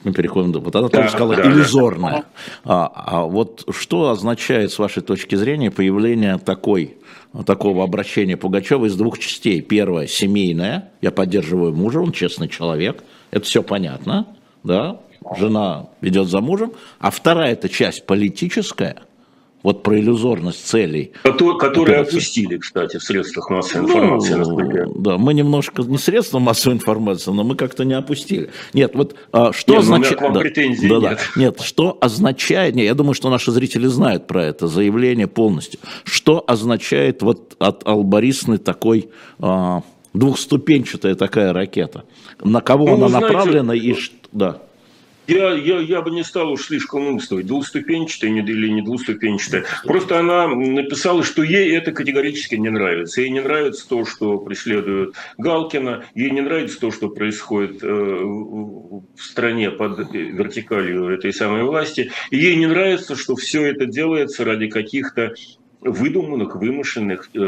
Мы 0.04 0.12
переходим, 0.12 0.52
вот 0.52 0.76
она 0.76 0.88
да, 0.88 0.98
тоже 0.98 1.10
сказала 1.10 1.36
да, 1.36 1.46
иллюзорная. 1.46 2.12
Да. 2.12 2.24
А, 2.64 2.92
а 2.94 3.24
вот 3.24 3.64
что 3.70 4.10
означает, 4.10 4.72
с 4.72 4.78
вашей 4.78 5.02
точки 5.02 5.34
зрения, 5.34 5.70
появление 5.70 6.38
такой, 6.38 6.96
такого 7.46 7.82
обращения 7.82 8.36
Пугачева 8.36 8.86
из 8.86 8.94
двух 8.94 9.18
частей? 9.18 9.60
Первое, 9.60 10.06
семейное, 10.06 10.90
я 11.00 11.10
поддерживаю 11.10 11.74
мужа, 11.74 12.00
он 12.00 12.12
честный 12.12 12.48
человек, 12.48 13.02
это 13.30 13.44
все 13.44 13.62
понятно, 13.62 14.28
да, 14.62 15.00
жена 15.36 15.88
ведет 16.00 16.28
за 16.28 16.40
мужем, 16.40 16.72
а 16.98 17.10
вторая 17.10 17.52
это 17.52 17.68
часть 17.68 18.06
политическая, 18.06 18.96
вот 19.62 19.82
про 19.82 19.98
иллюзорность 19.98 20.66
целей. 20.66 21.12
Которые, 21.22 21.58
которые 21.58 21.98
опустили, 22.00 22.56
кстати, 22.58 22.98
в 22.98 23.02
средствах 23.02 23.50
массовой 23.50 23.86
информации, 23.86 24.32
ну, 24.34 24.38
насколько 24.38 24.86
Да, 24.96 25.18
мы 25.18 25.34
немножко 25.34 25.82
не 25.82 25.98
средства 25.98 26.38
массовой 26.38 26.74
информации, 26.74 27.30
но 27.30 27.44
мы 27.44 27.54
как-то 27.54 27.84
не 27.84 27.94
опустили. 27.94 28.50
Нет, 28.72 28.92
вот 28.94 29.14
а, 29.32 29.52
что 29.52 29.78
означает... 29.78 30.20
Ну, 30.20 30.32
да, 30.32 30.40
претензий 30.40 30.88
да, 30.88 30.96
нет. 30.96 31.02
Да, 31.02 31.18
нет, 31.40 31.60
что 31.60 31.98
означает... 32.00 32.74
Нет, 32.74 32.86
я 32.86 32.94
думаю, 32.94 33.14
что 33.14 33.30
наши 33.30 33.50
зрители 33.50 33.86
знают 33.86 34.26
про 34.26 34.44
это 34.44 34.66
заявление 34.66 35.26
полностью. 35.26 35.80
Что 36.04 36.42
означает 36.46 37.22
вот 37.22 37.56
от 37.58 37.86
Албарисны 37.86 38.58
такой... 38.58 39.10
А, 39.38 39.82
двухступенчатая 40.14 41.14
такая 41.14 41.52
ракета. 41.52 42.04
На 42.42 42.60
кого 42.60 42.88
ну, 42.88 42.94
она 42.96 43.08
знаете, 43.08 43.26
направлена 43.28 43.74
и 43.74 43.94
что... 43.94 44.14
Да. 44.32 44.58
Я, 45.26 45.54
я, 45.54 45.78
я 45.78 46.02
бы 46.02 46.10
не 46.10 46.24
стал 46.24 46.50
уж 46.50 46.66
слишком 46.66 47.06
умствовать, 47.06 47.46
двуступенчатая 47.46 48.30
или 48.30 48.68
не 48.68 48.82
двуступенчатая. 48.82 49.64
Просто 49.84 50.18
она 50.18 50.48
написала, 50.48 51.22
что 51.22 51.42
ей 51.42 51.76
это 51.76 51.92
категорически 51.92 52.56
не 52.56 52.70
нравится. 52.70 53.20
Ей 53.20 53.30
не 53.30 53.40
нравится 53.40 53.88
то, 53.88 54.04
что 54.04 54.38
преследуют 54.38 55.14
Галкина, 55.38 56.04
ей 56.14 56.30
не 56.30 56.40
нравится 56.40 56.80
то, 56.80 56.90
что 56.90 57.08
происходит 57.08 57.82
э, 57.82 57.86
в 57.86 59.02
стране 59.18 59.70
под 59.70 60.12
вертикалью 60.12 61.08
этой 61.08 61.32
самой 61.32 61.62
власти. 61.62 62.10
И 62.30 62.36
ей 62.36 62.56
не 62.56 62.66
нравится, 62.66 63.14
что 63.14 63.36
все 63.36 63.64
это 63.66 63.86
делается 63.86 64.44
ради 64.44 64.66
каких-то 64.66 65.34
выдуманных, 65.80 66.56
вымышленных, 66.56 67.30
э, 67.34 67.38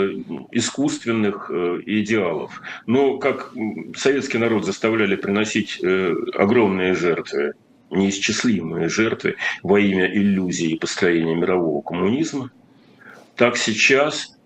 искусственных 0.53 1.51
э, 1.51 1.81
идеалов. 1.87 2.63
Но 2.87 3.19
как 3.19 3.53
советский 3.97 4.39
народ 4.39 4.65
заставляли 4.65 5.17
приносить 5.17 5.81
огромные 6.35 6.95
жертвы, 6.95 7.55
неисчислимые 7.95 8.89
жертвы 8.89 9.37
во 9.63 9.79
имя 9.81 10.07
иллюзии 10.07 10.77
построения 10.77 11.35
мирового 11.35 11.81
коммунизма, 11.83 12.51
так 13.37 13.57
сейчас 13.57 14.37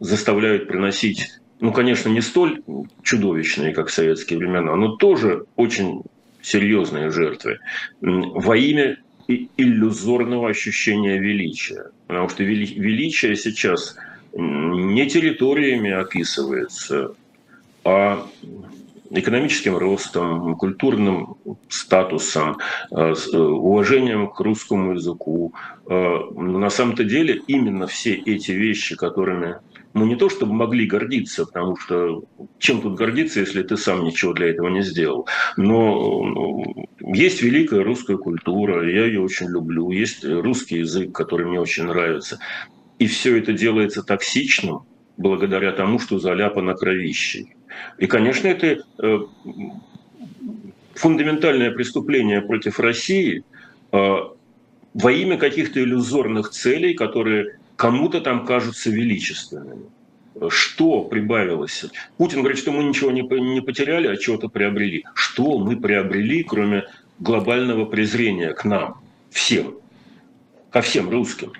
заставляют 0.00 0.68
приносить, 0.68 1.28
ну, 1.60 1.72
конечно, 1.72 2.08
не 2.08 2.20
столь 2.20 2.62
чудовищные, 3.02 3.72
как 3.72 3.88
в 3.88 3.92
советские 3.92 4.38
времена, 4.38 4.74
но 4.74 4.96
тоже 4.96 5.44
очень 5.56 6.02
серьезные 6.42 7.10
жертвы 7.10 7.58
во 8.00 8.56
имя 8.56 8.96
иллюзорного 9.28 10.48
ощущения 10.48 11.18
величия. 11.18 11.90
Потому 12.06 12.28
что 12.28 12.42
величие 12.42 13.36
сейчас 13.36 13.96
не 14.32 15.06
территориями 15.08 15.90
описывается, 15.90 17.14
а 17.84 18.26
экономическим 19.10 19.76
ростом, 19.76 20.56
культурным 20.56 21.36
статусом, 21.68 22.58
э, 22.90 23.14
э, 23.14 23.36
уважением 23.36 24.28
к 24.28 24.40
русскому 24.40 24.94
языку. 24.94 25.54
Э, 25.86 26.18
на 26.34 26.70
самом-то 26.70 27.04
деле 27.04 27.40
именно 27.46 27.86
все 27.86 28.14
эти 28.14 28.52
вещи, 28.52 28.96
которыми 28.96 29.56
мы 29.94 30.06
не 30.06 30.16
то 30.16 30.28
чтобы 30.28 30.52
могли 30.52 30.86
гордиться, 30.86 31.46
потому 31.46 31.76
что 31.76 32.22
чем 32.58 32.82
тут 32.82 32.94
гордиться, 32.94 33.40
если 33.40 33.62
ты 33.62 33.76
сам 33.76 34.04
ничего 34.04 34.32
для 34.32 34.50
этого 34.50 34.68
не 34.68 34.82
сделал. 34.82 35.26
Но 35.56 36.24
ну, 36.24 36.88
есть 37.00 37.42
великая 37.42 37.82
русская 37.82 38.18
культура, 38.18 38.88
я 38.88 39.06
ее 39.06 39.20
очень 39.20 39.48
люблю, 39.48 39.90
есть 39.90 40.24
русский 40.24 40.78
язык, 40.78 41.12
который 41.12 41.46
мне 41.46 41.60
очень 41.60 41.84
нравится. 41.84 42.38
И 42.98 43.06
все 43.06 43.38
это 43.38 43.52
делается 43.52 44.02
токсичным 44.02 44.82
благодаря 45.18 45.72
тому, 45.72 45.98
что 45.98 46.18
заляпано 46.18 46.74
кровищей. 46.74 47.54
И, 47.98 48.06
конечно, 48.06 48.46
это 48.48 48.82
э, 49.02 49.18
фундаментальное 50.94 51.70
преступление 51.72 52.40
против 52.40 52.80
России 52.80 53.44
э, 53.92 54.16
во 54.94 55.12
имя 55.12 55.36
каких-то 55.36 55.80
иллюзорных 55.80 56.50
целей, 56.50 56.94
которые 56.94 57.58
кому-то 57.76 58.20
там 58.20 58.46
кажутся 58.46 58.90
величественными. 58.90 59.86
Что 60.48 61.02
прибавилось? 61.02 61.84
Путин 62.16 62.40
говорит, 62.40 62.58
что 62.58 62.70
мы 62.70 62.84
ничего 62.84 63.10
не, 63.10 63.60
потеряли, 63.60 64.06
а 64.06 64.16
чего-то 64.16 64.48
приобрели. 64.48 65.04
Что 65.14 65.58
мы 65.58 65.76
приобрели, 65.76 66.44
кроме 66.44 66.84
глобального 67.18 67.84
презрения 67.86 68.52
к 68.52 68.64
нам, 68.64 69.00
всем, 69.30 69.74
ко 70.70 70.80
всем 70.80 71.10
русским? 71.10 71.52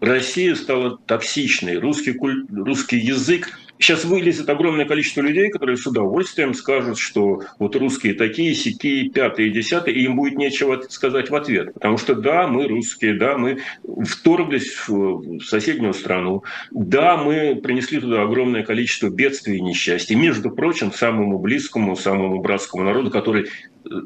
Россия 0.00 0.54
стала 0.54 0.98
токсичной, 1.06 1.78
русский, 1.78 2.12
куль... 2.12 2.46
русский 2.50 2.98
язык 2.98 3.48
Сейчас 3.80 4.04
вылезет 4.04 4.50
огромное 4.50 4.84
количество 4.84 5.22
людей, 5.22 5.48
которые 5.48 5.78
с 5.78 5.86
удовольствием 5.86 6.52
скажут, 6.52 6.98
что 6.98 7.40
вот 7.58 7.74
русские 7.76 8.12
такие, 8.12 8.54
сякие, 8.54 9.08
пятые, 9.08 9.48
десятые, 9.48 9.96
и 9.96 10.04
им 10.04 10.16
будет 10.16 10.36
нечего 10.36 10.82
сказать 10.90 11.30
в 11.30 11.34
ответ. 11.34 11.72
Потому 11.72 11.96
что 11.96 12.14
да, 12.14 12.46
мы 12.46 12.68
русские, 12.68 13.14
да, 13.14 13.38
мы 13.38 13.60
вторглись 14.06 14.86
в 14.86 15.40
соседнюю 15.40 15.94
страну, 15.94 16.44
да, 16.70 17.16
мы 17.16 17.56
принесли 17.56 18.00
туда 18.00 18.20
огромное 18.20 18.64
количество 18.64 19.08
бедствий 19.08 19.56
и 19.56 19.62
несчастий. 19.62 20.14
Между 20.14 20.50
прочим, 20.50 20.92
самому 20.92 21.38
близкому, 21.38 21.96
самому 21.96 22.42
братскому 22.42 22.84
народу, 22.84 23.10
который 23.10 23.48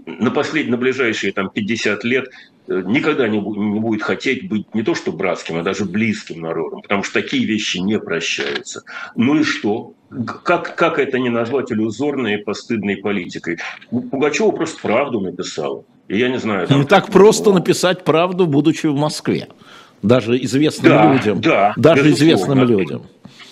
на, 0.07 0.31
послед... 0.31 0.69
на 0.69 0.77
ближайшие 0.77 1.33
там, 1.33 1.51
50 1.51 2.05
лет 2.05 2.29
э, 2.29 2.54
никогда 2.69 3.29
не, 3.29 3.39
не 3.39 3.81
будет 3.81 4.03
хотеть 4.03 4.49
быть 4.49 4.75
не 4.75 4.83
то 4.83 4.95
что 4.95 5.13
братским, 5.13 5.59
а 5.59 5.63
даже 5.63 5.85
близким 5.85 6.41
народом, 6.41 6.83
потому 6.83 7.03
что 7.03 7.15
такие 7.15 7.45
вещи 7.45 7.79
не 7.79 7.99
прощаются. 7.99 8.83
Ну 9.17 9.41
и 9.41 9.43
что? 9.43 9.95
Как, 10.45 10.77
как 10.77 10.99
это 10.99 11.19
не 11.19 11.31
назвать 11.31 11.73
иллюзорной 11.73 12.35
и 12.35 12.37
постыдной 12.37 12.97
политикой? 12.97 13.59
Пугачева 13.91 14.51
просто 14.53 14.81
правду 14.81 15.21
написал. 15.21 15.85
И 16.09 16.19
я 16.19 16.29
не 16.29 16.39
знаю. 16.39 16.69
Не 16.71 16.85
так 16.85 17.11
просто 17.11 17.47
было. 17.47 17.55
написать 17.55 18.05
правду, 18.05 18.47
будучи 18.47 18.87
в 18.87 18.95
Москве. 18.95 19.49
Даже 20.03 20.37
известным 20.45 20.93
да, 20.93 21.13
людям. 21.13 21.41
Да, 21.41 21.73
даже 21.77 22.11
известным 22.11 22.63
людям. 22.65 23.07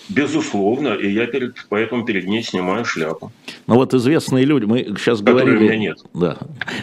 Безусловно, 0.09 0.89
и 0.89 1.09
я 1.09 1.27
перед, 1.27 1.55
поэтому 1.69 2.05
перед 2.05 2.27
ней 2.27 2.43
снимаю 2.43 2.83
шляпу. 2.83 3.31
Ну 3.67 3.75
вот 3.75 3.93
известные 3.93 4.43
люди, 4.43 4.65
мы 4.65 4.83
сейчас 4.97 5.21
говорили... 5.21 5.55
у 5.55 5.59
меня 5.61 5.77
нет. 5.77 5.97
Да, 6.13 6.37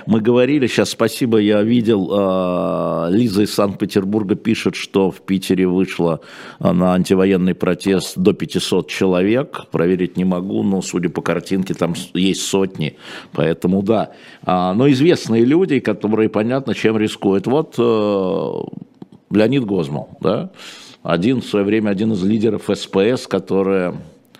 мы 0.07 0.21
говорили, 0.21 0.67
сейчас 0.67 0.91
спасибо, 0.91 1.39
я 1.39 1.63
видел, 1.63 2.09
э, 2.11 3.11
Лиза 3.11 3.43
из 3.43 3.53
Санкт-Петербурга 3.53 4.37
пишет, 4.37 4.75
что 4.75 5.11
в 5.11 5.21
Питере 5.21 5.67
вышло 5.67 6.21
а, 6.59 6.73
на 6.73 6.95
антивоенный 6.95 7.55
протест 7.55 8.17
до 8.17 8.33
500 8.33 8.89
человек, 8.89 9.67
проверить 9.71 10.17
не 10.17 10.25
могу, 10.25 10.63
но 10.63 10.81
судя 10.81 11.11
по 11.11 11.21
картинке 11.21 11.75
там 11.75 11.95
есть 12.15 12.43
сотни, 12.43 12.97
поэтому 13.33 13.83
да. 13.83 14.13
А, 14.45 14.73
но 14.73 14.91
известные 14.91 15.45
люди, 15.45 15.81
которые 15.81 16.31
понятно, 16.31 16.75
чем 16.75 16.97
рискуют. 16.97 17.47
Вот 17.47 17.75
э, 17.77 18.53
Леонид 19.31 19.65
Гозмал, 19.65 20.09
да, 20.21 20.51
один 21.03 21.41
в 21.41 21.47
свое 21.47 21.65
время 21.65 21.91
один 21.91 22.13
из 22.13 22.23
лидеров 22.23 22.69
СПС, 22.73 23.27
которая 23.27 23.95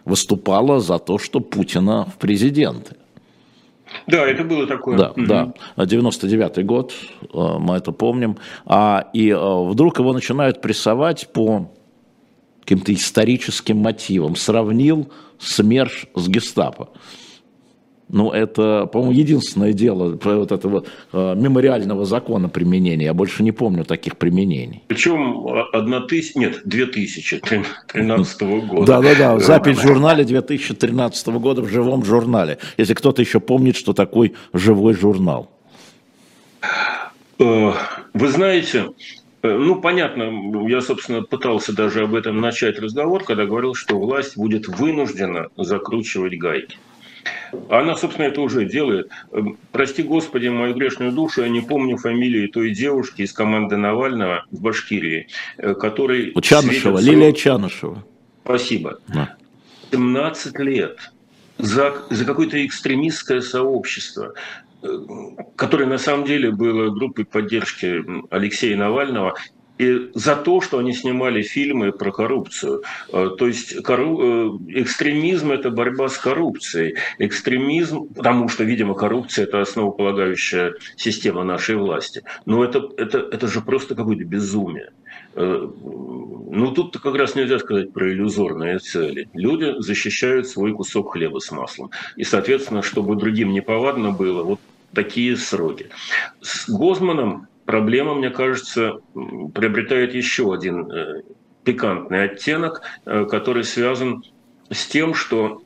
выступала 0.05 0.81
за 0.81 0.99
то, 0.99 1.19
что 1.19 1.41
Путина 1.41 2.07
в 2.07 2.19
президенты. 2.19 2.97
Да, 4.07 4.27
это 4.27 4.45
было 4.45 4.67
такое. 4.67 4.97
Да, 4.97 5.11
угу. 5.11 5.27
да. 5.27 5.53
99-й 5.77 6.63
год, 6.63 6.93
э, 7.23 7.57
мы 7.59 7.77
это 7.77 7.93
помним. 7.93 8.37
А, 8.65 9.09
и 9.13 9.31
э, 9.31 9.37
вдруг 9.37 9.99
его 9.99 10.13
начинают 10.13 10.61
прессовать 10.61 11.29
по 11.33 11.71
каким-то 12.61 12.93
историческим 12.95 13.79
мотивам. 13.79 14.37
Сравнил 14.37 15.11
СМЕРШ 15.39 16.07
с 16.15 16.29
гестапо. 16.29 16.91
Ну, 18.13 18.31
это, 18.31 18.87
по-моему, 18.87 19.13
единственное 19.13 19.73
дело 19.73 20.19
вот 20.23 20.53
этого 20.53 20.85
э, 21.13 21.35
мемориального 21.37 22.05
закона 22.05 22.49
применения. 22.49 23.07
Я 23.07 23.15
больше 23.15 23.43
не 23.43 23.53
помню 23.53 23.85
таких 23.85 24.17
применений. 24.17 24.83
Причем 24.89 25.47
одна 25.73 26.01
тысяча, 26.01 26.39
нет, 26.39 26.61
2013 26.65 28.43
года. 28.43 28.87
Да-да-да, 28.87 29.39
запись 29.39 29.79
в 29.79 29.83
журнале 29.83 30.25
2013 30.25 31.29
года 31.29 31.63
в 31.63 31.69
живом 31.69 32.05
журнале. 32.05 32.59
Если 32.77 32.95
кто-то 32.95 33.23
еще 33.23 33.41
помнит, 33.41 33.77
что 33.77 33.93
такой 33.93 34.35
живой 34.53 34.95
журнал. 34.95 35.51
Э, 37.39 37.73
вы 38.13 38.29
знаете, 38.29 38.91
э, 39.43 39.49
ну, 39.49 39.81
понятно, 39.81 40.69
я, 40.69 40.81
собственно, 40.81 41.23
пытался 41.23 41.75
даже 41.75 42.03
об 42.03 42.15
этом 42.15 42.41
начать 42.41 42.79
разговор, 42.79 43.25
когда 43.25 43.47
говорил, 43.47 43.75
что 43.75 43.99
власть 43.99 44.37
будет 44.37 44.69
вынуждена 44.69 45.49
закручивать 45.57 46.39
гайки. 46.39 46.77
Она, 47.69 47.97
собственно, 47.97 48.27
это 48.27 48.41
уже 48.41 48.65
делает. 48.65 49.11
Эм, 49.33 49.59
прости, 49.73 50.03
Господи, 50.03 50.49
мою 50.49 50.75
грешную 50.75 51.13
душу, 51.13 51.43
я 51.43 51.49
не 51.49 51.61
помню 51.61 51.97
фамилии 51.97 52.47
той 52.47 52.71
девушки 52.71 53.23
из 53.23 53.33
команды 53.33 53.77
Навального 53.77 54.45
в 54.51 54.61
Башкирии, 54.61 55.29
э, 55.59 55.75
который... 55.75 56.33
Чанышева, 56.41 56.97
светится... 56.97 57.11
Лилия 57.11 57.33
Чанышева. 57.33 58.05
Спасибо. 58.45 58.99
Да. 59.09 59.37
17 59.91 60.59
лет 60.61 61.13
за, 61.59 61.95
за 62.11 62.25
какое-то 62.25 62.65
экстремистское 62.65 63.41
сообщество, 63.41 64.35
э, 64.83 64.89
которое 65.57 65.87
на 65.87 65.99
самом 65.99 66.25
деле 66.25 66.51
было 66.51 66.91
группой 66.91 67.25
поддержки 67.25 68.03
Алексея 68.31 68.77
Навального, 68.77 69.35
и 69.81 70.11
за 70.15 70.37
то, 70.37 70.61
что 70.61 70.79
они 70.79 70.93
снимали 70.93 71.41
фильмы 71.41 71.93
про 71.93 72.13
коррупцию. 72.13 72.83
Э, 73.13 73.31
то 73.39 73.47
есть 73.47 73.83
корру... 73.83 74.21
Э, 74.21 74.59
экстремизм– 74.83 75.53
это 75.53 75.71
борьба 75.71 76.11
с 76.11 76.19
коррупцией. 76.19 76.97
Экстремизм, 77.19 78.09
потому 78.15 78.49
что, 78.49 78.65
видимо, 78.65 78.95
коррупция– 78.95 79.45
это 79.47 79.63
основополагающая 79.63 80.75
система 80.97 81.45
нашей 81.45 81.77
власти. 81.77 82.23
Но 82.45 82.63
это, 82.63 82.91
это, 82.99 83.19
это 83.19 83.47
же 83.49 83.63
просто 83.63 83.95
какое-то 83.95 84.25
безумие. 84.25 84.91
Э, 85.35 85.67
ну, 86.51 86.73
тут 86.73 86.99
как 86.99 87.15
раз 87.15 87.35
нельзя 87.35 87.59
сказать 87.59 87.91
про 87.91 88.13
иллюзорные 88.13 88.81
цели. 88.81 89.31
Люди 89.33 89.77
защищают 89.79 90.47
свой 90.47 90.75
кусок 90.75 91.13
хлеба 91.13 91.39
с 91.39 91.51
маслом. 91.51 91.91
И, 92.17 92.25
соответственно, 92.25 92.83
чтобы 92.83 93.17
другим 93.17 93.53
неповадно 93.53 94.11
было, 94.11 94.43
вот 94.43 94.61
такие 94.93 95.39
сроки. 95.39 95.89
С 96.43 96.69
Гозманом 96.69 97.47
проблема, 97.71 98.15
мне 98.15 98.31
кажется, 98.31 98.99
приобретает 99.55 100.13
еще 100.13 100.53
один 100.53 100.91
э, 100.91 101.23
пикантный 101.63 102.25
оттенок, 102.25 102.83
э, 103.07 103.27
который 103.27 103.63
связан 103.63 104.25
с 104.71 104.89
тем, 104.89 105.15
что 105.15 105.63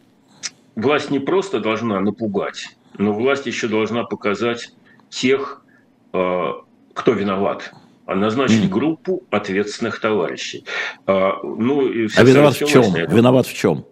власть 0.76 1.11
не 1.11 1.18
просто 1.18 1.61
должна 1.61 1.98
напугать, 2.00 2.76
но 2.98 3.14
власть 3.14 3.46
еще 3.46 3.68
должна 3.68 4.05
показать 4.05 4.74
тех, 5.09 5.64
э, 6.12 6.52
кто 6.92 7.12
виноват 7.12 7.72
а 8.07 8.14
назначить 8.14 8.68
группу 8.68 9.22
ответственных 9.30 9.98
товарищей. 9.98 10.66
А, 11.07 11.38
ну, 11.42 11.88
а 11.88 12.22
виноват 12.22 12.55
в 12.55 12.66
чем? 12.68 12.92
Виноват 12.92 13.46
в 13.46 13.55
чем? 13.55 13.86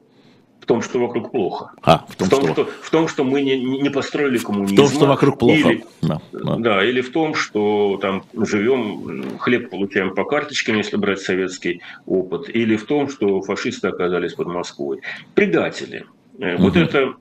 В 0.63 0.67
том, 0.67 0.81
что 0.81 1.01
вокруг 1.01 1.33
плохо. 1.33 1.73
А, 1.83 2.07
в 2.09 2.15
том, 2.15 2.29
в 2.29 2.31
том 2.31 2.45
что... 2.45 2.53
что... 2.53 2.69
В 2.83 2.91
том, 2.91 3.09
что 3.09 3.25
мы 3.25 3.41
не, 3.43 3.59
не 3.59 3.91
построили 3.91 4.39
коммунизм. 4.39 4.75
В 4.75 4.77
том, 4.77 4.89
что 4.89 5.07
вокруг 5.07 5.39
плохо. 5.41 5.55
Или, 5.55 5.85
да, 6.03 6.21
да. 6.33 6.57
да, 6.57 6.85
или 6.85 7.01
в 7.01 7.11
том, 7.11 7.35
что 7.35 7.99
там 8.01 8.23
живем, 8.33 9.39
хлеб 9.39 9.71
получаем 9.71 10.15
по 10.15 10.25
карточкам, 10.25 10.77
если 10.77 10.97
брать 10.97 11.21
советский 11.21 11.83
опыт, 12.07 12.49
или 12.49 12.77
в 12.77 12.85
том, 12.85 13.09
что 13.09 13.43
фашисты 13.43 13.89
оказались 13.89 14.35
под 14.35 14.47
Москвой. 14.47 15.01
Предатели. 15.35 16.07
Угу. 16.39 16.57
Вот 16.59 16.77
эта 16.77 17.15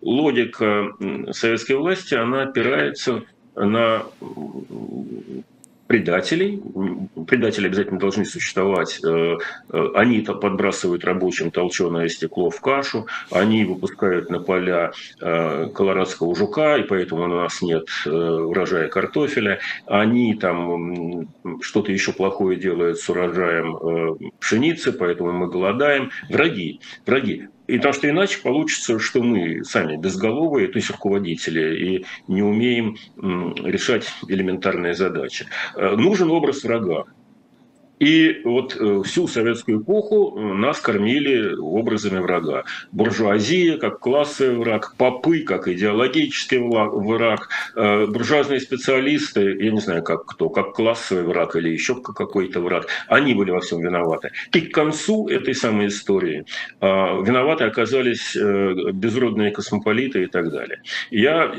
логика 0.00 0.88
советской 1.32 1.74
власти, 1.74 2.14
она 2.14 2.42
опирается 2.44 3.24
на 3.54 4.02
предателей. 5.88 6.62
Предатели 7.26 7.66
обязательно 7.66 7.98
должны 7.98 8.24
существовать. 8.24 9.00
Э, 9.02 9.38
э, 9.72 9.88
они 9.94 10.20
подбрасывают 10.20 11.04
рабочим 11.04 11.50
толченое 11.50 12.08
стекло 12.08 12.50
в 12.50 12.60
кашу, 12.60 13.06
они 13.30 13.64
выпускают 13.64 14.30
на 14.30 14.38
поля 14.38 14.92
э, 15.20 15.68
колорадского 15.74 16.36
жука, 16.36 16.76
и 16.76 16.82
поэтому 16.82 17.24
у 17.24 17.28
нас 17.28 17.62
нет 17.62 17.88
урожая 18.06 18.88
картофеля. 18.88 19.60
Они 19.86 20.34
там 20.34 21.28
что-то 21.62 21.90
еще 21.90 22.12
плохое 22.12 22.58
делают 22.58 22.98
с 22.98 23.08
урожаем 23.08 24.18
пшеницы, 24.38 24.92
поэтому 24.92 25.32
мы 25.32 25.48
голодаем. 25.48 26.10
Враги, 26.28 26.80
враги. 27.06 27.48
И 27.68 27.76
потому 27.76 27.92
что 27.92 28.08
иначе 28.08 28.40
получится, 28.40 28.98
что 28.98 29.22
мы 29.22 29.62
сами 29.62 29.96
безголовые, 29.96 30.68
то 30.68 30.78
есть 30.78 30.90
руководители, 30.90 31.76
и 31.76 32.06
не 32.26 32.42
умеем 32.42 32.96
решать 33.16 34.06
элементарные 34.26 34.94
задачи. 34.94 35.46
Э, 35.76 35.94
нужен 35.94 36.30
образ 36.30 36.64
врага. 36.64 37.04
И 37.98 38.42
вот 38.44 38.76
э, 38.78 39.02
всю 39.04 39.26
советскую 39.26 39.82
эпоху 39.82 40.34
э, 40.36 40.54
нас 40.54 40.80
кормили 40.80 41.54
образами 41.54 42.20
врага. 42.20 42.64
Буржуазия 42.92 43.76
как 43.78 43.98
классовый 43.98 44.56
враг, 44.56 44.94
попы 44.96 45.40
как 45.40 45.68
идеологический 45.68 46.58
враг, 46.58 47.48
э, 47.74 48.06
буржуазные 48.06 48.60
специалисты, 48.60 49.56
я 49.60 49.70
не 49.72 49.80
знаю 49.80 50.02
как 50.02 50.26
кто, 50.26 50.48
как 50.48 50.72
классовый 50.72 51.24
враг 51.24 51.56
или 51.56 51.70
еще 51.70 52.00
какой-то 52.00 52.60
враг, 52.60 52.86
они 53.08 53.34
были 53.34 53.50
во 53.50 53.60
всем 53.60 53.80
виноваты. 53.80 54.30
И 54.52 54.60
к 54.60 54.74
концу 54.74 55.28
этой 55.28 55.54
самой 55.54 55.88
истории 55.88 56.44
виноваты 56.80 57.64
оказались 57.64 58.36
безродные 58.36 59.50
космополиты 59.50 60.24
и 60.24 60.26
так 60.26 60.50
далее. 60.50 60.82
Я 61.10 61.52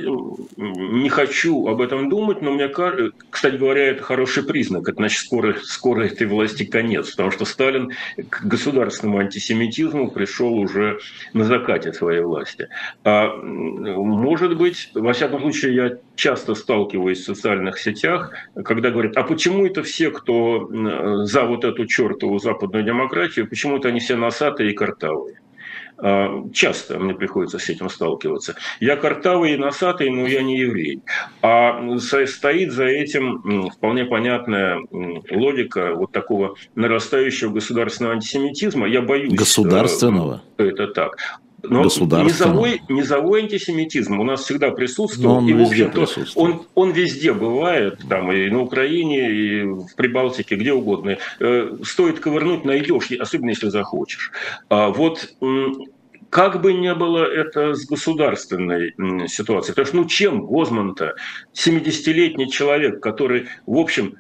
не 0.57 1.09
хочу 1.09 1.67
об 1.67 1.81
этом 1.81 2.09
думать, 2.09 2.41
но 2.41 2.51
мне 2.51 2.67
кажется, 2.67 3.15
кстати 3.29 3.55
говоря, 3.55 3.87
это 3.87 4.03
хороший 4.03 4.43
признак. 4.43 4.87
Это 4.87 4.97
значит, 4.97 5.25
скоро, 5.25 5.55
скоро 5.63 6.03
этой 6.03 6.27
власти 6.29 6.63
конец, 6.63 7.11
потому 7.11 7.31
что 7.31 7.45
Сталин 7.45 7.91
к 8.29 8.43
государственному 8.43 9.19
антисемитизму 9.19 10.11
пришел 10.11 10.53
уже 10.53 10.99
на 11.33 11.43
закате 11.43 11.93
своей 11.93 12.21
власти. 12.21 12.69
А, 13.03 13.35
может 13.35 14.57
быть, 14.57 14.91
во 14.93 15.13
всяком 15.13 15.41
случае, 15.41 15.75
я 15.75 15.97
часто 16.15 16.55
сталкиваюсь 16.55 17.19
в 17.19 17.25
социальных 17.25 17.79
сетях, 17.79 18.33
когда 18.63 18.91
говорят, 18.91 19.17
а 19.17 19.23
почему 19.23 19.65
это 19.65 19.83
все, 19.83 20.11
кто 20.11 20.69
за 21.25 21.43
вот 21.45 21.65
эту 21.65 21.85
чертову 21.85 22.39
западную 22.39 22.83
демократию, 22.83 23.47
почему-то 23.47 23.89
они 23.89 23.99
все 23.99 24.15
носатые 24.15 24.71
и 24.71 24.73
картавые? 24.73 25.39
А, 26.01 26.43
часто 26.53 26.99
мне 26.99 27.13
приходится 27.13 27.59
с 27.59 27.69
этим 27.69 27.89
сталкиваться. 27.89 28.55
Я 28.79 28.95
картавый 28.95 29.53
и 29.53 29.57
носатый, 29.57 30.09
но 30.09 30.25
я 30.27 30.41
не 30.41 30.57
еврей. 30.57 31.01
А 31.41 31.97
стоит 31.99 32.71
за 32.71 32.85
этим 32.85 33.69
вполне 33.69 34.05
понятная 34.05 34.79
логика 34.91 35.93
вот 35.95 36.11
такого 36.11 36.55
нарастающего 36.75 37.51
государственного 37.51 38.15
антисемитизма. 38.15 38.87
Я 38.87 39.01
боюсь. 39.01 39.33
Государственного? 39.33 40.41
Это 40.57 40.87
так. 40.87 41.17
Но 41.63 41.83
низовой, 41.83 42.81
низовой 42.89 43.43
антисемитизм 43.43 44.19
у 44.19 44.23
нас 44.23 44.43
всегда 44.43 44.71
присутствовал. 44.71 45.37
он 45.37 45.47
и, 45.47 45.53
в 45.53 45.61
общем-то, 45.61 46.07
он, 46.35 46.63
он 46.75 46.91
везде 46.91 47.33
бывает, 47.33 47.99
там 48.07 48.31
и 48.31 48.49
на 48.49 48.61
Украине, 48.61 49.31
и 49.31 49.63
в 49.63 49.95
Прибалтике, 49.95 50.55
где 50.55 50.73
угодно. 50.73 51.17
Э, 51.39 51.77
стоит 51.83 52.19
ковырнуть, 52.19 52.65
найдешь, 52.65 53.11
особенно 53.11 53.49
если 53.49 53.69
захочешь. 53.69 54.31
А 54.69 54.89
вот 54.89 55.33
как 56.29 56.61
бы 56.61 56.73
ни 56.73 56.93
было 56.93 57.23
это 57.23 57.73
с 57.73 57.85
государственной 57.85 58.93
ситуацией. 59.27 59.73
Потому 59.73 59.87
что, 59.87 59.97
ну, 59.97 60.05
чем 60.05 60.45
Гозман-то, 60.45 61.15
70-летний 61.53 62.51
человек, 62.51 63.01
который, 63.01 63.47
в 63.65 63.77
общем, 63.77 64.15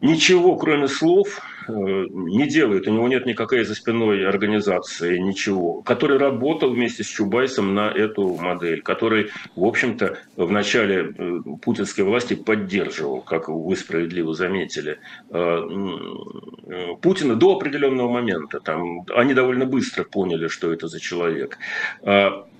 ничего, 0.00 0.56
кроме 0.56 0.88
слов, 0.88 1.40
не 1.70 2.48
делает, 2.48 2.86
у 2.86 2.92
него 2.92 3.08
нет 3.08 3.26
никакой 3.26 3.64
за 3.64 3.74
спиной 3.74 4.26
организации, 4.26 5.18
ничего, 5.18 5.82
который 5.82 6.18
работал 6.18 6.70
вместе 6.70 7.04
с 7.04 7.06
Чубайсом 7.06 7.74
на 7.74 7.90
эту 7.90 8.34
модель, 8.36 8.82
который, 8.82 9.30
в 9.56 9.64
общем-то, 9.64 10.18
в 10.36 10.50
начале 10.50 11.14
э, 11.16 11.38
путинской 11.62 12.04
власти 12.04 12.34
поддерживал, 12.34 13.20
как 13.20 13.48
вы 13.48 13.76
справедливо 13.76 14.34
заметили, 14.34 14.98
э, 15.30 15.60
Путина 17.02 17.34
до 17.34 17.56
определенного 17.56 18.10
момента. 18.10 18.60
Там, 18.60 19.04
они 19.14 19.34
довольно 19.34 19.66
быстро 19.66 20.04
поняли, 20.04 20.48
что 20.48 20.72
это 20.72 20.88
за 20.88 21.00
человек. 21.00 21.58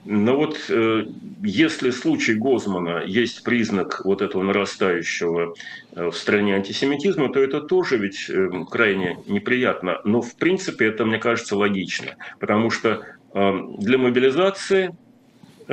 Но 0.05 0.37
вот 0.37 0.59
э, 0.69 1.05
если 1.43 1.91
в 1.91 1.95
случае 1.95 2.37
Гозмана 2.37 3.03
есть 3.05 3.45
признак 3.45 4.03
вот 4.05 4.23
этого 4.23 4.43
нарастающего 4.43 5.55
э, 5.93 6.11
в 6.11 6.17
стране 6.17 6.55
антисемитизма, 6.55 7.33
то 7.33 7.41
это 7.41 7.61
тоже 7.61 7.99
ведь 7.99 8.29
э, 8.29 8.49
крайне 8.71 9.19
неприятно. 9.27 10.01
Но 10.05 10.23
в 10.23 10.35
принципе 10.37 10.87
это, 10.87 11.05
мне 11.05 11.19
кажется, 11.19 11.57
логично, 11.57 12.17
потому 12.39 12.71
что 12.71 13.03
для 13.33 13.97
мобилизации 13.97 14.91
Э, 14.91 15.10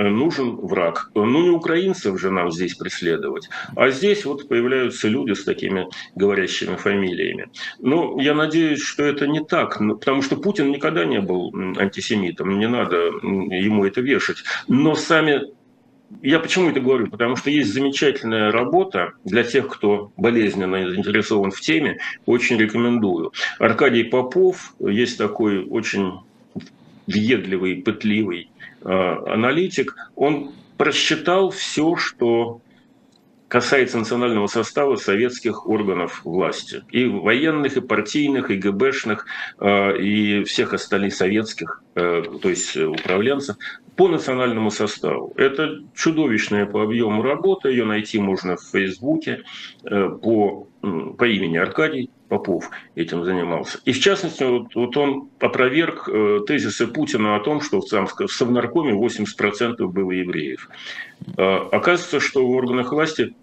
нужен 0.04 0.56
враг. 0.56 1.10
Ну, 1.16 1.42
не 1.42 1.50
украинцев 1.50 2.20
же 2.20 2.30
нам 2.30 2.52
здесь 2.52 2.76
преследовать. 2.76 3.50
А 3.76 3.90
здесь 3.90 4.26
вот 4.26 4.48
появляются 4.48 5.08
люди 5.08 5.34
с 5.34 5.44
такими 5.44 5.88
говорящими 6.16 6.76
фамилиями. 6.76 7.50
Но 7.80 8.20
я 8.22 8.36
надеюсь, 8.36 8.82
что 8.82 9.04
это 9.04 9.28
не 9.28 9.44
так, 9.44 9.80
ну, 9.80 9.98
потому 9.98 10.22
что 10.22 10.38
Путин 10.38 10.72
никогда 10.72 11.06
не 11.06 11.20
был 11.20 11.54
антисемитом, 11.78 12.60
не 12.60 12.68
надо 12.68 12.98
ему 12.98 13.86
это 13.86 14.02
вешать. 14.02 14.38
Но 14.68 14.96
сами 14.96 15.42
я 16.22 16.40
почему 16.40 16.70
это 16.70 16.80
говорю? 16.80 17.08
Потому 17.08 17.36
что 17.36 17.50
есть 17.50 17.74
замечательная 17.74 18.52
работа 18.52 19.14
для 19.26 19.44
тех, 19.44 19.68
кто 19.68 20.12
болезненно 20.16 20.90
заинтересован 20.90 21.52
в 21.52 21.60
теме. 21.60 21.98
Очень 22.26 22.58
рекомендую. 22.58 23.34
Аркадий 23.60 24.04
Попов, 24.04 24.74
есть 24.80 25.18
такой 25.18 25.66
очень 25.66 26.20
въедливый, 27.08 27.78
пытливый 27.78 28.50
Э, 28.57 28.57
аналитик, 28.88 29.96
он 30.16 30.52
просчитал 30.78 31.50
все, 31.50 31.96
что 31.96 32.62
касается 33.48 33.98
национального 33.98 34.48
состава 34.48 34.96
советских 34.96 35.68
органов 35.68 36.22
власти. 36.24 36.84
И 36.92 37.06
военных, 37.06 37.78
и 37.78 37.82
партийных, 37.82 38.52
и 38.52 38.58
ГБшных, 38.58 39.26
э, 39.60 39.98
и 40.00 40.44
всех 40.44 40.74
остальных 40.74 41.14
советских, 41.14 41.82
э, 41.96 42.24
то 42.42 42.50
есть 42.50 42.76
управленцев, 42.76 43.58
по 43.96 44.08
национальному 44.10 44.70
составу. 44.70 45.34
Это 45.38 45.80
чудовищная 45.96 46.66
по 46.66 46.84
объему 46.84 47.24
работа, 47.24 47.70
ее 47.70 47.86
найти 47.86 48.20
можно 48.20 48.56
в 48.56 48.64
Фейсбуке 48.72 49.44
по, 49.82 50.68
по 50.82 51.24
имени 51.28 51.58
Аркадий 51.58 52.12
Попов 52.30 52.70
этим 52.96 53.24
занимался. 53.24 53.80
И 53.86 53.94
в 53.94 54.00
частности, 54.00 54.44
вот, 54.44 54.76
вот 54.76 54.98
он 54.98 55.30
опроверг 55.40 56.10
э, 56.10 56.40
тезисы 56.46 56.88
Путина 56.88 57.36
о 57.36 57.40
том, 57.40 57.62
что 57.62 57.80
в, 57.80 57.88
сам, 57.88 58.06
в 58.08 58.32
Совнаркоме 58.32 58.94
80% 58.94 59.78
было 59.88 60.12
евреев. 60.12 60.70
Э, 61.38 61.58
оказывается, 61.72 62.20
что 62.20 62.46
в 62.46 62.52
органах 62.52 62.92
власти 62.92 63.34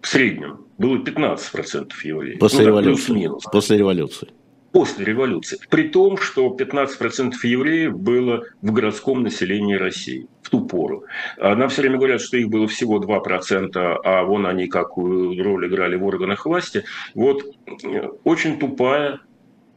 в 0.00 0.08
среднем 0.08 0.66
было 0.78 0.96
15% 0.96 1.92
евреев. 2.02 2.38
После 2.40 2.62
ну, 2.62 2.66
революции. 2.66 3.30
После 3.52 3.78
революции 3.78 4.28
после 4.72 5.04
революции. 5.04 5.58
При 5.68 5.88
том, 5.88 6.16
что 6.16 6.54
15% 6.56 7.32
евреев 7.42 7.98
было 7.98 8.44
в 8.62 8.72
городском 8.72 9.22
населении 9.22 9.76
России 9.76 10.26
в 10.42 10.50
ту 10.50 10.64
пору. 10.64 11.04
Нам 11.38 11.68
все 11.68 11.82
время 11.82 11.98
говорят, 11.98 12.20
что 12.20 12.36
их 12.36 12.48
было 12.48 12.66
всего 12.66 13.00
2%, 13.00 14.00
а 14.04 14.24
вон 14.24 14.46
они 14.46 14.66
какую 14.66 15.42
роль 15.42 15.68
играли 15.68 15.96
в 15.96 16.04
органах 16.04 16.46
власти. 16.46 16.84
Вот 17.14 17.42
э, 17.84 18.08
очень 18.24 18.58
тупая, 18.58 19.20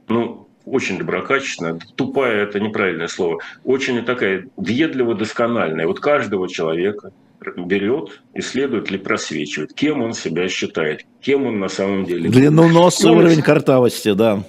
ну, 0.07 0.47
очень 0.65 0.97
доброкачественная, 0.97 1.79
тупая 1.95 2.43
это 2.43 2.59
неправильное 2.59 3.07
слово, 3.07 3.39
очень 3.63 4.03
такая 4.03 4.47
въедливо 4.57 5.13
доскональная. 5.13 5.85
Вот 5.85 5.99
каждого 5.99 6.49
человека 6.49 7.11
берет, 7.55 8.21
исследует 8.33 8.89
или 8.89 8.97
просвечивает, 8.97 9.73
кем 9.73 10.01
он 10.01 10.13
себя 10.13 10.47
считает, 10.49 11.05
кем 11.21 11.45
он 11.45 11.59
на 11.59 11.67
самом 11.67 12.05
деле. 12.05 12.29
Длину 12.29 12.67
носа, 12.67 13.11
уровень 13.11 13.41
картавости, 13.41 14.13
да. 14.13 14.43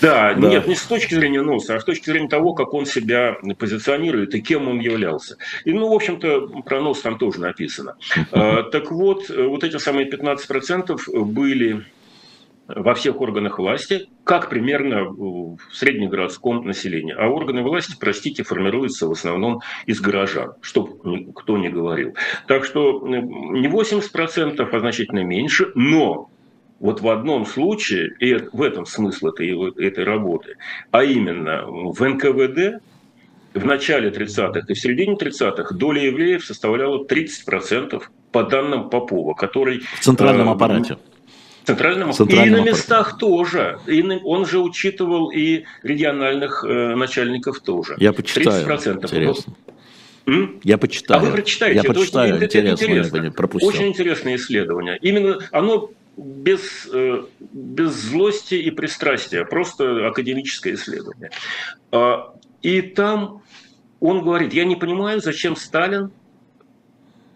Да, 0.00 0.34
да, 0.34 0.48
нет, 0.48 0.66
не 0.66 0.74
с 0.74 0.82
точки 0.82 1.14
зрения 1.14 1.42
носа, 1.42 1.76
а 1.76 1.80
с 1.80 1.84
точки 1.84 2.06
зрения 2.06 2.28
того, 2.28 2.54
как 2.54 2.74
он 2.74 2.86
себя 2.86 3.36
позиционирует 3.58 4.34
и 4.34 4.40
кем 4.40 4.68
он 4.68 4.80
являлся. 4.80 5.36
И, 5.64 5.72
ну, 5.72 5.88
в 5.88 5.94
общем-то, 5.94 6.62
про 6.64 6.80
нос 6.80 7.00
там 7.00 7.18
тоже 7.18 7.40
написано. 7.40 7.96
А, 8.32 8.62
так 8.62 8.90
вот, 8.90 9.28
вот 9.28 9.64
эти 9.64 9.76
самые 9.76 10.08
15% 10.10 11.24
были 11.24 11.84
во 12.74 12.94
всех 12.94 13.20
органах 13.20 13.58
власти, 13.58 14.08
как 14.24 14.48
примерно 14.48 15.04
в 15.04 15.58
среднегородском 15.72 16.64
населении. 16.64 17.14
А 17.16 17.28
органы 17.28 17.62
власти, 17.62 17.96
простите, 17.98 18.44
формируются 18.44 19.08
в 19.08 19.12
основном 19.12 19.60
из 19.86 20.00
горожан, 20.00 20.52
что 20.60 20.84
кто 20.84 21.58
не 21.58 21.68
говорил. 21.68 22.14
Так 22.46 22.64
что 22.64 23.06
не 23.06 23.68
80%, 23.68 24.68
а 24.72 24.78
значительно 24.78 25.24
меньше, 25.24 25.72
но 25.74 26.30
вот 26.80 27.02
в 27.02 27.08
одном 27.08 27.46
случае, 27.46 28.14
и 28.18 28.34
в 28.52 28.62
этом 28.62 28.86
смысл 28.86 29.28
этой, 29.28 29.50
этой 29.86 30.02
работы, 30.02 30.56
а 30.90 31.04
именно 31.04 31.66
в 31.66 32.02
НКВД 32.02 32.82
в 33.52 33.64
начале 33.64 34.10
30-х 34.10 34.62
и 34.66 34.74
в 34.74 34.80
середине 34.80 35.14
30-х 35.14 35.74
доля 35.74 36.02
евреев 36.02 36.44
составляла 36.44 37.04
30% 37.04 38.02
по 38.32 38.44
данным 38.44 38.88
Попова, 38.88 39.34
который... 39.34 39.80
В 39.80 40.00
центральном 40.00 40.48
э, 40.48 40.52
аппарате. 40.52 40.96
В 41.64 41.66
центральном, 41.66 42.12
центральном 42.12 42.60
и 42.60 42.60
на 42.60 42.64
местах 42.64 43.18
тоже. 43.18 43.78
И 43.86 44.02
он 44.24 44.46
же 44.46 44.60
учитывал 44.60 45.30
и 45.30 45.64
региональных 45.82 46.64
э, 46.64 46.94
начальников 46.94 47.60
тоже. 47.60 47.96
Я 47.98 48.12
почитаю. 48.12 48.66
30%. 48.66 49.04
Интересно. 49.04 49.54
М? 50.26 50.60
Я 50.62 50.78
почитаю. 50.78 51.20
А 51.20 51.24
вы 51.24 51.32
прочитаете. 51.32 51.80
Я 51.82 51.84
почитаю. 51.84 52.36
Это, 52.36 52.44
интересно, 52.44 52.84
это 52.84 52.84
интересно. 52.84 53.32
пропустил. 53.32 53.68
Очень 53.68 53.88
интересное 53.88 54.36
исследование. 54.36 54.96
Именно 55.02 55.38
оно 55.50 55.90
без, 56.20 56.86
э, 56.92 57.24
без 57.40 57.92
злости 57.92 58.54
и 58.54 58.70
пристрастия, 58.70 59.44
просто 59.44 60.06
академическое 60.06 60.74
исследование. 60.74 61.30
А, 61.92 62.34
и 62.62 62.82
там 62.82 63.42
он 64.00 64.22
говорит, 64.22 64.52
я 64.52 64.64
не 64.64 64.76
понимаю, 64.76 65.20
зачем 65.20 65.56
Сталин 65.56 66.10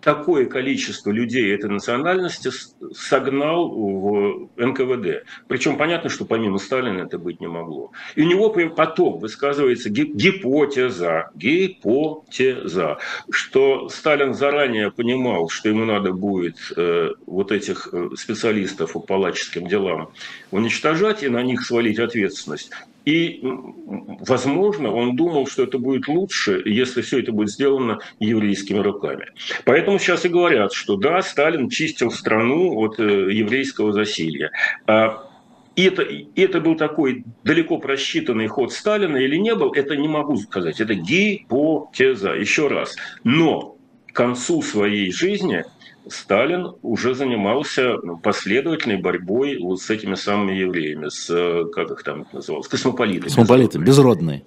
такое 0.05 0.45
количество 0.47 1.11
людей 1.11 1.53
этой 1.55 1.71
национальности 1.71 2.51
согнал 2.95 3.71
в 3.71 4.51
НКВД. 4.57 5.25
Причем 5.49 5.79
понятно, 5.79 6.11
что 6.11 6.27
помимо 6.27 6.59
Сталина 6.59 7.03
это 7.03 7.19
быть 7.19 7.41
не 7.41 7.49
могло. 7.49 7.91
И 8.15 8.23
у 8.23 8.27
него 8.27 8.51
потом 8.51 9.19
высказывается 9.19 9.89
гипотеза, 9.89 11.31
гипотеза, 11.35 12.99
что 13.31 13.89
Сталин 13.89 14.35
заранее 14.35 14.91
понимал, 14.91 15.49
что 15.49 15.71
ему 15.71 15.87
надо 15.87 16.13
будет 16.13 16.57
э, 16.77 17.11
вот 17.27 17.51
этих 17.51 17.89
э, 17.93 18.11
специалистов 18.17 18.93
по 18.93 19.01
палаческим 19.01 19.67
делам 19.67 20.13
уничтожать 20.55 21.25
и 21.25 21.29
на 21.29 21.43
них 21.43 21.67
свалить 21.67 21.99
ответственность. 21.99 22.71
И, 23.05 23.41
возможно, 23.43 24.93
он 24.95 25.17
думал, 25.17 25.49
что 25.49 25.65
это 25.65 25.79
будет 25.79 26.07
лучше, 26.07 26.63
если 26.65 27.03
все 27.03 27.19
это 27.19 27.33
будет 27.33 27.51
сделано 27.51 27.99
еврейскими 28.21 28.79
руками. 28.79 29.27
Поэтому 29.65 29.99
сейчас 29.99 30.25
и 30.25 30.29
говорят, 30.29 30.73
что 30.73 30.97
да, 30.97 31.21
Сталин 31.23 31.69
чистил 31.69 32.13
страну 32.13 32.79
от 32.79 33.01
э, 33.01 33.33
еврейского 33.33 33.93
засилья. 33.93 34.53
А, 34.87 35.29
и 35.75 35.87
это, 35.87 36.07
это 36.37 36.61
был 36.61 36.77
такой 36.77 37.25
далеко 37.43 37.79
просчитанный 37.79 38.47
ход 38.47 38.73
Сталина 38.73 39.17
или 39.17 39.37
не 39.37 39.57
был, 39.57 39.73
это 39.73 39.97
не 39.97 40.07
могу 40.07 40.37
сказать. 40.37 40.81
Это 40.81 40.95
гипотеза, 40.95 42.33
еще 42.33 42.69
раз. 42.69 42.95
Но 43.25 43.77
к 44.07 44.17
концу 44.17 44.63
своей 44.63 45.11
жизни 45.11 45.65
Сталин 46.09 46.75
уже 46.83 47.15
занимался 47.15 47.97
ну, 48.03 48.19
последовательной 48.19 48.97
борьбой 48.97 49.59
вот 49.59 49.81
с 49.81 49.91
этими 49.91 50.15
самыми 50.15 50.53
евреями, 50.53 51.09
с, 51.09 51.31
э, 51.31 51.65
как 51.73 51.91
их 51.91 52.03
там 52.03 52.27
называлось, 52.33 52.69
космополитами. 52.69 53.29
Космополиты, 53.29 53.79
безродные. 53.79 54.45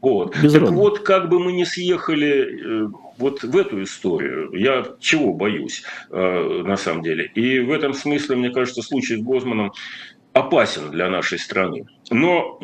Вот. 0.00 0.36
Безродные. 0.36 0.68
Так 0.68 0.78
вот, 0.78 0.98
как 1.00 1.28
бы 1.28 1.38
мы 1.38 1.52
не 1.52 1.64
съехали 1.64 2.84
э, 2.84 2.88
вот 3.18 3.42
в 3.42 3.56
эту 3.56 3.82
историю, 3.82 4.50
я 4.52 4.84
чего 5.00 5.32
боюсь 5.32 5.82
э, 6.10 6.62
на 6.64 6.76
самом 6.76 7.02
деле. 7.02 7.30
И 7.34 7.60
в 7.60 7.70
этом 7.70 7.94
смысле, 7.94 8.36
мне 8.36 8.50
кажется, 8.50 8.82
случай 8.82 9.16
с 9.16 9.22
Гозманом 9.22 9.72
опасен 10.32 10.90
для 10.90 11.08
нашей 11.08 11.38
страны. 11.38 11.86
Но 12.10 12.60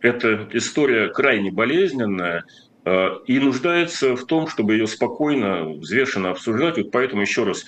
эта 0.00 0.48
история 0.52 1.08
крайне 1.08 1.50
болезненная, 1.50 2.44
и 2.84 3.38
нуждается 3.38 4.16
в 4.16 4.24
том, 4.24 4.48
чтобы 4.48 4.72
ее 4.72 4.86
спокойно, 4.86 5.68
взвешенно 5.68 6.30
обсуждать. 6.30 6.78
Вот 6.78 6.90
поэтому 6.90 7.22
еще 7.22 7.44
раз 7.44 7.66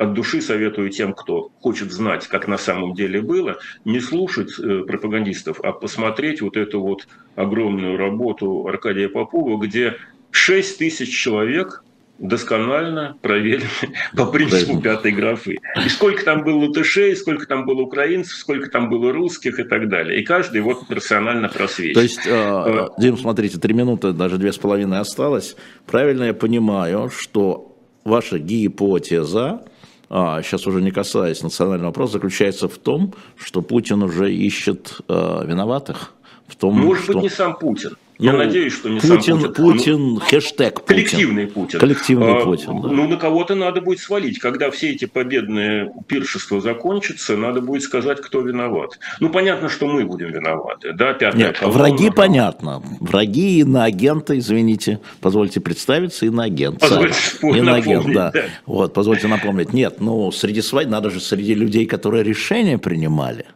от 0.00 0.14
души 0.14 0.40
советую 0.40 0.88
тем, 0.88 1.12
кто 1.12 1.50
хочет 1.60 1.92
знать, 1.92 2.26
как 2.26 2.48
на 2.48 2.56
самом 2.56 2.94
деле 2.94 3.20
было, 3.20 3.58
не 3.84 4.00
слушать 4.00 4.58
э, 4.58 4.84
пропагандистов, 4.86 5.60
а 5.60 5.72
посмотреть 5.72 6.40
вот 6.40 6.56
эту 6.56 6.80
вот 6.80 7.06
огромную 7.36 7.98
работу 7.98 8.66
Аркадия 8.66 9.10
Попова, 9.10 9.62
где 9.62 9.98
6 10.30 10.78
тысяч 10.78 11.14
человек 11.14 11.84
досконально 12.20 13.16
проверены 13.22 13.68
по 14.16 14.26
принципу 14.26 14.80
пятой 14.80 15.12
графы. 15.12 15.58
И 15.84 15.88
сколько 15.88 16.24
там 16.24 16.44
было 16.44 16.66
латышей, 16.66 17.16
сколько 17.16 17.46
там 17.46 17.64
было 17.64 17.80
украинцев, 17.82 18.36
сколько 18.36 18.70
там 18.70 18.88
было 18.88 19.12
русских 19.12 19.58
и 19.58 19.64
так 19.64 19.88
далее. 19.88 20.20
И 20.20 20.24
каждый 20.24 20.60
вот 20.60 20.86
персонально 20.86 21.48
просвечен. 21.48 21.94
То 21.94 22.02
есть, 22.02 22.26
э, 22.26 22.30
э, 22.30 22.88
Дим, 22.98 23.16
смотрите, 23.16 23.58
три 23.58 23.74
минуты, 23.74 24.12
даже 24.12 24.36
две 24.36 24.52
с 24.52 24.58
половиной 24.58 25.00
осталось. 25.00 25.56
Правильно 25.86 26.24
я 26.24 26.34
понимаю, 26.34 27.10
что 27.10 27.74
ваша 28.04 28.38
гипотеза, 28.38 29.62
а, 30.10 30.42
сейчас 30.42 30.66
уже 30.66 30.82
не 30.82 30.90
касаясь 30.90 31.42
национального 31.42 31.88
вопроса, 31.88 32.14
заключается 32.14 32.68
в 32.68 32.76
том, 32.78 33.14
что 33.36 33.62
Путин 33.62 34.02
уже 34.02 34.32
ищет 34.32 35.00
э, 35.08 35.44
виноватых? 35.46 36.12
В 36.46 36.56
том, 36.56 36.74
Может 36.74 37.04
что... 37.04 37.12
быть, 37.14 37.22
не 37.22 37.28
сам 37.28 37.56
Путин. 37.56 37.96
Я 38.20 38.32
ну, 38.32 38.38
надеюсь, 38.38 38.74
что 38.74 38.90
не 38.90 39.00
Путин, 39.00 39.22
сам 39.22 39.38
Путин. 39.40 39.54
Путин, 39.54 40.08
ну, 40.14 40.20
хэштег 40.20 40.82
Путин. 40.82 40.86
Коллективный 40.86 41.46
Путин. 41.46 41.80
Коллективный 41.80 42.32
а, 42.34 42.44
Путин, 42.44 42.82
да. 42.82 42.88
Ну, 42.88 43.08
на 43.08 43.16
кого-то 43.16 43.54
надо 43.54 43.80
будет 43.80 44.00
свалить. 44.00 44.38
Когда 44.38 44.70
все 44.70 44.90
эти 44.90 45.06
победные 45.06 45.90
пиршества 46.06 46.60
закончатся, 46.60 47.38
надо 47.38 47.62
будет 47.62 47.82
сказать, 47.82 48.20
кто 48.20 48.42
виноват. 48.42 48.98
Ну, 49.20 49.30
понятно, 49.30 49.70
что 49.70 49.86
мы 49.86 50.04
будем 50.04 50.32
виноваты. 50.32 50.92
Да, 50.92 51.16
Нет, 51.34 51.58
колонна. 51.58 51.78
враги 51.78 52.10
понятно. 52.10 52.82
Враги 53.00 53.60
и 53.60 53.64
на 53.64 53.84
агента, 53.84 54.38
извините, 54.38 55.00
позвольте 55.22 55.60
представиться, 55.60 56.26
и 56.26 56.28
на 56.28 56.44
агент. 56.44 56.78
Позвольте 56.78 57.16
иноагент, 57.40 58.12
да. 58.12 58.32
да. 58.32 58.42
Вот, 58.66 58.92
позвольте 58.92 59.28
напомнить. 59.28 59.72
Нет, 59.72 59.96
ну, 60.00 60.30
среди 60.30 60.60
своих, 60.60 60.90
надо 60.90 61.08
же 61.08 61.20
среди 61.20 61.54
людей, 61.54 61.86
которые 61.86 62.22
решения 62.22 62.76
принимали. 62.76 63.46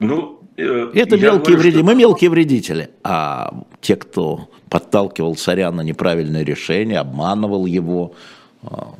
Ну, 0.00 0.39
Это 0.60 1.16
Я 1.16 1.22
мелкие 1.22 1.56
говорю, 1.56 1.58
вредители. 1.58 1.78
Что... 1.80 1.84
Мы 1.84 1.94
мелкие 1.94 2.30
вредители. 2.30 2.90
А 3.02 3.64
те, 3.80 3.96
кто 3.96 4.48
подталкивал 4.68 5.34
царя 5.36 5.70
на 5.72 5.80
неправильное 5.82 6.42
решение, 6.42 6.98
обманывал 6.98 7.66
его, 7.66 8.14
а, 8.62 8.94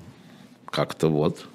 как-то 0.66 1.08
вот 1.08 1.46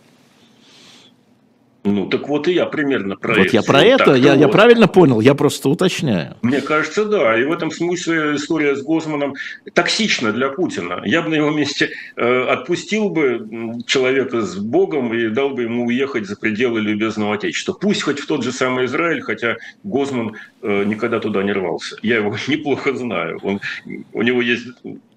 ну, 1.86 2.08
так 2.08 2.28
вот 2.28 2.48
и 2.48 2.54
я 2.54 2.66
примерно 2.66 3.16
про 3.16 3.30
вот 3.30 3.38
это. 3.38 3.44
Вот 3.44 3.54
я 3.54 3.62
про 3.62 3.82
это, 3.84 4.14
я, 4.16 4.32
вот. 4.32 4.40
я 4.40 4.48
правильно 4.48 4.88
понял, 4.88 5.22
я 5.22 5.36
просто 5.36 5.70
уточняю. 5.70 6.36
Мне 6.42 6.62
кажется, 6.62 7.06
да. 7.06 7.40
И 7.40 7.44
в 7.44 7.52
этом 7.52 7.72
смысле 7.72 8.36
история 8.36 8.76
с 8.76 8.82
Гозманом 8.82 9.36
токсична 9.74 10.34
для 10.34 10.50
Путина. 10.50 11.02
Я 11.06 11.22
бы 11.22 11.30
на 11.30 11.36
его 11.36 11.52
месте 11.52 11.92
э, 12.16 12.44
отпустил 12.48 13.10
бы 13.10 13.48
человека 13.86 14.42
с 14.42 14.56
Богом 14.58 15.14
и 15.14 15.30
дал 15.30 15.52
бы 15.52 15.64
ему 15.64 15.86
уехать 15.86 16.26
за 16.26 16.36
пределы 16.36 16.82
любезного 16.82 17.36
Отечества. 17.36 17.74
Пусть 17.74 18.02
хоть 18.02 18.20
в 18.20 18.26
тот 18.26 18.44
же 18.44 18.52
самый 18.52 18.86
Израиль, 18.86 19.22
хотя 19.22 19.58
Гозман 19.84 20.36
э, 20.64 20.84
никогда 20.86 21.20
туда 21.20 21.44
не 21.44 21.54
рвался. 21.54 21.98
Я 22.02 22.18
его 22.18 22.36
неплохо 22.48 22.96
знаю. 22.96 23.40
Он, 23.44 23.62
у 24.12 24.22
него 24.24 24.42
есть 24.42 24.66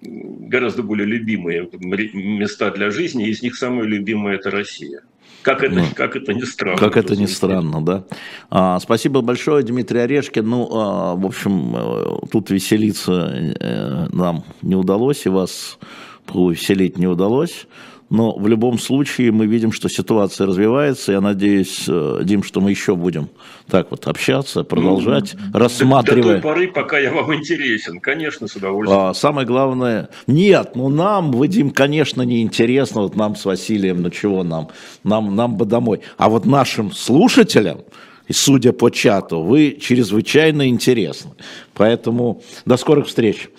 гораздо 0.01 0.83
более 0.83 1.07
любимые 1.07 1.67
места 1.73 2.69
для 2.71 2.91
жизни, 2.91 3.27
из 3.27 3.41
них 3.41 3.55
самое 3.55 3.87
любимое– 3.87 4.35
это 4.35 4.51
Россия. 4.51 5.01
Как 5.41 5.63
это, 5.63 5.75
ну, 5.75 5.85
как 5.95 6.15
это 6.15 6.33
не 6.33 6.43
странно. 6.43 6.77
Как 6.77 6.97
это 6.97 7.15
не 7.15 7.27
странно, 7.27 7.81
да. 7.81 8.03
А, 8.49 8.79
спасибо 8.79 9.21
большое, 9.21 9.63
Дмитрий 9.63 9.99
Орешкин. 9.99 10.47
Ну, 10.47 10.69
а, 10.71 11.15
в 11.15 11.25
общем, 11.25 11.75
э, 11.75 12.27
тут 12.31 12.49
веселиться 12.49 13.31
э, 13.59 14.07
нам 14.11 14.43
не 14.61 14.75
удалось, 14.75 15.25
и 15.25 15.29
вас 15.29 15.79
повеселить 16.25 16.97
не 16.97 17.07
удалось. 17.07 17.67
Но 18.09 18.35
в 18.35 18.47
любом 18.47 18.79
случае 18.79 19.31
мы 19.31 19.45
видим, 19.45 19.71
что 19.71 19.87
ситуация 19.87 20.47
развивается. 20.47 21.11
Я 21.11 21.21
надеюсь, 21.21 21.85
э, 21.87 22.21
Дим, 22.23 22.43
что 22.43 22.59
мы 22.59 22.71
еще 22.71 22.95
будем 22.95 23.29
так 23.67 23.91
вот 23.91 24.07
общаться, 24.07 24.63
продолжать, 24.63 25.35
ну, 25.53 25.59
рассматривая. 25.59 26.23
До, 26.23 26.27
до 26.29 26.41
той 26.41 26.41
поры, 26.41 26.67
пока 26.67 26.97
я 26.97 27.13
вам 27.13 27.33
интересен, 27.35 27.99
конечно, 27.99 28.47
с 28.47 28.55
удовольствием. 28.55 29.01
А, 29.01 29.13
самое 29.13 29.45
главное, 29.45 30.09
нет, 30.25 30.71
ну 30.75 30.89
нам, 30.89 31.31
вы, 31.31 31.47
Дим, 31.47 31.69
конечно, 31.69 32.23
не 32.23 32.41
интересно, 32.41 33.01
вот 33.01 33.15
нам 33.15 33.35
с 33.35 33.45
Василием, 33.45 34.01
ну 34.01 34.09
чего 34.09 34.43
нам, 34.43 34.69
нам, 35.03 35.35
нам 35.35 35.55
бы 35.55 35.65
домой. 35.65 36.01
А 36.17 36.29
вот 36.29 36.45
нашим 36.45 36.91
слушателям, 36.91 37.81
и 38.27 38.33
судя 38.33 38.73
по 38.73 38.89
чату, 38.89 39.41
вы 39.41 39.77
чрезвычайно 39.79 40.67
интересны. 40.67 41.31
Поэтому 41.73 42.41
до 42.65 42.77
скорых 42.77 43.07
встреч. 43.07 43.49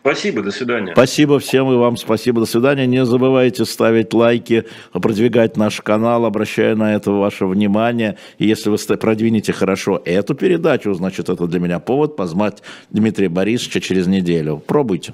Спасибо, 0.00 0.42
до 0.42 0.50
свидания. 0.50 0.92
Спасибо 0.92 1.38
всем 1.38 1.70
и 1.70 1.76
вам 1.76 1.96
спасибо, 1.96 2.40
до 2.40 2.46
свидания. 2.46 2.86
Не 2.86 3.04
забывайте 3.04 3.64
ставить 3.66 4.14
лайки, 4.14 4.64
продвигать 4.92 5.56
наш 5.56 5.80
канал, 5.82 6.24
обращая 6.24 6.74
на 6.74 6.94
это 6.94 7.10
ваше 7.10 7.46
внимание. 7.46 8.16
И 8.38 8.46
если 8.46 8.70
вы 8.70 8.78
продвинете 8.96 9.52
хорошо 9.52 10.00
эту 10.04 10.34
передачу, 10.34 10.94
значит, 10.94 11.28
это 11.28 11.46
для 11.46 11.60
меня 11.60 11.80
повод 11.80 12.16
позвать 12.16 12.62
Дмитрия 12.90 13.28
Борисовича 13.28 13.80
через 13.80 14.06
неделю. 14.06 14.62
Пробуйте. 14.66 15.12